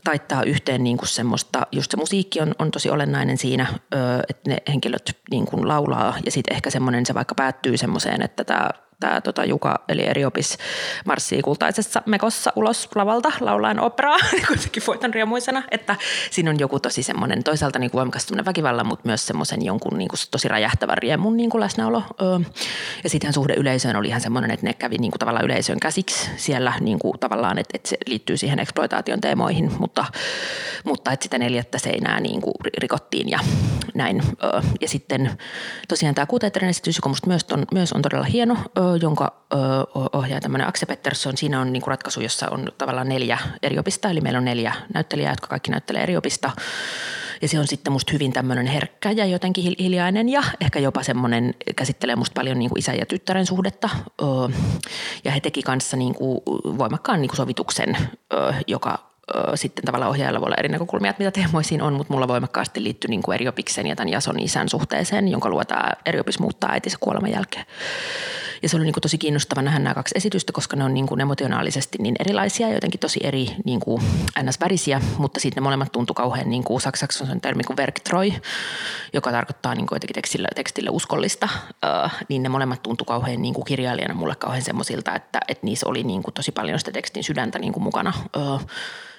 taittaa 0.04 0.42
yhteen 0.42 0.84
niin 0.84 0.96
kuin 0.96 1.08
semmoista, 1.08 1.66
just 1.72 1.90
se 1.90 1.96
musiikki 1.96 2.40
on, 2.40 2.54
on 2.58 2.70
tosi 2.70 2.90
olennainen 2.90 3.38
siinä, 3.38 3.66
että 4.28 4.50
ne 4.50 4.56
henkilöt 4.68 5.18
niin 5.30 5.46
kuin 5.46 5.68
laulaa 5.68 6.14
ja 6.24 6.30
sitten 6.30 6.54
ehkä 6.54 6.70
semmoinen 6.70 7.06
se 7.06 7.14
vaikka 7.14 7.34
päättyy 7.34 7.76
semmoiseen, 7.76 8.22
että 8.22 8.44
tämä 8.44 8.70
tämä 9.00 9.20
tota, 9.20 9.44
Juka 9.44 9.78
eli 9.88 10.06
Eriopis 10.06 10.58
marssii 11.04 11.42
kultaisessa 11.42 12.02
mekossa 12.06 12.52
ulos 12.56 12.88
lavalta 12.94 13.32
laulaen 13.40 13.80
operaa, 13.80 14.18
kuitenkin 14.48 14.82
voitan 14.86 15.14
riemuisena, 15.14 15.62
että 15.70 15.96
siinä 16.30 16.50
on 16.50 16.58
joku 16.58 16.80
tosi 16.80 17.02
semmoinen 17.02 17.44
toisaalta 17.44 17.78
niin 17.78 17.90
kuin 17.90 17.98
voimakas 17.98 18.26
väkivallan, 18.44 18.86
mutta 18.86 19.08
myös 19.08 19.26
semmoisen 19.26 19.64
jonkun 19.64 19.98
niin 19.98 20.08
kuin 20.08 20.20
tosi 20.30 20.48
räjähtävän 20.48 20.98
riemun 20.98 21.36
niin 21.36 21.50
kuin 21.50 21.60
läsnäolo. 21.60 22.02
Ja 23.04 23.10
sitten 23.10 23.32
suhde 23.32 23.54
yleisöön 23.54 23.96
oli 23.96 24.08
ihan 24.08 24.20
semmoinen, 24.20 24.50
että 24.50 24.66
ne 24.66 24.74
kävi 24.74 24.98
niin 24.98 25.10
kuin 25.10 25.18
tavallaan 25.18 25.44
yleisön 25.44 25.80
käsiksi 25.80 26.30
siellä 26.36 26.72
niin 26.80 26.98
kuin 26.98 27.18
tavallaan, 27.20 27.58
että, 27.58 27.70
että 27.74 27.88
se 27.88 27.96
liittyy 28.06 28.36
siihen 28.36 28.58
eksploitaation 28.58 29.20
teemoihin, 29.20 29.72
mutta, 29.78 30.04
mutta 30.84 31.12
että 31.12 31.24
sitä 31.24 31.38
neljättä 31.38 31.78
seinää 31.78 32.20
niin 32.20 32.40
kuin 32.40 32.54
rikottiin 32.78 33.30
ja 33.30 33.38
näin. 33.94 34.22
Ja 34.80 34.88
sitten 34.88 35.30
tosiaan 35.88 36.14
tämä 36.14 36.26
kuuteetterin 36.26 36.70
esitys, 36.70 36.96
joka 36.96 37.10
myös 37.26 37.46
on, 37.52 37.64
myös 37.72 37.92
on 37.92 38.02
todella 38.02 38.24
hieno, 38.24 38.56
jonka 39.02 39.32
ohjaa 40.12 40.40
tämmöinen 40.40 40.68
Akse 40.68 40.86
Pettersson. 40.86 41.36
Siinä 41.36 41.60
on 41.60 41.72
niin 41.72 41.82
kuin 41.82 41.90
ratkaisu, 41.90 42.20
jossa 42.20 42.48
on 42.50 42.72
tavallaan 42.78 43.08
neljä 43.08 43.38
eri 43.62 43.78
opista, 43.78 44.10
eli 44.10 44.20
meillä 44.20 44.38
on 44.38 44.44
neljä 44.44 44.74
näyttelijää, 44.94 45.32
jotka 45.32 45.46
kaikki 45.46 45.70
näyttelee 45.70 46.02
eri 46.02 46.16
opista. 46.16 46.50
Ja 47.42 47.48
se 47.48 47.58
on 47.58 47.66
sitten 47.66 47.92
musta 47.92 48.12
hyvin 48.12 48.32
tämmöinen 48.32 48.66
herkkä 48.66 49.10
ja 49.10 49.26
jotenkin 49.26 49.74
hiljainen 49.78 50.28
ja 50.28 50.42
ehkä 50.60 50.78
jopa 50.78 51.02
semmoinen, 51.02 51.54
käsittelee 51.76 52.16
musta 52.16 52.34
paljon 52.34 52.58
niin 52.58 52.68
kuin 52.68 52.78
isän 52.78 52.98
ja 52.98 53.06
tyttären 53.06 53.46
suhdetta. 53.46 53.90
Ja 55.24 55.30
he 55.30 55.40
teki 55.40 55.62
kanssa 55.62 55.96
niin 55.96 56.14
kuin 56.14 56.40
voimakkaan 56.78 57.20
niin 57.20 57.28
kuin 57.28 57.36
sovituksen, 57.36 57.96
joka 58.66 59.14
sitten 59.54 59.84
tavallaan 59.84 60.10
ohjaajalla 60.10 60.40
voi 60.40 60.46
olla 60.46 60.56
eri 60.58 60.68
näkökulmia, 60.68 61.10
että 61.10 61.24
mitä 61.24 61.40
teemoisiin 61.40 61.82
on, 61.82 61.92
mutta 61.92 62.12
mulla 62.12 62.28
voimakkaasti 62.28 62.84
liittyy 62.84 63.08
niin 63.08 63.22
kuin 63.22 63.34
Eriopiksen 63.34 63.86
ja 63.86 63.96
tämän 63.96 64.12
Jason 64.12 64.40
isän 64.40 64.68
suhteeseen, 64.68 65.28
jonka 65.28 65.50
luo 65.50 65.64
tämä 65.64 65.90
Eriopis 66.06 66.38
muuttaa 66.38 66.70
äitinsä 66.72 66.98
kuoleman 67.00 67.30
jälkeen. 67.30 67.66
Ja 68.62 68.68
se 68.68 68.76
oli 68.76 68.84
niin 68.84 68.92
kuin 68.92 69.02
tosi 69.02 69.18
kiinnostava 69.18 69.62
nähdä 69.62 69.78
nämä 69.78 69.94
kaksi 69.94 70.14
esitystä, 70.18 70.52
koska 70.52 70.76
ne 70.76 70.84
on 70.84 70.94
niin 70.94 71.06
kuin 71.06 71.20
emotionaalisesti 71.20 71.98
niin 72.00 72.14
erilaisia 72.20 72.68
ja 72.68 72.74
jotenkin 72.74 73.00
tosi 73.00 73.20
eri 73.22 73.48
niin 73.64 73.80
kuin 73.80 74.02
ns-värisiä, 74.42 75.00
mutta 75.18 75.40
sitten 75.40 75.60
ne 75.62 75.64
molemmat 75.64 75.92
tuntui 75.92 76.14
kauhean 76.14 76.50
niin 76.50 76.64
kuin 76.64 76.80
saksaksi 76.80 77.24
on 77.24 77.40
termi 77.40 77.64
kuin 77.64 77.76
verktroi, 77.76 78.34
joka 79.12 79.30
tarkoittaa 79.30 79.74
niin 79.74 79.86
kuin 79.86 79.96
jotenkin 79.96 80.14
tekstille, 80.14 80.48
tekstille 80.54 80.90
uskollista, 80.90 81.48
uh, 82.04 82.10
niin 82.28 82.42
ne 82.42 82.48
molemmat 82.48 82.82
tuntui 82.82 83.04
kauhean 83.04 83.42
niin 83.42 83.54
kuin 83.54 83.64
kirjailijana 83.64 84.14
mulle 84.14 84.34
kauhean 84.36 84.62
semmoisilta, 84.62 85.14
että, 85.14 85.40
että 85.48 85.66
niissä 85.66 85.88
oli 85.88 86.02
niin 86.02 86.22
kuin 86.22 86.34
tosi 86.34 86.52
paljon 86.52 86.78
sitä 86.78 86.92
tekstin 86.92 87.24
sydäntä 87.24 87.58
niin 87.58 87.72
kuin 87.72 87.82
mukana. 87.84 88.12
Uh, 88.36 88.66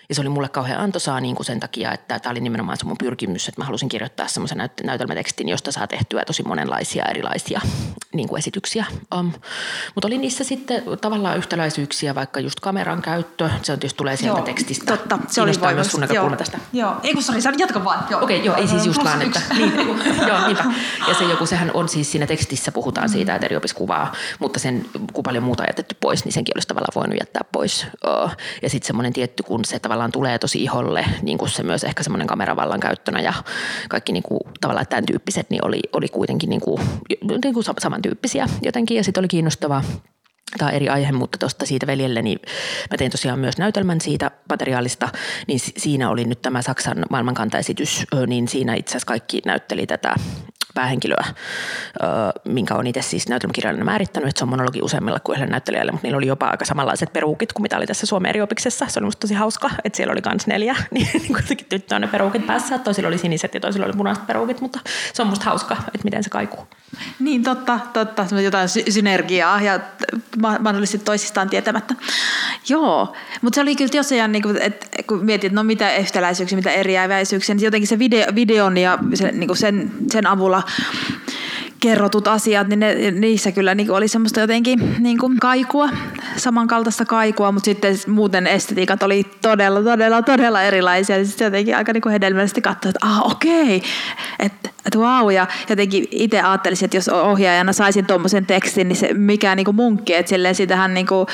ja 0.10 0.16
se 0.16 0.22
oli 0.22 0.30
mulle 0.30 0.50
kauhean 0.50 0.80
antoisaa 0.80 1.22
niin 1.22 1.36
kuin 1.36 1.46
sen 1.46 1.60
takia, 1.60 1.92
että 1.92 2.20
tämä 2.20 2.32
oli 2.32 2.40
nimenomaan 2.40 2.78
se 2.78 2.86
mun 2.86 2.98
pyrkimys, 2.98 3.48
että 3.48 3.62
mä 3.62 3.66
halusin 3.66 3.90
kirjoittaa 3.90 4.28
semmoisen 4.28 4.58
näyt- 4.58 4.86
näytelmätekstin, 4.86 5.50
josta 5.50 5.72
saa 5.72 5.88
tehtyä 5.88 6.26
tosi 6.26 6.44
monenlaisia 6.44 7.06
erilaisia 7.06 7.62
niin 8.14 8.30
kuin 8.30 8.40
esityksiä. 8.40 8.86
Um, 9.20 9.32
mutta 9.96 10.08
oli 10.08 10.18
niissä 10.18 10.44
sitten 10.44 10.84
tavallaan 11.02 11.38
yhtäläisyyksiä, 11.38 12.16
vaikka 12.16 12.40
just 12.40 12.60
kameran 12.60 13.02
käyttö, 13.02 13.50
se 13.64 13.72
on 13.72 13.80
tietysti 13.80 13.98
tulee 13.98 14.18
sieltä 14.18 14.40
Joo, 14.40 14.46
tekstistä. 14.46 14.86
Totta, 14.86 15.20
se 15.28 15.42
oli 15.42 15.52
myös 15.74 15.92
sun 15.92 16.02
näkökulma 16.02 16.36
tästä. 16.36 16.60
Joo, 16.74 16.96
ei 17.04 17.14
kun 17.14 17.24
sori, 17.24 17.40
jatka 17.58 17.84
vaan. 17.84 18.04
Okei, 18.04 18.18
okay, 18.18 18.38
joo, 18.38 18.56
ei 18.56 18.68
siis 18.68 18.86
just 18.86 19.04
vaan, 19.04 19.22
että, 19.22 19.42
niin, 19.58 19.74
joo, 20.28 20.46
niinpä. 20.46 20.64
Ja 21.08 21.14
se 21.14 21.24
joku, 21.24 21.46
sehän 21.46 21.72
on 21.74 21.90
siis 21.90 22.12
siinä 22.12 22.28
tekstissä 22.28 22.72
puhutaan 22.72 23.10
siitä, 23.10 23.36
että 23.36 23.46
eri 23.46 23.56
kuvaa, 23.76 24.14
mutta 24.40 24.60
sen, 24.60 24.86
kun 25.14 25.24
paljon 25.24 25.44
muuta 25.44 25.64
on 25.64 25.68
jätetty 25.70 25.96
pois, 26.00 26.26
niin 26.26 26.34
senkin 26.34 26.58
olisi 26.58 26.68
tavallaan 26.68 26.92
voinut 26.96 27.20
jättää 27.20 27.42
pois. 27.52 27.88
Ja 28.62 28.70
sitten 28.70 28.88
semmoinen 28.88 29.14
tietty, 29.14 29.44
kun 29.44 29.66
se 29.66 29.80
tavallaan 29.80 29.95
tulee 30.12 30.40
tosi 30.40 30.64
iholle, 30.64 31.06
niin 31.22 31.38
kuin 31.38 31.50
se 31.50 31.64
myös 31.64 31.84
ehkä 31.84 32.04
semmoinen 32.04 32.28
kameravallan 32.28 32.80
käyttönä 32.80 33.20
ja 33.20 33.34
kaikki 33.90 34.14
niin 34.14 34.24
kuin, 34.24 34.40
tavallaan 34.62 34.88
tämän 34.88 35.06
tyyppiset, 35.06 35.50
niin 35.50 35.66
oli, 35.66 35.80
oli 35.94 36.08
kuitenkin 36.08 36.50
niin 36.50 36.62
kuin, 36.62 36.82
niin 37.44 37.54
kuin 37.54 37.64
samantyyppisiä 37.80 38.48
jotenkin. 38.62 38.98
Ja 38.98 39.04
sitten 39.04 39.22
oli 39.22 39.28
kiinnostavaa 39.28 39.84
tämä 40.58 40.72
eri 40.72 40.90
aihe, 40.90 41.12
mutta 41.12 41.38
tuosta 41.38 41.66
siitä 41.66 41.88
veljelle, 41.88 42.22
niin 42.22 42.40
mä 42.92 42.98
tein 42.98 43.12
tosiaan 43.12 43.40
myös 43.40 43.58
näytelmän 43.58 44.02
siitä 44.02 44.32
materiaalista, 44.50 45.10
niin 45.48 45.60
siinä 45.60 46.10
oli 46.10 46.26
nyt 46.26 46.42
tämä 46.42 46.62
Saksan 46.62 47.06
maailmankantaesitys, 47.10 48.04
niin 48.28 48.48
siinä 48.48 48.76
itse 48.76 48.92
asiassa 48.92 49.08
kaikki 49.08 49.42
näytteli 49.46 49.88
tätä 49.88 50.16
päähenkilöä, 50.76 51.26
minkä 52.46 52.76
on 52.76 52.88
itse 52.88 53.02
siis 53.02 53.30
näytelmäkirjallinen 53.30 53.86
määrittänyt, 53.86 54.30
että 54.30 54.40
se 54.40 54.46
on 54.46 54.50
monologi 54.50 54.82
useimmilla 54.82 55.20
kuin 55.20 55.36
yhdellä 55.36 55.52
näyttelijällä, 55.52 55.92
mutta 55.92 56.08
niillä 56.08 56.18
oli 56.18 56.28
jopa 56.28 56.48
aika 56.48 56.66
samanlaiset 56.66 57.14
peruukit 57.14 57.54
kuin 57.54 57.62
mitä 57.62 57.78
oli 57.78 57.86
tässä 57.88 58.06
Suomen 58.06 58.30
eriopiksessa. 58.30 58.86
Se 58.90 59.00
oli 59.00 59.06
musta 59.06 59.20
tosi 59.20 59.34
hauska, 59.34 59.70
että 59.84 59.98
siellä 59.98 60.12
oli 60.12 60.22
kans 60.22 60.48
neljä, 60.48 60.76
niin 60.92 61.08
kuitenkin 61.28 61.68
tyttö 61.70 61.96
on 61.96 62.02
ne 62.02 62.08
peruukit 62.08 62.48
päässä. 62.48 62.78
Toisilla 62.78 63.08
oli 63.08 63.18
siniset 63.18 63.54
ja 63.54 63.60
toisilla 63.60 63.86
oli 63.86 63.94
punaiset 63.94 64.28
peruukit, 64.28 64.62
mutta 64.62 64.80
se 65.14 65.22
on 65.22 65.28
musta 65.28 65.46
hauska, 65.46 65.78
että 65.88 66.04
miten 66.04 66.24
se 66.24 66.30
kaikuu. 66.30 66.68
Niin 67.20 67.44
totta, 67.44 67.80
totta. 67.94 68.26
Jotain 68.44 68.70
synergiaa 68.70 69.62
ja 69.62 69.80
mahdollisesti 70.60 71.06
toisistaan 71.06 71.50
tietämättä. 71.50 71.96
Joo, 72.70 73.16
mutta 73.42 73.56
se 73.56 73.62
oli 73.62 73.76
kyllä 73.76 73.92
tosiaan, 73.92 74.32
niin 74.32 74.44
että 74.62 74.88
kun 75.08 75.26
mietit, 75.26 75.54
no 75.54 75.64
mitä 75.64 75.98
yhtäläisyyksiä, 75.98 76.56
mitä 76.56 76.72
eriäväisyyksiä, 76.72 77.56
niin 77.56 77.64
jotenkin 77.64 77.88
se 77.88 78.00
video, 78.00 78.26
videon 78.36 78.78
ja 78.78 78.98
se, 79.14 79.32
niin 79.32 79.48
kuin 79.48 79.58
sen, 79.58 79.92
sen 80.12 80.28
avulla 80.28 80.64
kerrotut 81.80 82.28
asiat, 82.28 82.68
niin 82.68 82.80
ne, 82.80 83.12
niissä 83.12 83.52
kyllä 83.52 83.76
niin 83.76 83.92
oli 83.92 84.08
semmoista 84.08 84.40
jotenkin 84.40 84.96
niin 85.00 85.18
kuin 85.18 85.40
kaikua, 85.40 85.90
samankaltaista 86.38 87.06
kaikua, 87.06 87.52
mutta 87.52 87.66
sitten 87.66 87.96
muuten 88.08 88.48
estetiikat 88.48 89.04
oli 89.04 89.24
todella, 89.42 89.84
todella, 89.84 90.22
todella 90.22 90.62
erilaisia. 90.62 91.16
Niin 91.16 91.28
sitten 91.28 91.46
jotenkin 91.46 91.78
aika 91.78 91.94
niin 91.94 92.02
kuin 92.02 92.14
hedelmällisesti 92.14 92.62
katsoa, 92.62 92.90
että 92.90 93.08
ah 93.08 93.32
okei, 93.32 93.76
okay. 93.78 93.90
että 94.40 94.70
et 94.86 94.96
wow. 94.96 95.32
Ja 95.32 95.48
jotenkin 95.70 96.08
itse 96.12 96.42
ajattelisin, 96.42 96.86
että 96.86 96.98
jos 96.98 97.10
ohjaajana 97.10 97.74
saisin 97.74 98.06
tuommoisen 98.06 98.46
tekstin, 98.46 98.88
niin 98.88 98.98
se 98.98 99.14
mikä 99.14 99.56
niin 99.56 99.66
kuin 99.66 99.76
munkki, 99.76 100.14
että 100.14 100.30
silleen 100.30 100.56
sitähän 100.56 100.94
niin 100.94 101.08
kuin 101.08 101.28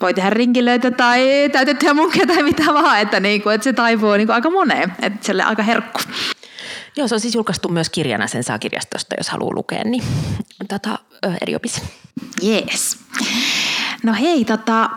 voi 0.00 0.14
tehdä 0.14 0.30
rinkilöitä 0.30 0.90
tai 0.90 1.48
täytettyjä 1.52 1.94
munkkeja 1.94 2.26
tai 2.26 2.42
mitä 2.42 2.64
vaan, 2.74 3.00
että, 3.00 3.20
niin 3.20 3.42
kuin, 3.42 3.54
että 3.54 3.64
se 3.64 3.72
taipuu 3.72 4.12
niin 4.12 4.26
kuin 4.26 4.34
aika 4.34 4.50
moneen, 4.50 4.92
että 5.02 5.26
sille 5.26 5.42
aika 5.42 5.62
herkku. 5.62 6.00
Joo, 6.96 7.08
se 7.08 7.14
on 7.14 7.20
siis 7.20 7.34
julkaistu 7.34 7.68
myös 7.68 7.90
kirjana, 7.90 8.26
sen 8.26 8.44
saa 8.44 8.58
kirjastosta, 8.58 9.14
jos 9.18 9.28
haluaa 9.28 9.54
lukea, 9.54 9.84
niin 9.84 10.02
tota, 10.68 10.98
eri 11.42 11.56
opis. 11.56 11.82
Yes. 12.42 12.98
No 14.02 14.14
hei, 14.20 14.44
tota, 14.44 14.90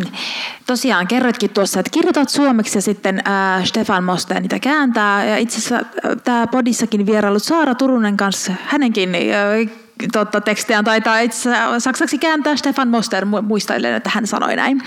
tosiaan 0.66 1.06
kerroitkin 1.06 1.50
tuossa, 1.50 1.80
että 1.80 1.90
kirjoitat 1.90 2.28
suomeksi 2.28 2.78
ja 2.78 2.82
sitten 2.82 3.22
äh, 3.28 3.64
Stefan 3.64 4.04
Moste 4.04 4.40
niitä 4.40 4.58
kääntää. 4.58 5.24
Ja 5.24 5.36
itse 5.36 5.58
asiassa 5.58 5.86
tämä 6.24 6.46
podissakin 6.46 7.06
vierailut 7.06 7.42
Saara 7.42 7.74
Turunen 7.74 8.16
kanssa, 8.16 8.52
hänenkin 8.66 9.14
äh, 9.14 9.78
totta, 10.12 10.40
tekstejä 10.40 10.82
taitaa 10.82 11.18
itse 11.18 11.50
saksaksi 11.78 12.18
kääntää 12.18 12.56
Stefan 12.56 12.88
Moster, 12.88 13.24
muistailen, 13.24 13.94
että 13.94 14.10
hän 14.14 14.26
sanoi 14.26 14.56
näin. 14.56 14.82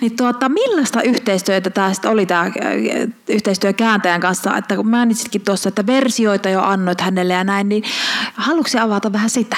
Niin 0.00 0.16
tuota, 0.16 0.48
millaista 0.48 1.02
yhteistyötä 1.02 1.70
tämä 1.70 1.92
oli 2.04 2.26
tämä 2.26 2.50
yhteistyö 3.28 3.72
kääntäjän 3.72 4.20
kanssa, 4.20 4.56
että 4.56 4.76
kun 4.76 4.90
mainitsitkin 4.90 5.42
tuossa, 5.42 5.68
että 5.68 5.86
versioita 5.86 6.48
jo 6.48 6.62
annoit 6.62 7.00
hänelle 7.00 7.34
ja 7.34 7.44
näin, 7.44 7.68
niin 7.68 7.82
haluatko 8.34 8.80
avata 8.80 9.12
vähän 9.12 9.30
sitä? 9.30 9.56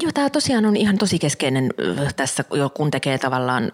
Joo, 0.00 0.12
tämä 0.14 0.30
tosiaan 0.30 0.66
on 0.66 0.76
ihan 0.76 0.98
tosi 0.98 1.18
keskeinen 1.18 1.70
tässä, 2.16 2.44
kun 2.74 2.90
tekee 2.90 3.18
tavallaan 3.18 3.72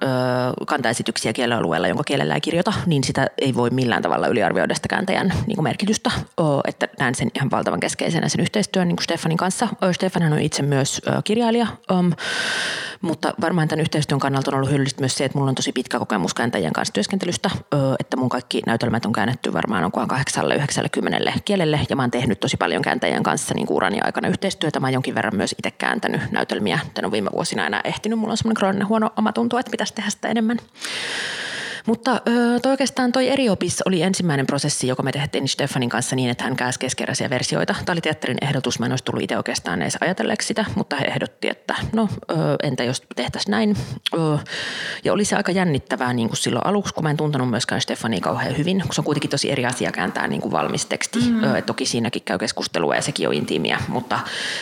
kantaesityksiä 0.66 1.33
kielialueella, 1.33 1.89
jonka 1.89 2.05
kielellä 2.05 2.35
ei 2.35 2.41
kirjoita, 2.41 2.73
niin 2.87 3.05
sitä 3.05 3.27
ei 3.39 3.55
voi 3.55 3.70
millään 3.70 4.03
tavalla 4.03 4.27
yliarvioida 4.27 4.75
sitä 4.75 4.89
kääntäjän 4.89 5.33
niin 5.47 5.57
kuin 5.57 5.64
merkitystä. 5.64 6.11
Että 6.64 6.89
näen 6.99 7.14
sen 7.14 7.31
ihan 7.35 7.51
valtavan 7.51 7.81
keskeisenä 7.81 8.29
sen 8.29 8.41
yhteistyön 8.41 8.89
niin 8.89 8.97
kuin 8.97 9.05
Stefanin 9.05 9.39
kanssa. 9.39 9.68
Stefanhan 9.93 10.33
on 10.33 10.39
itse 10.39 10.62
myös 10.62 11.03
kirjailija, 11.25 11.66
mutta 13.01 13.35
varmaan 13.41 13.68
tämän 13.68 13.81
yhteistyön 13.81 14.20
kannalta 14.20 14.51
on 14.51 14.55
ollut 14.55 14.70
hyödyllistä 14.70 15.01
myös 15.03 15.14
se, 15.14 15.25
että 15.25 15.39
mulla 15.39 15.49
on 15.49 15.55
tosi 15.55 15.73
pitkä 15.73 15.99
kokemus 15.99 16.35
kääntäjien 16.35 16.73
kanssa 16.73 16.95
työskentelystä, 16.95 17.51
että 17.99 18.16
mun 18.16 18.29
kaikki 18.29 18.62
näytelmät 18.66 19.07
on 19.07 19.12
käännetty 19.12 19.53
varmaan 19.53 19.85
onkohan 19.85 20.09
890 20.09 21.33
kielelle 21.45 21.81
ja 21.91 21.97
mä 21.97 22.03
oon 22.03 22.11
tehnyt 22.11 22.41
tosi 22.41 22.57
paljon 22.57 22.83
kääntäjien 22.83 23.23
kanssa 23.23 23.55
niin 23.55 23.66
urani 23.70 24.01
aikana 24.01 24.29
yhteistyötä. 24.29 24.81
Mä 24.81 24.87
oon 24.87 24.93
jonkin 24.93 25.14
verran 25.14 25.37
myös 25.37 25.55
itse 25.59 25.70
kääntänyt 25.70 26.12
näytelmiä. 26.31 26.79
Tän 26.95 27.05
on 27.05 27.13
viime 27.13 27.31
vuosina 27.33 27.67
enää 27.67 27.81
ehtinyt. 27.85 28.19
Mulla 28.19 28.33
on 28.33 28.37
semmoinen 28.37 28.57
krooninen 28.57 28.89
huono 28.89 29.11
omatunto, 29.17 29.59
että 29.59 29.71
pitäisi 29.71 29.95
tehdä 29.95 30.11
sitä 30.11 30.29
enemmän. 30.29 30.59
Mutta 31.87 32.20
toi 32.62 32.70
oikeastaan 32.70 33.12
toi 33.12 33.28
eriopis 33.28 33.83
oli 33.87 34.03
ensimmäinen 34.03 34.47
prosessi, 34.47 34.89
joka 34.89 35.03
me 35.03 35.12
tehtiin 35.12 35.49
Stefanin 35.49 35.89
kanssa 35.89 36.16
niin, 36.16 36.30
että 36.30 36.45
hän 36.45 36.57
käsi 36.57 36.78
keskeräisiä 36.78 37.30
versioita. 37.30 37.74
Tämä 37.85 37.95
oli 37.95 38.01
teatterin 38.01 38.39
ehdotus, 38.43 38.78
mä 38.78 38.87
en 38.87 38.93
olisi 38.93 39.05
tullut 39.05 39.22
itse 39.22 39.37
oikeastaan 39.37 39.83
edes 39.83 39.97
ajatelleeksi 40.01 40.49
sitä, 40.49 40.64
mutta 40.74 40.97
he 40.97 41.05
ehdotti, 41.05 41.49
että 41.49 41.74
no 41.93 42.09
entä 42.62 42.85
jos 42.85 43.03
tehtäisiin 43.16 43.51
näin. 43.51 43.76
Ja 45.05 45.12
oli 45.12 45.24
se 45.24 45.37
aika 45.37 45.53
jännittävää 45.53 46.12
niin 46.12 46.28
kuin 46.28 46.37
silloin 46.37 46.66
aluksi, 46.66 46.95
kun 46.95 47.05
mä 47.05 47.11
en 47.11 47.16
tuntenut 47.16 47.51
myöskään 47.51 47.80
Stefania 47.80 48.20
kauhean 48.20 48.59
hyvin, 48.59 48.80
kun 48.80 48.95
se 48.95 49.01
on 49.01 49.05
kuitenkin 49.05 49.30
tosi 49.30 49.51
eri 49.51 49.66
asia 49.66 49.93
kääntää 49.93 50.28
niin 50.28 50.41
kuin 50.41 50.53
valmis 50.53 50.87
teksti. 50.87 51.18
Mm-hmm. 51.18 51.62
Toki 51.66 51.87
siinäkin 51.87 52.22
käy 52.22 52.39
keskustelua 52.39 52.97
ja 52.97 53.03
sekin 53.03 53.28
on 53.28 53.35
intiimiä, 53.35 53.78
mutta 53.89 54.20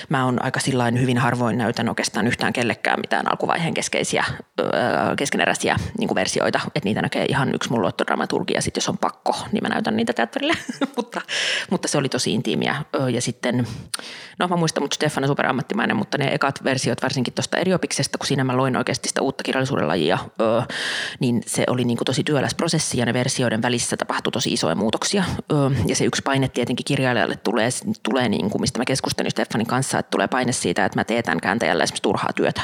mä 0.09 0.25
oon 0.25 0.45
aika 0.45 0.61
sillain 0.61 1.01
hyvin 1.01 1.19
harvoin 1.19 1.59
näytän 1.59 1.89
oikeastaan 1.89 2.27
yhtään 2.27 2.53
kellekään 2.53 3.01
mitään 3.01 3.31
alkuvaiheen 3.31 3.75
keskeisiä, 3.75 4.25
keskeneräisiä 5.17 5.77
niin 5.99 6.09
kuin 6.09 6.15
versioita, 6.17 6.61
että 6.75 6.89
niitä 6.89 7.03
näkee 7.11 7.27
ihan 7.29 7.55
yksi 7.55 7.71
mun 7.71 7.83
luottodramaturgia, 7.83 8.61
sitten 8.61 8.81
jos 8.81 8.89
on 8.89 8.99
pakko, 8.99 9.37
niin 9.53 9.63
mä 9.63 9.69
näytän 9.69 9.97
niitä 9.97 10.13
teatterille. 10.13 10.55
mutta, 10.97 11.21
mutta 11.71 11.89
se 11.89 11.99
oli 11.99 12.09
tosi 12.09 12.35
intiimiä. 12.35 12.85
Ja 13.13 13.21
sitten, 13.21 13.67
no 14.39 14.49
mä 14.49 14.57
muistan, 14.57 14.83
mutta 14.83 14.95
Stefan 14.95 15.25
on 15.25 15.29
superammattimainen, 15.29 15.97
mutta 15.97 16.19
ne 16.19 16.35
ekat 16.35 16.65
versiot 16.65 17.03
varsinkin 17.03 17.35
tuosta 17.35 17.59
eriopiksesta, 17.59 18.19
kun 18.19 18.27
siinä 18.27 18.45
mä 18.45 18.57
loin 18.57 18.77
oikeasti 18.77 19.09
sitä 19.09 19.23
uutta 19.23 19.43
kirjallisuuden 19.43 19.89
lajia, 19.89 20.19
niin 21.21 21.43
se 21.47 21.65
oli 21.67 21.85
niin 21.85 21.97
kuin 21.97 22.07
tosi 22.07 22.25
työläs 22.25 22.55
prosessi 22.55 22.99
ja 22.99 23.07
ne 23.07 23.13
versioiden 23.13 23.63
välissä 23.63 23.97
tapahtui 23.97 24.33
tosi 24.33 24.53
isoja 24.53 24.75
muutoksia. 24.75 25.25
Ja 25.87 25.97
se 25.97 26.05
yksi 26.05 26.23
paine 26.23 26.49
tietenkin 26.49 26.85
kirjailijalle 26.85 27.37
tulee, 27.37 27.69
tulee 28.03 28.29
niin 28.29 28.51
kuin, 28.51 28.61
mistä 28.61 28.79
mä 28.79 28.85
keskustelin 28.85 29.31
Stefanin 29.31 29.67
kanssa, 29.67 29.99
että 29.99 30.11
tulee 30.11 30.29
paine 30.29 30.53
siitä, 30.53 30.85
että 30.85 30.99
mä 30.99 31.05
teetän 31.05 31.41
kääntäjällä 31.41 31.85
esimerkiksi 31.85 32.03
turhaa 32.03 32.33
työtä, 32.33 32.63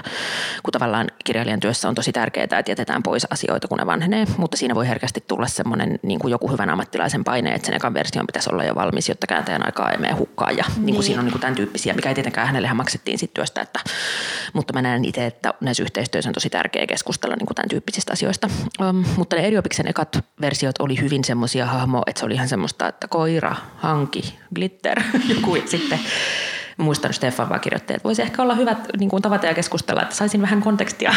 kun 0.63 0.73
tavallaan 0.73 1.07
kirjailijan 1.25 1.61
työssä 1.61 1.89
on 1.89 1.95
tosi 1.95 2.13
tärkeää, 2.13 2.45
että 2.45 2.71
jätetään 2.71 3.03
pois 3.03 3.27
asioita, 3.31 3.69
kun 3.69 3.79
ne 3.79 3.87
vanhenee 3.87 4.27
mutta 4.37 4.57
siinä 4.57 4.75
voi 4.75 4.89
herkästi 4.89 5.25
tulla 5.29 5.47
semmoinen 5.47 5.99
niin 6.03 6.19
kuin 6.19 6.31
joku 6.31 6.51
hyvän 6.51 6.71
ammattilaisen 6.71 7.25
paine, 7.25 7.55
että 7.55 7.67
sen 7.67 7.75
ekan 7.75 7.95
version 7.95 8.27
pitäisi 8.27 8.51
olla 8.53 8.65
jo 8.65 8.75
valmis, 8.75 9.09
jotta 9.09 9.27
kääntäjän 9.27 9.67
aikaa 9.67 9.91
ei 9.91 9.99
mene 9.99 10.15
hukkaan. 10.15 10.57
Ja 10.57 10.65
niin. 10.77 10.87
Niin 10.87 10.95
kuin 10.95 11.05
siinä 11.05 11.21
on 11.21 11.25
niin 11.25 11.33
kuin 11.33 11.41
tämän 11.41 11.55
tyyppisiä, 11.55 11.95
mikä 11.95 12.09
ei 12.09 12.15
tietenkään 12.15 12.47
hänellehän 12.47 12.77
maksettiin 12.77 13.19
sit 13.19 13.35
työstä, 13.35 13.61
että, 13.61 13.81
mutta 14.53 14.73
mä 14.73 14.83
näen 14.83 15.05
itse, 15.05 15.27
että 15.27 15.55
näissä 15.61 15.83
yhteistyössä 15.83 16.31
on 16.31 16.35
tosi 16.35 16.51
tärkeää 16.51 16.87
keskustella 16.87 17.37
niin 17.37 17.47
kuin 17.47 17.55
tämän 17.55 17.69
tyyppisistä 17.69 18.13
asioista. 18.13 18.51
Um, 18.81 19.05
mutta 19.17 19.37
ne 19.37 19.47
eriopiksen 19.47 19.89
ekat 19.89 20.19
versiot 20.41 20.79
oli 20.79 21.01
hyvin 21.01 21.25
semmoisia 21.25 21.67
hahmo, 21.67 22.03
että 22.07 22.21
se 22.21 22.27
oli 22.27 22.35
ihan 22.35 22.49
semmoista, 22.49 22.89
että 22.89 23.09
koira, 23.09 23.57
hanki, 23.77 24.39
glitter, 24.55 25.03
joku 25.35 25.57
sitten 25.67 26.01
muistan 26.77 27.13
Stefan 27.13 27.49
vaan 27.49 27.61
kirjoitti, 27.61 27.95
että 27.95 28.05
voisi 28.05 28.23
ehkä 28.23 28.43
olla 28.43 28.55
hyvä 28.55 28.77
niin 28.99 29.11
kuin 29.11 29.23
tavata 29.23 29.47
ja 29.47 29.55
keskustella, 29.55 30.03
että 30.03 30.15
saisin 30.15 30.43
vähän 30.43 30.61
kontekstia. 30.61 31.15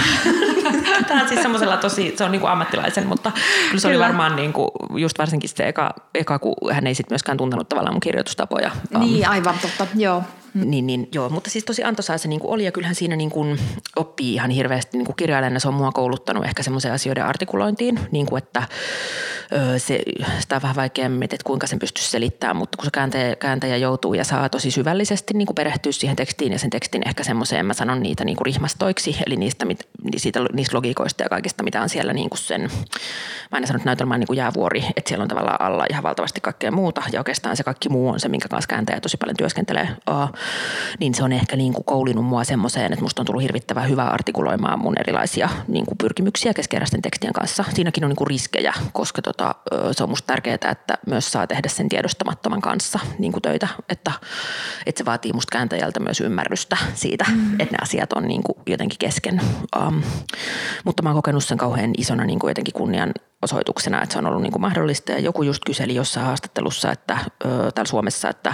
Tämä 1.08 1.22
on 1.22 1.28
siis 1.28 1.42
semmoisella 1.42 1.78
tosi, 1.78 2.14
se 2.18 2.24
on 2.24 2.32
niin 2.32 2.42
kuin 2.42 2.52
ammattilaisen, 2.52 3.08
mutta 3.08 3.32
kyllä 3.32 3.82
se 3.82 3.88
kyllä. 3.88 4.06
oli 4.06 4.08
varmaan 4.08 4.36
niin 4.36 4.54
kuin, 4.54 4.70
just 4.96 5.20
varsinkin 5.20 5.50
se 5.50 5.68
eka, 5.68 5.94
eka, 6.16 6.40
kun 6.40 6.56
hän 6.72 6.88
ei 6.88 6.96
sitten 6.96 7.14
myöskään 7.14 7.38
tuntenut 7.38 7.70
tavallaan 7.70 7.94
mun 7.94 8.00
kirjoitustapoja. 8.00 8.72
Niin, 9.00 9.30
aivan 9.30 9.56
totta, 9.62 9.88
joo. 9.96 10.24
Mm. 10.54 10.70
Niin, 10.70 10.88
niin, 10.88 11.10
joo, 11.14 11.30
mutta 11.30 11.50
siis 11.50 11.66
tosi 11.66 11.84
antoisaa 11.84 12.18
se 12.18 12.28
niin 12.28 12.40
kuin 12.40 12.52
oli 12.52 12.66
ja 12.66 12.72
kyllähän 12.72 12.96
siinä 12.96 13.16
niin 13.16 13.30
kuin 13.30 13.60
oppii 13.96 14.34
ihan 14.34 14.50
hirveästi 14.50 14.98
niin 14.98 15.06
kuin 15.06 15.16
kirjailijana. 15.16 15.60
Se 15.60 15.68
on 15.68 15.74
mua 15.74 15.92
kouluttanut 15.92 16.46
ehkä 16.46 16.64
semmoisen 16.64 16.92
asioiden 16.92 17.26
artikulointiin, 17.26 18.00
niin 18.12 18.26
kuin 18.26 18.44
että 18.44 18.64
se, 19.78 20.02
sitä 20.40 20.56
on 20.56 20.62
vähän 20.62 20.76
vaikea 20.76 21.10
että 21.24 21.38
kuinka 21.44 21.68
sen 21.68 21.80
pystyisi 21.80 22.10
selittämään, 22.10 22.56
mutta 22.56 22.78
kun 22.78 22.86
se 22.86 22.92
kääntäjä, 22.92 23.36
kääntäjä 23.36 23.78
joutuu 23.78 24.14
ja 24.14 24.24
saa 24.24 24.50
tosi 24.50 24.72
syvällisesti 24.72 25.34
niin 25.34 25.46
kuin 25.46 25.56
perehtyä 25.56 25.92
siihen 25.92 26.16
tekstiin 26.16 26.52
ja 26.52 26.60
sen 26.60 26.70
tekstin 26.70 27.08
ehkä 27.08 27.24
semmoiseen, 27.24 27.66
mä 27.66 27.74
sanon 27.74 28.04
niitä 28.04 28.26
niin 28.26 28.36
kuin 28.36 28.46
rihmastoiksi, 28.46 29.18
eli 29.26 29.36
niistä, 29.36 29.66
mit, 29.66 29.88
siitä, 30.18 30.40
niistä 30.54 30.78
logiikoista 30.78 31.24
ja 31.24 31.30
kaikista, 31.30 31.64
mitä 31.64 31.82
on 31.82 31.90
siellä 31.90 32.14
niin 32.14 32.30
kuin 32.30 32.40
sen, 32.40 32.62
mä 32.62 32.70
aina 33.52 33.68
sanon, 33.68 33.90
että 33.90 34.06
niin 34.06 34.28
kuin 34.28 34.38
jäävuori, 34.38 34.86
että 34.96 35.10
siellä 35.10 35.24
on 35.24 35.28
tavallaan 35.28 35.62
alla 35.62 35.86
ihan 35.90 36.04
valtavasti 36.04 36.42
kaikkea 36.42 36.72
muuta 36.72 37.04
ja 37.12 37.20
oikeastaan 37.20 37.58
se 37.58 37.64
kaikki 37.64 37.90
muu 37.90 38.10
on 38.10 38.20
se, 38.20 38.30
minkä 38.30 38.48
kanssa 38.48 38.68
kääntäjä 38.68 39.02
tosi 39.02 39.18
paljon 39.18 39.38
työskentelee. 39.38 39.90
Uh, 40.10 40.39
niin 41.00 41.14
se 41.14 41.24
on 41.24 41.32
ehkä 41.32 41.56
niin 41.56 41.74
kuin 41.74 41.86
koulinut 41.86 42.26
mua 42.26 42.44
semmoiseen, 42.44 42.94
että 42.94 43.04
musta 43.04 43.22
on 43.22 43.26
tullut 43.26 43.42
hirvittävän 43.44 43.90
hyvä 43.90 44.04
artikuloimaan 44.04 44.80
mun 44.80 44.96
erilaisia 45.00 45.50
niin 45.68 45.86
kuin 45.86 45.98
pyrkimyksiä 45.98 46.54
keskeräisten 46.54 47.02
tekstien 47.02 47.34
kanssa. 47.34 47.66
Siinäkin 47.74 48.04
on 48.04 48.10
niin 48.10 48.16
kuin 48.16 48.28
riskejä, 48.28 48.74
koska 48.94 49.22
tota, 49.22 49.56
se 49.92 50.04
on 50.04 50.10
musta 50.10 50.28
tärkeää, 50.28 50.72
että 50.72 50.98
myös 51.08 51.32
saa 51.32 51.48
tehdä 51.48 51.70
sen 51.70 51.90
tiedostamattoman 51.90 52.62
kanssa 52.62 53.00
niin 53.20 53.32
kuin 53.32 53.42
töitä, 53.42 53.68
että, 53.90 54.12
että 54.86 54.98
se 55.00 55.06
vaatii 55.06 55.34
musta 55.34 55.52
kääntäjältä 55.52 56.00
myös 56.00 56.22
ymmärrystä 56.22 56.78
siitä, 56.94 57.26
mm. 57.30 57.60
että 57.60 57.76
ne 57.76 57.78
asiat 57.82 58.14
on 58.14 58.28
niin 58.28 58.44
kuin 58.44 58.58
jotenkin 58.68 59.00
kesken. 59.00 59.42
Um, 59.88 60.02
mutta 60.86 61.04
mä 61.04 61.10
oon 61.10 61.18
kokenut 61.18 61.44
sen 61.44 61.58
kauhean 61.58 61.92
isona 61.98 62.26
niin 62.26 62.40
kuin 62.40 62.50
jotenkin 62.50 62.74
kunnian 62.74 63.14
osoituksena, 63.42 64.02
että 64.04 64.14
se 64.14 64.20
on 64.20 64.26
ollut 64.26 64.42
niin 64.42 64.52
kuin 64.52 64.62
mahdollista. 64.62 65.12
Ja 65.12 65.20
joku 65.20 65.44
just 65.44 65.66
kyseli 65.66 65.96
jossain 65.96 66.26
haastattelussa 66.26 66.92
että, 66.92 67.18
ö, 67.46 67.48
täällä 67.48 67.90
Suomessa, 67.90 68.30
että 68.30 68.54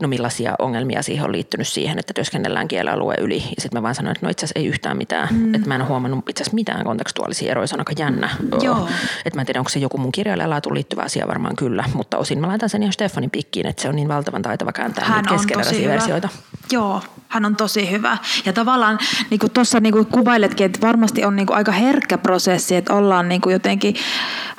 no 0.00 0.08
millaisia 0.08 0.54
ongelmia 0.58 1.02
siihen 1.02 1.24
on 1.24 1.32
liittynyt 1.32 1.68
siihen, 1.68 1.98
että 1.98 2.14
työskennellään 2.14 2.68
kielialueen 2.68 3.22
yli. 3.22 3.36
Ja 3.36 3.42
sitten 3.42 3.70
mä 3.72 3.82
vaan 3.82 3.94
sanoin, 3.94 4.16
että 4.16 4.26
no 4.26 4.30
itse 4.30 4.46
asiassa 4.46 4.60
ei 4.60 4.66
yhtään 4.66 4.96
mitään. 4.96 5.28
Mm. 5.30 5.54
Että 5.54 5.68
mä 5.68 5.74
en 5.74 5.80
ole 5.80 5.88
huomannut 5.88 6.28
itse 6.28 6.42
asiassa 6.42 6.54
mitään 6.54 6.84
kontekstuaalisia 6.84 7.50
eroja, 7.50 7.66
se 7.66 7.74
on 7.74 7.80
aika 7.80 7.92
jännä. 7.98 8.30
Joo. 8.62 8.88
Että 9.24 9.36
mä 9.36 9.42
en 9.42 9.46
tiedä, 9.46 9.60
onko 9.60 9.68
se 9.68 9.78
joku 9.78 9.98
mun 9.98 10.12
kirjailijalaatuun 10.12 10.74
liittyvä 10.74 11.02
asia 11.02 11.28
varmaan 11.28 11.56
kyllä, 11.56 11.84
mutta 11.94 12.18
osin 12.18 12.40
mä 12.40 12.48
laitan 12.48 12.68
sen 12.68 12.82
ihan 12.82 12.92
Stefanin 12.92 13.30
pikkiin, 13.30 13.66
että 13.66 13.82
se 13.82 13.88
on 13.88 13.96
niin 13.96 14.08
valtavan 14.08 14.42
taitava 14.42 14.72
kääntää 14.72 15.04
Hän 15.04 15.24
niitä 15.30 15.88
versioita. 15.88 16.28
Joo, 16.70 17.02
hän 17.34 17.44
on 17.44 17.56
tosi 17.56 17.90
hyvä. 17.90 18.18
Ja 18.44 18.52
tavallaan 18.52 18.98
niin 19.30 19.38
kuin 19.38 19.52
tuossa 19.52 19.80
niin 19.80 20.06
kuvailetkin, 20.06 20.66
että 20.66 20.86
varmasti 20.86 21.24
on 21.24 21.36
niin 21.36 21.46
kuin 21.46 21.56
aika 21.56 21.72
herkkä 21.72 22.18
prosessi, 22.18 22.76
että 22.76 22.94
ollaan 22.94 23.28
niin 23.28 23.40
kuin 23.40 23.52
jotenkin 23.52 23.94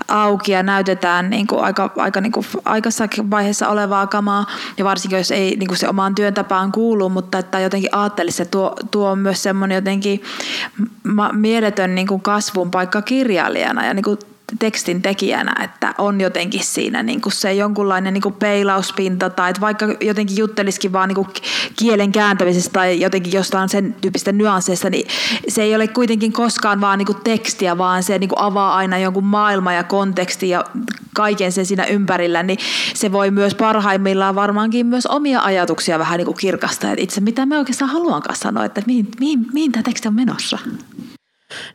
auki 0.07 0.51
ja 0.51 0.63
näytetään 0.63 1.29
niin 1.29 1.47
kuin 1.47 1.63
aika, 1.63 1.91
aika 1.97 2.21
niin 2.21 2.31
kuin 2.31 2.45
aikassakin 2.65 3.31
vaiheessa 3.31 3.69
olevaa 3.69 4.07
kamaa. 4.07 4.45
Ja 4.77 4.85
varsinkin, 4.85 5.17
jos 5.17 5.31
ei 5.31 5.55
niin 5.55 5.67
kuin 5.67 5.77
se 5.77 5.89
omaan 5.89 6.15
työntapaan 6.15 6.71
kuulu, 6.71 7.09
mutta 7.09 7.37
että 7.37 7.59
jotenkin 7.59 7.95
ajattelisi, 7.95 8.41
että 8.41 8.51
tuo, 8.51 8.75
tuo 8.91 9.15
myös 9.15 9.43
semmoinen 9.43 9.75
jotenkin 9.75 10.23
mieletön 11.31 11.95
niin 11.95 12.07
kuin 12.07 12.21
kasvun 12.21 12.71
paikka 12.71 13.01
kirjailijana 13.01 13.85
ja 13.85 13.93
niin 13.93 14.03
kuin 14.03 14.17
tekstin 14.59 15.01
tekijänä, 15.01 15.63
että 15.63 15.93
on 15.97 16.21
jotenkin 16.21 16.63
siinä 16.63 17.03
niin 17.03 17.21
kuin 17.21 17.33
se 17.33 17.53
jonkunlainen 17.53 18.13
niin 18.13 18.21
kuin 18.21 18.35
peilauspinta 18.35 19.29
tai 19.29 19.49
että 19.49 19.61
vaikka 19.61 19.85
jotenkin 20.01 20.37
juttelisikin 20.37 20.91
vaan 20.91 21.09
niin 21.09 21.15
kuin 21.15 21.27
kielen 21.79 22.11
kääntämisestä 22.11 22.73
tai 22.73 23.01
jotenkin 23.01 23.33
jostain 23.33 23.69
sen 23.69 23.95
tyyppistä 24.01 24.31
nyansseista, 24.31 24.89
niin 24.89 25.07
se 25.47 25.63
ei 25.63 25.75
ole 25.75 25.87
kuitenkin 25.87 26.33
koskaan 26.33 26.81
vaan 26.81 26.97
niin 26.97 27.05
kuin 27.05 27.17
tekstiä, 27.23 27.77
vaan 27.77 28.03
se 28.03 28.19
niin 28.19 28.29
kuin 28.29 28.41
avaa 28.41 28.75
aina 28.75 28.97
jonkun 28.97 29.23
maailma 29.23 29.73
ja 29.73 29.83
konteksti 29.83 30.49
ja 30.49 30.65
kaiken 31.15 31.51
sen 31.51 31.65
siinä 31.65 31.85
ympärillä, 31.85 32.43
niin 32.43 32.59
se 32.93 33.11
voi 33.11 33.31
myös 33.31 33.55
parhaimmillaan 33.55 34.35
varmaankin 34.35 34.85
myös 34.85 35.05
omia 35.05 35.41
ajatuksia 35.41 35.99
vähän 35.99 36.17
niin 36.17 36.25
kuin 36.25 36.37
kirkastaa, 36.37 36.91
että 36.91 37.03
itse 37.03 37.21
mitä 37.21 37.45
me 37.45 37.57
oikeastaan 37.57 37.91
haluankaan 37.91 38.35
sanoa, 38.35 38.65
että 38.65 38.81
mihin, 38.85 39.07
mihin, 39.19 39.47
mihin 39.53 39.71
tämä 39.71 39.83
teksti 39.83 40.07
on 40.07 40.15
menossa. 40.15 40.57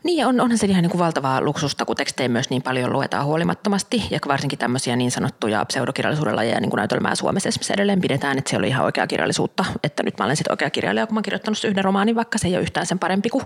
Niin, 0.05 0.27
on, 0.27 0.41
onhan 0.41 0.59
se 0.59 0.67
ihan 0.67 0.83
niin 0.83 0.91
kuin 0.91 0.99
valtavaa 0.99 1.41
luksusta, 1.41 1.85
kun 1.85 1.97
tekstejä 1.97 2.29
myös 2.29 2.51
niin 2.51 2.63
paljon 2.63 2.93
luetaan 2.93 3.27
huolimattomasti. 3.27 4.03
Ja 4.11 4.19
varsinkin 4.29 4.59
tämmöisiä 4.59 4.97
niin 4.97 5.11
sanottuja 5.11 5.65
pseudokirjallisuuden 5.65 6.37
lajeja, 6.37 6.61
niin 6.61 6.71
kuin 6.71 6.79
näytelmää 6.79 7.15
Suomessa 7.15 7.49
esimerkiksi 7.49 7.73
edelleen 7.73 8.01
pidetään, 8.01 8.39
että 8.39 8.51
se 8.51 8.57
oli 8.57 8.69
ihan 8.69 8.85
oikea 8.85 9.07
kirjallisuutta. 9.07 9.65
Että 9.85 10.03
nyt 10.03 10.19
mä 10.19 10.25
olen 10.25 10.37
sitten 10.37 10.53
oikea 10.53 10.71
kirjailija, 10.71 11.07
kun 11.07 11.15
mä 11.15 11.19
oon 11.19 11.23
kirjoittanut 11.23 11.65
yhden 11.65 11.85
romaanin, 11.85 12.15
vaikka 12.15 12.39
se 12.39 12.49
ei 12.49 12.55
ole 12.55 12.63
yhtään 12.63 12.87
sen 12.87 12.99
parempi 12.99 13.29
kuin 13.29 13.45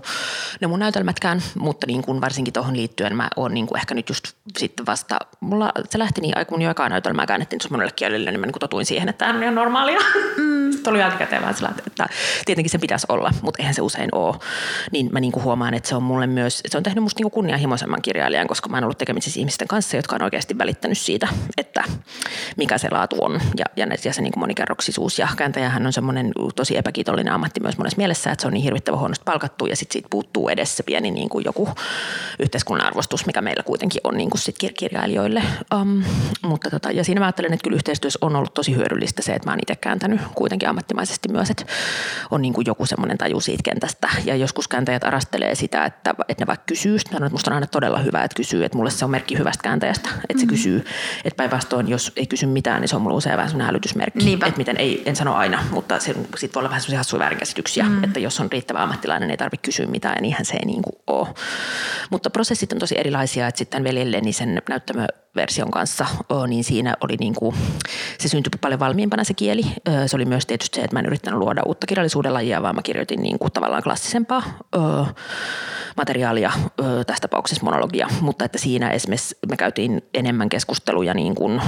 ne 0.61 0.67
mun 0.67 0.79
näytelmätkään. 0.79 1.41
Mutta 1.59 1.87
niin 1.87 2.01
kuin 2.01 2.21
varsinkin 2.21 2.53
tuohon 2.53 2.77
liittyen 2.77 3.15
mä 3.15 3.29
oon 3.35 3.53
niin 3.53 3.67
kuin 3.67 3.77
ehkä 3.77 3.95
nyt 3.95 4.09
just 4.09 4.27
sitten 4.57 4.85
vasta, 4.85 5.17
mulla 5.39 5.71
se 5.89 5.99
lähti 5.99 6.21
niin 6.21 6.37
aikaa, 6.37 6.49
kun 6.49 6.61
jo 6.61 6.67
aikaa 6.67 6.89
näytelmää 6.89 7.25
käännettiin 7.25 7.59
monelle 7.69 7.91
kielelle, 7.95 8.31
niin 8.31 8.39
mä 8.39 8.45
niin 8.45 8.59
totuin 8.59 8.85
siihen, 8.85 9.09
että 9.09 9.25
tämä 9.25 9.37
on 9.37 9.43
ihan 9.43 9.55
normaalia. 9.55 9.99
Mm. 10.37 10.55
Tuli 10.83 10.99
jälkikäteen 10.99 11.41
vähän 11.41 11.55
sillä, 11.55 11.71
että 11.87 12.07
tietenkin 12.45 12.71
se 12.71 12.77
pitäisi 12.77 13.05
olla, 13.09 13.31
mutta 13.41 13.61
eihän 13.61 13.73
se 13.73 13.81
usein 13.81 14.09
ole. 14.11 14.35
Niin 14.91 15.09
mä 15.11 15.19
niin 15.19 15.31
kuin 15.31 15.43
huomaan, 15.43 15.73
että 15.73 15.89
se 15.89 15.95
on 15.95 16.03
mulle 16.15 16.27
myös, 16.27 16.61
se 16.67 16.77
on 16.77 16.83
tehnyt 16.83 17.03
musta 17.03 17.23
niin 17.23 17.31
kunnianhimoisemman 17.31 18.01
kirjailijan, 18.01 18.47
koska 18.47 18.69
mä 18.69 18.77
oon 18.77 18.83
ollut 18.83 18.97
tekemisissä 18.97 19.39
ihmisten 19.39 19.67
kanssa, 19.67 19.95
jotka 19.95 20.15
on 20.15 20.21
oikeasti 20.21 20.57
välittänyt 20.57 20.97
siitä, 20.97 21.27
että 21.57 21.83
mikä 22.57 22.77
se 22.77 22.87
laatu 22.91 23.15
on 23.19 23.41
ja, 23.57 23.65
ja, 23.75 23.87
ja 24.05 24.13
se 24.13 24.21
niin 24.21 24.33
kuin 24.33 24.39
monikerroksisuus. 24.39 25.19
Ja 25.19 25.27
kääntäjähän 25.37 25.85
on 25.85 25.93
semmoinen 25.93 26.31
tosi 26.55 26.77
epäkiitollinen 26.77 27.33
ammatti 27.33 27.59
myös 27.59 27.77
monessa 27.77 27.97
mielessä, 27.97 28.31
että 28.31 28.41
se 28.41 28.47
on 28.47 28.53
niin 28.53 28.63
hirvittävän 28.63 28.99
huonosti 28.99 29.23
palkattu 29.25 29.65
ja 29.65 29.75
sitten 29.75 29.93
siitä 29.93 30.07
puuttuu 30.11 30.49
edes 30.49 30.77
se 30.77 30.83
pieni 30.83 31.11
niin 31.11 31.29
kuin 31.29 31.45
joku 31.45 31.69
yhteiskunnan 32.39 32.87
arvostus, 32.87 33.25
mikä 33.25 33.41
meillä 33.41 33.63
kuitenkin 33.63 34.01
on 34.03 34.17
niin 34.17 34.29
kuin 34.29 34.41
sit 34.41 34.55
kirjailijoille. 34.77 35.43
Um, 35.81 36.03
mutta 36.41 36.69
tota, 36.69 36.91
ja 36.91 37.03
siinä 37.03 37.19
mä 37.19 37.25
ajattelen, 37.25 37.53
että 37.53 37.63
kyllä 37.63 37.75
yhteistyössä 37.75 38.19
on 38.21 38.35
ollut 38.35 38.53
tosi 38.53 38.75
hyödyllistä 38.75 39.21
se, 39.21 39.33
että 39.33 39.47
mä 39.47 39.51
oon 39.51 39.59
itse 39.61 39.75
kääntänyt 39.75 40.21
kuitenkin 40.35 40.69
ammattimaisesti 40.69 41.29
myös, 41.29 41.49
että 41.49 41.65
on 42.31 42.41
niin 42.41 42.53
kuin 42.53 42.65
joku 42.67 42.85
semmoinen 42.85 43.17
taju 43.17 43.39
siitä 43.39 43.63
kentästä. 43.63 44.09
Ja 44.25 44.35
joskus 44.35 44.67
kääntäjät 44.67 45.03
arastelee 45.03 45.55
sitä, 45.55 45.85
että, 45.85 46.04
että 46.09 46.41
ne 46.43 46.47
vaikka 46.47 46.63
kysyy, 46.65 46.99
sanon, 46.99 47.23
että 47.23 47.33
musta 47.33 47.51
on 47.51 47.55
aina 47.55 47.67
todella 47.67 47.99
hyvä, 47.99 48.23
että 48.23 48.35
kysyy, 48.35 48.65
että 48.65 48.77
mulle 48.77 48.91
se 48.91 49.05
on 49.05 49.11
merkki 49.11 49.37
hyvästä 49.37 49.63
kääntäjästä, 49.63 50.09
että 50.29 50.39
se 50.39 50.45
mm. 50.45 50.49
kysyy. 50.49 50.85
Että 51.25 51.37
päinvastoin, 51.37 51.89
jos 51.89 52.11
ei 52.15 52.27
kysy 52.27 52.45
mitään, 52.45 52.81
niin 52.81 52.89
se 52.89 52.95
on 52.95 53.01
mulle 53.01 53.15
usein 53.15 53.37
vähän 53.37 53.49
sellainen 53.49 53.65
hälytysmerkki. 53.65 54.25
Niinpä. 54.25 54.45
Että 54.45 54.57
miten 54.57 54.77
ei, 54.77 55.03
en 55.05 55.15
sano 55.15 55.33
aina, 55.33 55.63
mutta 55.71 55.99
se, 55.99 56.15
sit 56.37 56.55
voi 56.55 56.61
olla 56.61 56.69
vähän 56.69 56.81
sellaisia 56.81 56.99
hassuja 56.99 57.19
väärinkäsityksiä, 57.19 57.83
mm. 57.83 58.03
että 58.03 58.19
jos 58.19 58.39
on 58.39 58.51
riittävä 58.51 58.83
ammattilainen, 58.83 59.31
ei 59.31 59.37
tarvitse 59.37 59.65
kysyä 59.65 59.85
mitään 59.85 60.15
ja 60.15 60.21
niinhän 60.21 60.45
se 60.45 60.53
ei 60.53 60.65
niin 60.65 60.81
kuin 60.81 60.95
ole. 61.07 61.27
Mutta 62.09 62.29
prosessit 62.29 62.73
on 62.73 62.79
tosi 62.79 62.99
erilaisia, 62.99 63.47
että 63.47 63.59
sitten 63.59 63.83
veljelleni 63.83 64.33
sen 64.33 64.61
näyttämö 64.69 65.07
version 65.35 65.71
kanssa, 65.71 66.05
niin 66.47 66.63
siinä 66.63 66.93
oli 67.01 67.15
niin 67.19 67.35
kuin, 67.35 67.55
se 68.19 68.27
syntyi 68.27 68.51
paljon 68.61 68.79
valmiimpana 68.79 69.23
se 69.23 69.33
kieli. 69.33 69.63
Se 70.05 70.15
oli 70.15 70.25
myös 70.25 70.45
tietysti 70.45 70.75
se, 70.75 70.83
että 70.83 70.95
mä 70.95 70.99
en 70.99 71.05
yrittänyt 71.05 71.39
luoda 71.39 71.61
uutta 71.65 71.87
kirjallisuuden 71.87 72.33
lajia, 72.33 72.61
vaan 72.61 72.75
mä 72.75 72.81
kirjoitin 72.81 73.21
niin 73.21 73.39
kuin 73.39 73.51
tavallaan 73.51 73.83
klassisempaa 73.83 74.43
materiaalia, 75.97 76.51
tässä 77.07 77.21
tapauksessa 77.21 77.63
monologia, 77.63 78.07
mutta 78.21 78.45
että 78.45 78.57
siinä 78.57 78.89
esimerkiksi 78.89 79.37
me 79.49 79.57
käytiin 79.57 80.01
enemmän 80.13 80.49
keskusteluja 80.49 81.13
niin 81.13 81.35
kuin, 81.35 81.61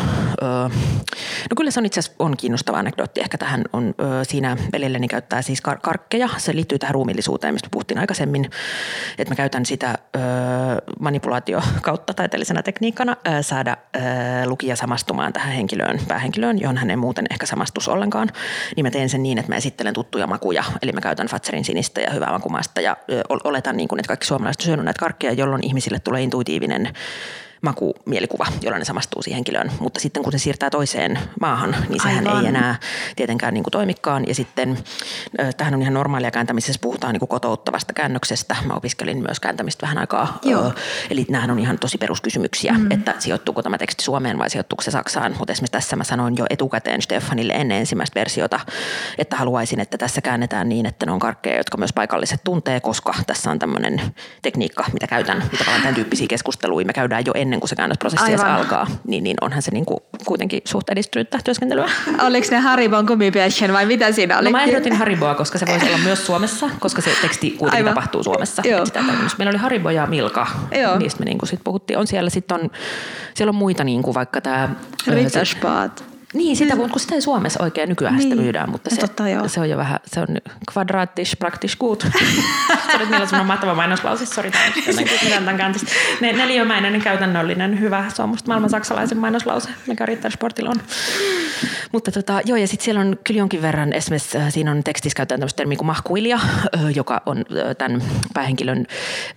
no 1.50 1.56
kyllä 1.58 1.72
se 1.72 1.80
on 1.80 1.86
itse 1.86 2.00
asiassa 2.00 2.16
on 2.20 2.38
kiinnostava 2.38 2.78
anekdootti, 2.78 3.22
ehkä 3.22 3.38
tähän 3.38 3.64
on 3.74 3.96
siinä 4.24 4.58
velilleni 4.74 5.08
käyttää 5.08 5.42
siis 5.42 5.64
kar- 5.68 5.80
karkkeja, 5.82 6.30
se 6.38 6.56
liittyy 6.56 6.80
tähän 6.80 6.94
ruumillisuuteen, 6.94 7.54
mistä 7.54 7.70
puhuttiin 7.72 8.00
aikaisemmin, 8.00 8.50
että 9.18 9.32
mä 9.32 9.36
käytän 9.36 9.66
sitä 9.66 9.98
manipulaatio 11.00 11.62
kautta 11.82 12.14
taiteellisena 12.14 12.64
tekniikkana 12.64 13.16
saada 13.58 13.78
lukija 14.46 14.76
samastumaan 14.76 15.34
tähän 15.34 15.54
henkilöön, 15.54 16.00
päähenkilöön, 16.08 16.62
johon 16.62 16.78
hän 16.78 16.90
ei 16.90 16.96
muuten 16.96 17.26
ehkä 17.32 17.46
samastus 17.46 17.88
ollenkaan, 17.88 18.30
niin 18.76 18.86
mä 18.86 18.92
teen 18.92 19.10
sen 19.10 19.24
niin, 19.24 19.38
että 19.38 19.52
mä 19.52 19.56
esittelen 19.56 19.94
tuttuja 19.94 20.28
makuja, 20.28 20.64
eli 20.82 20.92
mä 20.92 21.02
käytän 21.02 21.28
Fatserin 21.28 21.66
sinistä 21.66 22.02
ja 22.02 22.12
hyvää 22.12 22.32
makumasta. 22.32 22.82
Ja 22.82 22.98
oletan 23.30 23.78
niin 23.78 23.88
kuin, 23.88 24.00
että 24.00 24.08
kaikki 24.08 24.26
suomalaiset 24.26 24.62
syönyt 24.62 24.86
näitä 24.86 25.00
karkkeja, 25.00 25.34
jolloin 25.34 25.66
ihmisille 25.66 26.00
tulee 26.00 26.22
intuitiivinen 26.22 26.94
makumielikuva, 27.62 28.46
jolla 28.62 28.78
ne 28.78 28.86
samastuu 28.86 29.22
siihen 29.22 29.36
henkilöön. 29.38 29.72
Mutta 29.80 30.00
sitten 30.00 30.24
kun 30.24 30.32
se 30.32 30.38
siirtää 30.38 30.70
toiseen 30.70 31.20
maahan, 31.42 31.76
niin 31.90 32.02
sehän 32.02 32.28
Aivan. 32.28 32.42
ei 32.42 32.50
enää 32.50 32.76
tietenkään 33.16 33.54
niin 33.54 33.64
kuin 33.64 33.72
toimikaan. 33.72 34.28
Ja 34.28 34.36
sitten 34.36 34.78
tähän 35.58 35.74
on 35.74 35.82
ihan 35.82 35.94
normaalia 35.94 36.32
kääntämisessä, 36.32 36.80
puhutaan 36.82 37.14
niin 37.14 37.20
kuin 37.20 37.30
kotouttavasta 37.30 37.94
käännöksestä. 37.94 38.56
Mä 38.66 38.74
opiskelin 38.74 39.22
myös 39.22 39.40
kääntämistä 39.40 39.82
vähän 39.82 39.98
aikaa. 39.98 40.40
Joo. 40.44 40.74
Eli 41.10 41.26
nämähän 41.30 41.52
on 41.52 41.60
ihan 41.60 41.80
tosi 41.80 41.98
peruskysymyksiä, 41.98 42.74
mm. 42.74 42.92
että 42.92 43.16
sijoittuuko 43.20 43.64
tämä 43.64 43.78
teksti 43.78 44.04
Suomeen 44.04 44.38
vai 44.38 44.50
sijoittuuko 44.50 44.84
se 44.84 44.92
Saksaan. 44.92 45.36
Mutta 45.40 45.52
esimerkiksi 45.52 45.72
tässä 45.72 45.96
mä 45.96 46.04
sanoin 46.04 46.38
jo 46.38 46.46
etukäteen 46.50 47.02
Stefanille 47.02 47.54
ennen 47.54 47.78
ensimmäistä 47.78 48.20
versiota, 48.20 48.60
että 49.18 49.36
haluaisin, 49.36 49.80
että 49.80 49.98
tässä 49.98 50.22
käännetään 50.22 50.70
niin, 50.70 50.86
että 50.86 51.06
ne 51.06 51.12
on 51.12 51.20
karkkeja, 51.20 51.58
jotka 51.58 51.78
myös 51.78 51.94
paikalliset 51.94 52.42
tuntee, 52.44 52.80
koska 52.80 53.14
tässä 53.28 53.52
on 53.52 53.60
tämmöinen 53.60 54.02
tekniikka, 54.42 54.86
mitä 54.94 55.08
käytän, 55.08 55.44
mitä 55.52 55.66
tämän 55.66 55.96
tyyppisiä 55.96 56.28
keskusteluja 56.30 56.86
me 56.86 56.94
käydään 56.94 57.24
jo 57.26 57.34
ennen 57.36 57.47
kuin 57.60 57.70
se 57.70 57.76
käännösprosessi 57.76 58.32
Aivan. 58.32 58.52
alkaa, 58.52 58.88
niin, 59.08 59.24
niin 59.24 59.38
onhan 59.42 59.62
se 59.62 59.72
niin 59.72 59.86
kuin 59.86 60.00
kuitenkin 60.26 60.62
suht 60.66 60.90
edistynyttä 60.90 61.40
työskentelyä. 61.44 61.90
Oliko 62.28 62.48
ne 62.52 62.58
Haribon 62.60 63.06
kumipieschen 63.06 63.74
vai 63.74 63.86
mitä 63.86 64.12
siinä 64.12 64.38
oli? 64.38 64.46
No 64.46 64.52
mä 64.52 64.64
ehdotin 64.64 64.96
Hariboa, 64.96 65.36
koska 65.36 65.58
se 65.58 65.66
voisi 65.66 65.86
olla 65.86 65.98
myös 65.98 66.26
Suomessa, 66.26 66.70
koska 66.80 67.02
se 67.02 67.12
teksti 67.22 67.50
kuitenkin 67.52 67.78
Aivan. 67.78 67.94
tapahtuu 67.94 68.24
Suomessa. 68.24 68.62
Joo. 68.66 68.86
Sitä 68.86 69.04
Meillä 69.38 69.50
oli 69.50 69.58
Haribo 69.58 69.90
ja 69.90 70.06
Milka, 70.06 70.48
Joo. 70.82 70.98
niistä 70.98 71.20
me 71.20 71.26
niin 71.26 71.38
kuin 71.38 71.50
sit 71.50 71.60
puhuttiin. 71.64 72.00
On 72.00 72.08
siellä, 72.08 72.30
sit 72.30 72.52
on, 72.52 72.70
siellä 73.34 73.50
on 73.50 73.56
muita 73.56 73.84
niin 73.84 74.02
kuin 74.02 74.14
vaikka 74.14 74.42
tämä... 74.42 74.70
Ritterspad. 75.08 75.92
Niin, 76.34 76.58
sitä, 76.58 76.76
mm. 76.76 76.90
kun 76.90 77.00
sitä 77.00 77.16
ei 77.16 77.22
Suomessa 77.22 77.64
oikein 77.64 77.90
nykyään 77.90 78.16
niin. 78.16 78.24
sitä 78.30 78.36
myydään, 78.36 78.70
mutta 78.70 78.90
se, 78.90 78.96
totta, 78.96 79.30
joo. 79.30 79.48
se 79.48 79.60
on 79.60 79.70
jo 79.70 79.78
vähän, 79.78 80.00
se 80.06 80.20
on 80.20 80.28
kvadraattis 80.74 81.36
praktisch 81.40 81.78
gut. 81.78 82.08
se 82.92 82.96
oli 82.98 83.06
meillä 83.06 83.26
semmoinen 83.26 83.48
mahtava 83.48 83.76
mainoslause, 83.76 84.26
sori. 84.26 84.52
Ne, 86.22 86.34
neliömäinen 86.34 87.02
käytännöllinen 87.02 87.80
hyvä, 87.80 88.06
se 88.14 88.22
on 88.22 88.30
musta 88.30 88.48
maailman 88.48 88.70
saksalaisen 88.70 89.18
mainoslause, 89.18 89.70
mikä 89.88 90.06
Rittersportilla 90.06 90.70
on. 90.70 90.82
Mutta 91.92 92.12
tota, 92.12 92.42
joo, 92.46 92.58
ja 92.58 92.68
sitten 92.68 92.86
siellä 92.86 93.02
on 93.02 93.18
kyllä 93.24 93.38
jonkin 93.38 93.62
verran, 93.62 93.94
esimerkiksi 93.94 94.38
äh, 94.38 94.54
siinä 94.54 94.72
on 94.72 94.84
tekstissä 94.84 95.16
käytetään 95.16 95.40
tämmöistä 95.40 95.58
termiä 95.58 95.78
kuin 95.78 95.88
mahkuilija, 95.88 96.40
joka 96.96 97.22
on 97.26 97.46
tämän 97.78 98.04
päähenkilön 98.34 98.86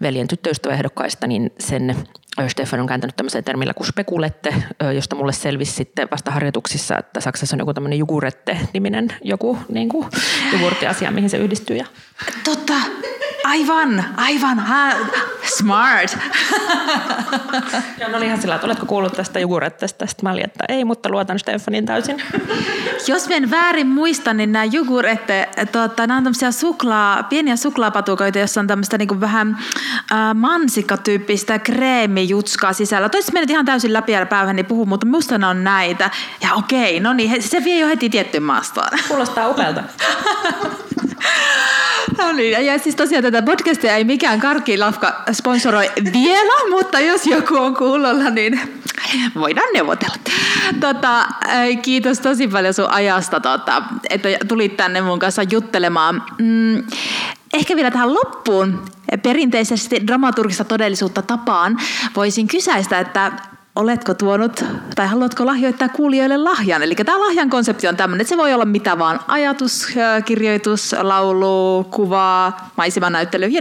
veljen 0.02 0.28
tyttöystäväehdokkaista, 0.28 1.26
niin 1.26 1.50
sen 1.58 1.96
Stefan 2.48 2.80
on 2.80 2.86
kääntänyt 2.86 3.16
tämmöisen 3.16 3.44
termillä 3.44 3.74
kuin 3.74 3.86
spekulette, 3.86 4.54
josta 4.94 5.16
mulle 5.16 5.32
selvisi 5.32 5.72
sitten 5.72 6.08
vasta 6.10 6.30
harjoituksissa 6.30 6.79
Ruotsissa, 6.80 6.98
että 6.98 7.20
Saksassa 7.20 7.56
on 7.56 7.60
joku 7.60 7.74
tämmöinen 7.74 7.98
jugurette-niminen 7.98 9.12
joku 9.24 9.58
niin 9.68 9.88
kuin, 9.88 10.06
jogurttiasia, 10.52 11.10
mihin 11.10 11.30
se 11.30 11.36
yhdistyy. 11.36 11.76
Ja... 11.76 11.86
Totta, 12.44 12.74
aivan, 13.44 14.04
aivan, 14.16 14.58
ha, 14.58 14.92
smart. 15.56 16.18
ja 17.98 18.08
no 18.08 18.16
oli 18.16 18.26
ihan 18.26 18.40
sillä, 18.40 18.54
että 18.54 18.66
oletko 18.66 18.86
kuullut 18.86 19.12
tästä 19.12 19.40
jugurettesta? 19.40 20.06
Sitten 20.06 20.28
mä 20.28 20.32
olin, 20.32 20.44
että 20.44 20.64
ei, 20.68 20.84
mutta 20.84 21.08
luotan 21.08 21.38
Stefanin 21.38 21.86
täysin. 21.86 22.22
Jos 23.06 23.28
en 23.30 23.50
väärin 23.50 23.86
muista, 23.86 24.34
niin 24.34 24.52
nämä 24.52 24.64
jogurette, 24.64 25.48
tuota, 25.72 26.06
nämä 26.06 26.18
on 26.18 26.24
tämmöisiä 26.24 26.52
suklaa, 26.52 27.22
pieniä 27.22 27.56
suklaapatukoita, 27.56 28.38
jossa 28.38 28.60
on 28.60 28.66
tämmöistä 28.66 28.98
niin 28.98 29.20
vähän 29.20 29.58
äh, 30.12 30.34
mansikkatyyppistä 30.34 31.58
kreemijutskaa 31.58 32.72
sisällä. 32.72 33.08
Toivottavasti 33.08 33.32
menet 33.32 33.50
ihan 33.50 33.64
täysin 33.64 33.92
läpi 33.92 34.12
ja 34.12 34.26
päähän 34.26 34.56
niin 34.56 34.66
puhuu, 34.66 34.86
mutta 34.86 35.06
musta 35.06 35.38
ne 35.38 35.46
on 35.46 35.64
näitä. 35.64 36.10
Ja 36.42 36.54
okei, 36.54 37.00
no 37.00 37.12
niin, 37.12 37.42
se 37.42 37.64
vie 37.64 37.78
jo 37.78 37.86
heti 37.86 38.10
tiettyyn 38.10 38.42
maastoon. 38.42 38.88
Kuulostaa 39.08 39.48
upealta. 39.48 39.82
No 42.18 42.32
niin, 42.32 42.66
ja 42.66 42.78
siis 42.78 42.96
tosiaan 42.96 43.24
tätä 43.24 43.42
podcastia 43.42 43.96
ei 43.96 44.04
mikään 44.04 44.40
karkkilafka 44.40 45.22
sponsoroi 45.32 45.90
vielä, 46.12 46.70
mutta 46.76 47.00
jos 47.00 47.26
joku 47.26 47.54
on 47.54 47.76
kuulolla, 47.76 48.30
niin 48.30 48.60
voidaan 49.34 49.68
neuvotella. 49.72 50.16
Tota, 50.80 51.26
kiitos 51.82 52.20
tosi 52.20 52.48
paljon 52.48 52.74
sun 52.74 52.90
ajasta, 52.90 53.40
tota, 53.40 53.82
että 54.10 54.28
tulit 54.48 54.76
tänne 54.76 55.00
mun 55.00 55.18
kanssa 55.18 55.42
juttelemaan. 55.42 56.22
Mm, 56.38 56.84
ehkä 57.52 57.76
vielä 57.76 57.90
tähän 57.90 58.14
loppuun 58.14 58.84
perinteisesti 59.22 60.06
dramaturgista 60.06 60.64
todellisuutta 60.64 61.22
tapaan 61.22 61.78
voisin 62.16 62.48
kysäistä, 62.48 62.98
että 62.98 63.32
oletko 63.76 64.14
tuonut 64.14 64.64
tai 64.94 65.06
haluatko 65.06 65.46
lahjoittaa 65.46 65.88
kuulijoille 65.88 66.36
lahjan. 66.36 66.82
Eli 66.82 66.94
tämä 66.94 67.20
lahjan 67.20 67.50
konsepti 67.50 67.88
on 67.88 67.96
tämmöinen, 67.96 68.20
että 68.20 68.28
se 68.28 68.36
voi 68.36 68.54
olla 68.54 68.64
mitä 68.64 68.98
vaan 68.98 69.20
ajatus, 69.28 69.86
kirjoitus, 70.24 70.94
laulu, 71.02 71.84
kuva, 71.90 72.52
maisemanäyttely 72.76 73.46
ja. 73.46 73.60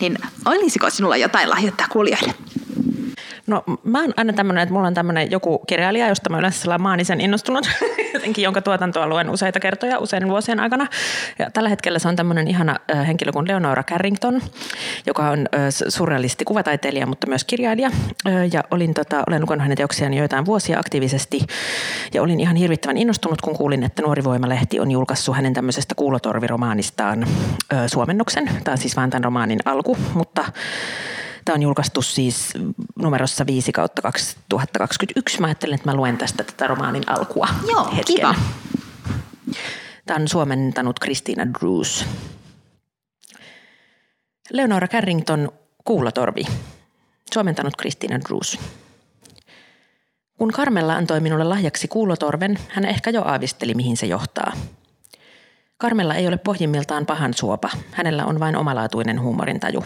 Niin 0.00 0.18
olisiko 0.44 0.90
sinulla 0.90 1.16
jotain 1.16 1.50
lahjoittaa 1.50 1.86
kuulijoille? 1.90 2.34
No 3.48 3.64
mä 3.84 4.00
oon 4.00 4.12
aina 4.16 4.32
tämmöinen, 4.32 4.62
että 4.62 4.72
mulla 4.72 4.86
on 4.86 4.94
tämmöinen 4.94 5.30
joku 5.30 5.58
kirjailija, 5.58 6.08
josta 6.08 6.30
mä 6.30 6.38
yleensä 6.38 6.60
sellainen 6.60 6.82
maanisen 6.82 7.20
innostunut, 7.20 7.68
jotenkin 8.14 8.44
jonka 8.44 8.62
tuotantoa 8.62 9.06
luen 9.06 9.30
useita 9.30 9.60
kertoja 9.60 9.98
usein 9.98 10.28
vuosien 10.28 10.60
aikana. 10.60 10.86
Ja 11.38 11.50
tällä 11.50 11.68
hetkellä 11.68 11.98
se 11.98 12.08
on 12.08 12.16
tämmöinen 12.16 12.48
ihana 12.48 12.76
henkilö 13.06 13.32
kuin 13.32 13.48
Leonora 13.48 13.82
Carrington, 13.82 14.40
joka 15.06 15.30
on 15.30 15.46
surrealisti 15.88 16.44
kuvataiteilija, 16.44 17.06
mutta 17.06 17.26
myös 17.26 17.44
kirjailija. 17.44 17.90
Ja 18.52 18.64
olin, 18.70 18.94
tota, 18.94 19.24
olen 19.26 19.42
lukenut 19.42 19.62
hänen 19.62 19.76
teoksiaan 19.76 20.14
joitain 20.14 20.46
vuosia 20.46 20.78
aktiivisesti 20.78 21.40
ja 22.14 22.22
olin 22.22 22.40
ihan 22.40 22.56
hirvittävän 22.56 22.96
innostunut, 22.96 23.40
kun 23.40 23.56
kuulin, 23.56 23.82
että 23.82 24.02
Nuori 24.02 24.24
Voimalehti 24.24 24.80
on 24.80 24.90
julkaissut 24.90 25.36
hänen 25.36 25.54
tämmöisestä 25.54 25.94
kuulotorviromaanistaan 25.94 27.26
suomennoksen. 27.86 28.50
Tämä 28.64 28.72
on 28.72 28.78
siis 28.78 28.96
vain 28.96 29.10
tämän 29.10 29.24
romaanin 29.24 29.58
alku, 29.64 29.96
mutta 30.14 30.44
Tämä 31.48 31.54
on 31.54 31.62
julkaistu 31.62 32.02
siis 32.02 32.52
numerossa 32.98 33.46
5 33.46 33.72
kautta 33.72 34.02
2021. 34.02 35.40
Mä 35.40 35.46
ajattelin, 35.46 35.74
että 35.74 35.90
mä 35.90 35.96
luen 35.96 36.18
tästä 36.18 36.44
tätä 36.44 36.66
romaanin 36.66 37.02
alkua 37.06 37.48
Joo, 37.68 37.84
hetken. 37.84 38.16
kiva. 38.16 38.34
Tämä 40.06 40.20
on 40.20 40.28
suomentanut 40.28 40.98
Kristiina 40.98 41.46
Drews. 41.54 42.04
Leonora 44.50 44.88
Carrington, 44.88 45.52
Kuulotorvi. 45.84 46.44
Suomentanut 47.34 47.76
Kristiina 47.76 48.20
Drews. 48.20 48.58
Kun 50.38 50.52
Carmella 50.52 50.94
antoi 50.94 51.20
minulle 51.20 51.44
lahjaksi 51.44 51.88
kuulotorven, 51.88 52.58
hän 52.68 52.84
ehkä 52.84 53.10
jo 53.10 53.22
aavisteli, 53.22 53.74
mihin 53.74 53.96
se 53.96 54.06
johtaa. 54.06 54.52
Carmella 55.80 56.14
ei 56.14 56.28
ole 56.28 56.36
pohjimmiltaan 56.36 57.06
pahan 57.06 57.34
suopa. 57.34 57.70
Hänellä 57.92 58.24
on 58.26 58.40
vain 58.40 58.56
omalaatuinen 58.56 59.20
huumorintaju. 59.20 59.84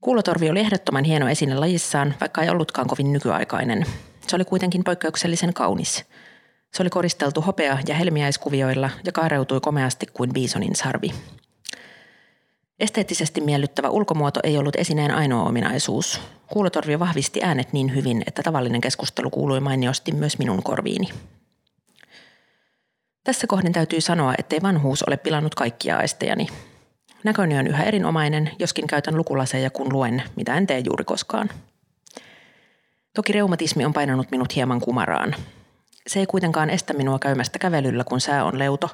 Kuulotorvi 0.00 0.50
oli 0.50 0.60
ehdottoman 0.60 1.04
hieno 1.04 1.28
esine 1.28 1.54
lajissaan, 1.54 2.14
vaikka 2.20 2.42
ei 2.42 2.50
ollutkaan 2.50 2.88
kovin 2.88 3.12
nykyaikainen. 3.12 3.86
Se 4.26 4.36
oli 4.36 4.44
kuitenkin 4.44 4.84
poikkeuksellisen 4.84 5.54
kaunis. 5.54 6.04
Se 6.74 6.82
oli 6.82 6.90
koristeltu 6.90 7.40
hopea- 7.40 7.78
ja 7.88 7.94
helmiäiskuvioilla 7.94 8.90
ja 9.04 9.12
kaareutui 9.12 9.60
komeasti 9.60 10.06
kuin 10.06 10.32
biisonin 10.32 10.76
sarvi. 10.76 11.10
Esteettisesti 12.80 13.40
miellyttävä 13.40 13.90
ulkomuoto 13.90 14.40
ei 14.42 14.58
ollut 14.58 14.76
esineen 14.76 15.10
ainoa 15.14 15.48
ominaisuus. 15.48 16.20
Kuulotorvi 16.46 16.98
vahvisti 16.98 17.40
äänet 17.42 17.72
niin 17.72 17.94
hyvin, 17.94 18.22
että 18.26 18.42
tavallinen 18.42 18.80
keskustelu 18.80 19.30
kuului 19.30 19.60
mainiosti 19.60 20.12
myös 20.12 20.38
minun 20.38 20.62
korviini. 20.62 21.08
Tässä 23.24 23.46
kohdin 23.46 23.72
täytyy 23.72 24.00
sanoa, 24.00 24.34
ettei 24.38 24.62
vanhuus 24.62 25.02
ole 25.02 25.16
pilannut 25.16 25.54
kaikkia 25.54 25.96
aistejani. 25.96 26.46
Näköni 27.24 27.58
on 27.58 27.66
yhä 27.66 27.84
erinomainen, 27.84 28.50
joskin 28.58 28.86
käytän 28.86 29.16
lukulaseja 29.16 29.70
kun 29.70 29.92
luen, 29.92 30.22
mitä 30.36 30.54
en 30.54 30.66
tee 30.66 30.78
juuri 30.78 31.04
koskaan. 31.04 31.50
Toki 33.14 33.32
reumatismi 33.32 33.84
on 33.84 33.92
painanut 33.92 34.30
minut 34.30 34.56
hieman 34.56 34.80
kumaraan. 34.80 35.34
Se 36.06 36.20
ei 36.20 36.26
kuitenkaan 36.26 36.70
estä 36.70 36.94
minua 36.94 37.18
käymästä 37.18 37.58
kävelyllä, 37.58 38.04
kun 38.04 38.20
sää 38.20 38.44
on 38.44 38.58
leuto, 38.58 38.90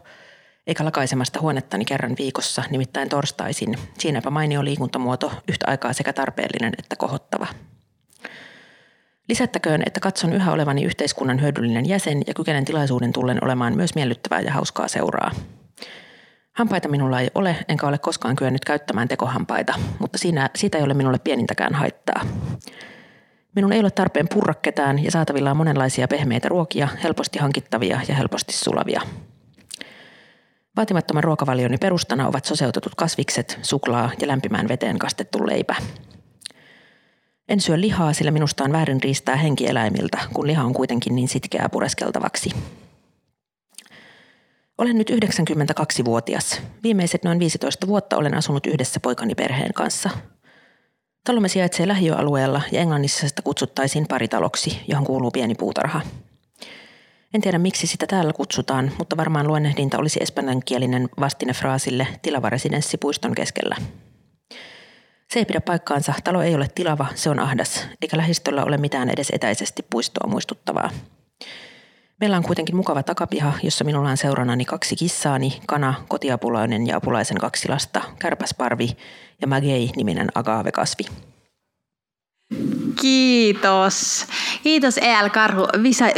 eikä 0.66 0.85
lakaisemasta 0.85 1.41
huonettani 1.41 1.85
kerran 1.85 2.14
viikossa, 2.18 2.62
nimittäin 2.70 3.09
torstaisin. 3.09 3.79
Siinäpä 3.99 4.31
mainio 4.31 4.64
liikuntamuoto, 4.64 5.33
yhtä 5.49 5.66
aikaa 5.68 5.93
sekä 5.93 6.12
tarpeellinen 6.12 6.72
että 6.79 6.97
kohottava. 6.97 7.47
Lisättäköön, 9.29 9.83
että 9.87 10.01
katson 10.01 10.33
yhä 10.33 10.53
olevani 10.53 10.85
yhteiskunnan 10.85 11.41
hyödyllinen 11.41 11.89
jäsen 11.89 12.22
ja 12.27 12.35
kykenen 12.35 12.64
tilaisuuden 12.64 13.12
tullen 13.12 13.45
olemaan 13.45 13.77
myös 13.77 13.95
miellyttävää 13.95 14.41
ja 14.41 14.53
hauskaa 14.53 14.89
seuraa. 14.89 15.31
Hampaita 16.55 16.89
minulla 16.89 17.21
ei 17.21 17.31
ole, 17.35 17.57
enkä 17.69 17.87
ole 17.87 17.99
koskaan 17.99 18.37
kyennyt 18.37 18.65
käyttämään 18.65 19.09
tekohampaita, 19.09 19.75
mutta 19.99 20.19
siinä, 20.19 20.51
siitä 20.57 20.79
ei 20.79 20.85
ole 20.85 20.95
minulle 20.95 21.19
pienintäkään 21.19 21.75
haittaa. 21.75 22.23
Minun 23.55 23.73
ei 23.73 23.81
ole 23.81 23.91
tarpeen 23.91 24.29
purra 24.35 24.55
ketään 24.55 25.05
ja 25.05 25.11
saatavilla 25.11 25.51
on 25.51 25.57
monenlaisia 25.57 26.09
pehmeitä 26.09 26.49
ruokia, 26.49 26.89
helposti 27.03 27.39
hankittavia 27.39 28.01
ja 28.09 28.15
helposti 28.15 28.53
sulavia. 28.53 29.01
Vaatimattoman 30.77 31.25
ruokavalioni 31.25 31.77
perustana 31.79 32.29
ovat 32.29 32.45
soseutetut 32.45 32.95
kasvikset, 32.95 33.59
suklaa 33.63 34.11
ja 34.21 34.29
lämpimään 34.29 34.69
veteen 34.69 34.99
kastettu 34.99 35.47
leipä. 35.47 35.75
En 37.49 37.61
syö 37.61 37.81
lihaa, 37.81 38.13
sillä 38.13 38.31
minusta 38.31 38.65
on 38.65 38.73
väärin 38.73 39.03
riistää 39.03 39.37
henkieläimiltä, 39.37 40.19
kun 40.33 40.47
liha 40.47 40.65
on 40.65 40.75
kuitenkin 40.75 41.15
niin 41.15 41.29
sitkeää 41.29 41.69
pureskeltavaksi. 41.69 42.51
Olen 44.79 44.99
nyt 44.99 45.11
92-vuotias. 45.11 46.62
Viimeiset 46.83 47.25
noin 47.25 47.39
15 47.39 47.87
vuotta 47.87 48.16
olen 48.16 48.35
asunut 48.35 48.66
yhdessä 48.66 49.01
poikani 49.01 49.35
perheen 49.35 49.72
kanssa. 49.72 50.11
Talomme 51.25 51.49
sijaitsee 51.49 51.89
lähiöalueella 51.89 52.62
ja 52.72 52.81
Englannissa 52.81 53.29
sitä 53.29 53.43
kutsuttaisiin 53.43 54.07
paritaloksi, 54.09 54.81
johon 54.89 55.07
kuuluu 55.07 55.31
pieni 55.31 55.55
puutarha. 55.55 56.01
En 57.35 57.41
tiedä 57.41 57.59
miksi 57.59 57.87
sitä 57.87 58.07
täällä 58.07 58.33
kutsutaan, 58.33 58.93
mutta 58.99 59.16
varmaan 59.16 59.47
luennehdinta 59.47 59.99
olisi 59.99 60.18
espanjankielinen 60.22 61.09
vastine 61.20 61.53
fraasille 61.53 62.07
tilava 62.22 62.51
residenssi 62.51 62.97
puiston 62.97 63.35
keskellä. 63.35 63.77
Se 65.31 65.39
ei 65.39 65.45
pidä 65.45 65.61
paikkaansa, 65.61 66.14
talo 66.25 66.43
ei 66.43 66.55
ole 66.55 66.68
tilava, 66.75 67.07
se 67.14 67.31
on 67.31 67.39
ahdas, 67.39 67.89
eikä 68.03 68.16
lähistöllä 68.16 68.64
ole 68.64 68.77
mitään 68.77 69.11
edes 69.11 69.31
etäisesti 69.31 69.85
puistoa 69.91 70.29
muistuttavaa. 70.29 70.91
Meillä 72.21 72.37
on 72.37 72.43
kuitenkin 72.43 72.77
mukava 72.77 73.03
takapiha, 73.03 73.53
jossa 73.62 73.85
minulla 73.85 74.11
on 74.11 74.17
seurannani 74.17 74.65
kaksi 74.65 74.97
kissaani, 74.97 75.61
kana, 75.67 75.95
kotiapulainen 76.09 76.87
ja 76.87 76.97
apulaisen 76.97 77.39
kaksi 77.39 77.69
lasta, 77.69 78.03
kärpäsparvi 78.19 78.89
ja 79.41 79.47
Magei-niminen 79.47 80.29
agaavekasvi. 80.35 81.05
Kiitos. 83.01 84.27
Kiitos 84.62 84.99
EL 84.99 85.31
Karhu 85.31 85.67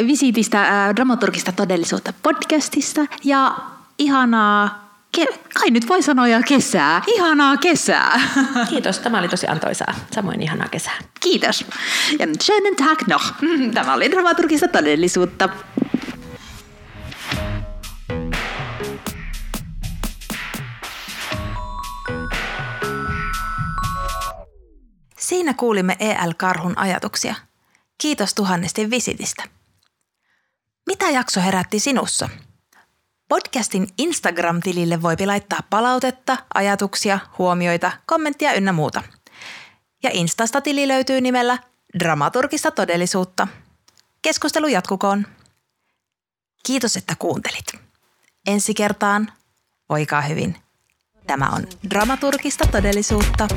visitistä 0.07 0.62
äh, 0.62 0.94
dramaturgista 0.94 1.53
todellisuutta 1.53 2.12
podcastista 2.22 3.07
ja 3.24 3.57
ihanaa 3.99 4.86
ke- 5.12 5.38
kai 5.54 5.70
nyt 5.70 5.88
voi 5.88 6.02
sanoa 6.02 6.28
jo 6.28 6.38
kesää. 6.48 7.02
Ihanaa 7.07 7.57
kesää. 7.57 8.20
Kiitos, 8.70 8.98
tämä 8.98 9.18
oli 9.18 9.28
tosi 9.28 9.46
antoisaa. 9.46 9.94
Samoin 10.14 10.42
ihanaa 10.42 10.68
kesää. 10.68 10.98
Kiitos. 11.20 11.64
Ja 12.18 12.26
schönen 12.42 12.76
Tag 12.76 13.02
noch. 13.09 13.24
Tämä 13.74 13.94
oli 13.94 14.11
dramaturgista 14.11 14.68
todellisuutta. 14.68 15.48
Siinä 25.18 25.54
kuulimme 25.54 25.96
EL 25.98 26.32
Karhun 26.36 26.78
ajatuksia. 26.78 27.34
Kiitos 27.98 28.34
tuhannesti 28.34 28.90
visitistä. 28.90 29.42
Mitä 30.86 31.11
jakso 31.11 31.40
herätti 31.40 31.78
sinussa? 31.78 32.28
Podcastin 33.29 33.89
Instagram-tilille 33.99 35.03
voi 35.03 35.16
laittaa 35.27 35.59
palautetta, 35.70 36.37
ajatuksia, 36.55 37.18
huomioita, 37.39 37.93
kommenttia 38.07 38.53
ynnä 38.53 38.72
muuta. 38.72 39.03
Ja 40.03 40.11
Instasta 40.12 40.61
tili 40.61 40.89
löytyy 40.89 41.20
nimellä 41.20 41.59
Dramaturgista 41.99 42.70
todellisuutta. 42.70 43.49
Keskustelu 44.22 44.66
jatkukoon. 44.66 45.27
Kiitos, 46.66 46.97
että 46.97 47.14
kuuntelit. 47.18 47.66
Ensi 48.47 48.74
kertaan, 48.74 49.33
voikaa 49.89 50.20
hyvin. 50.20 50.57
Tämä 51.27 51.49
on 51.49 51.66
dramaturgista 51.91 52.66
todellisuutta. 52.66 53.49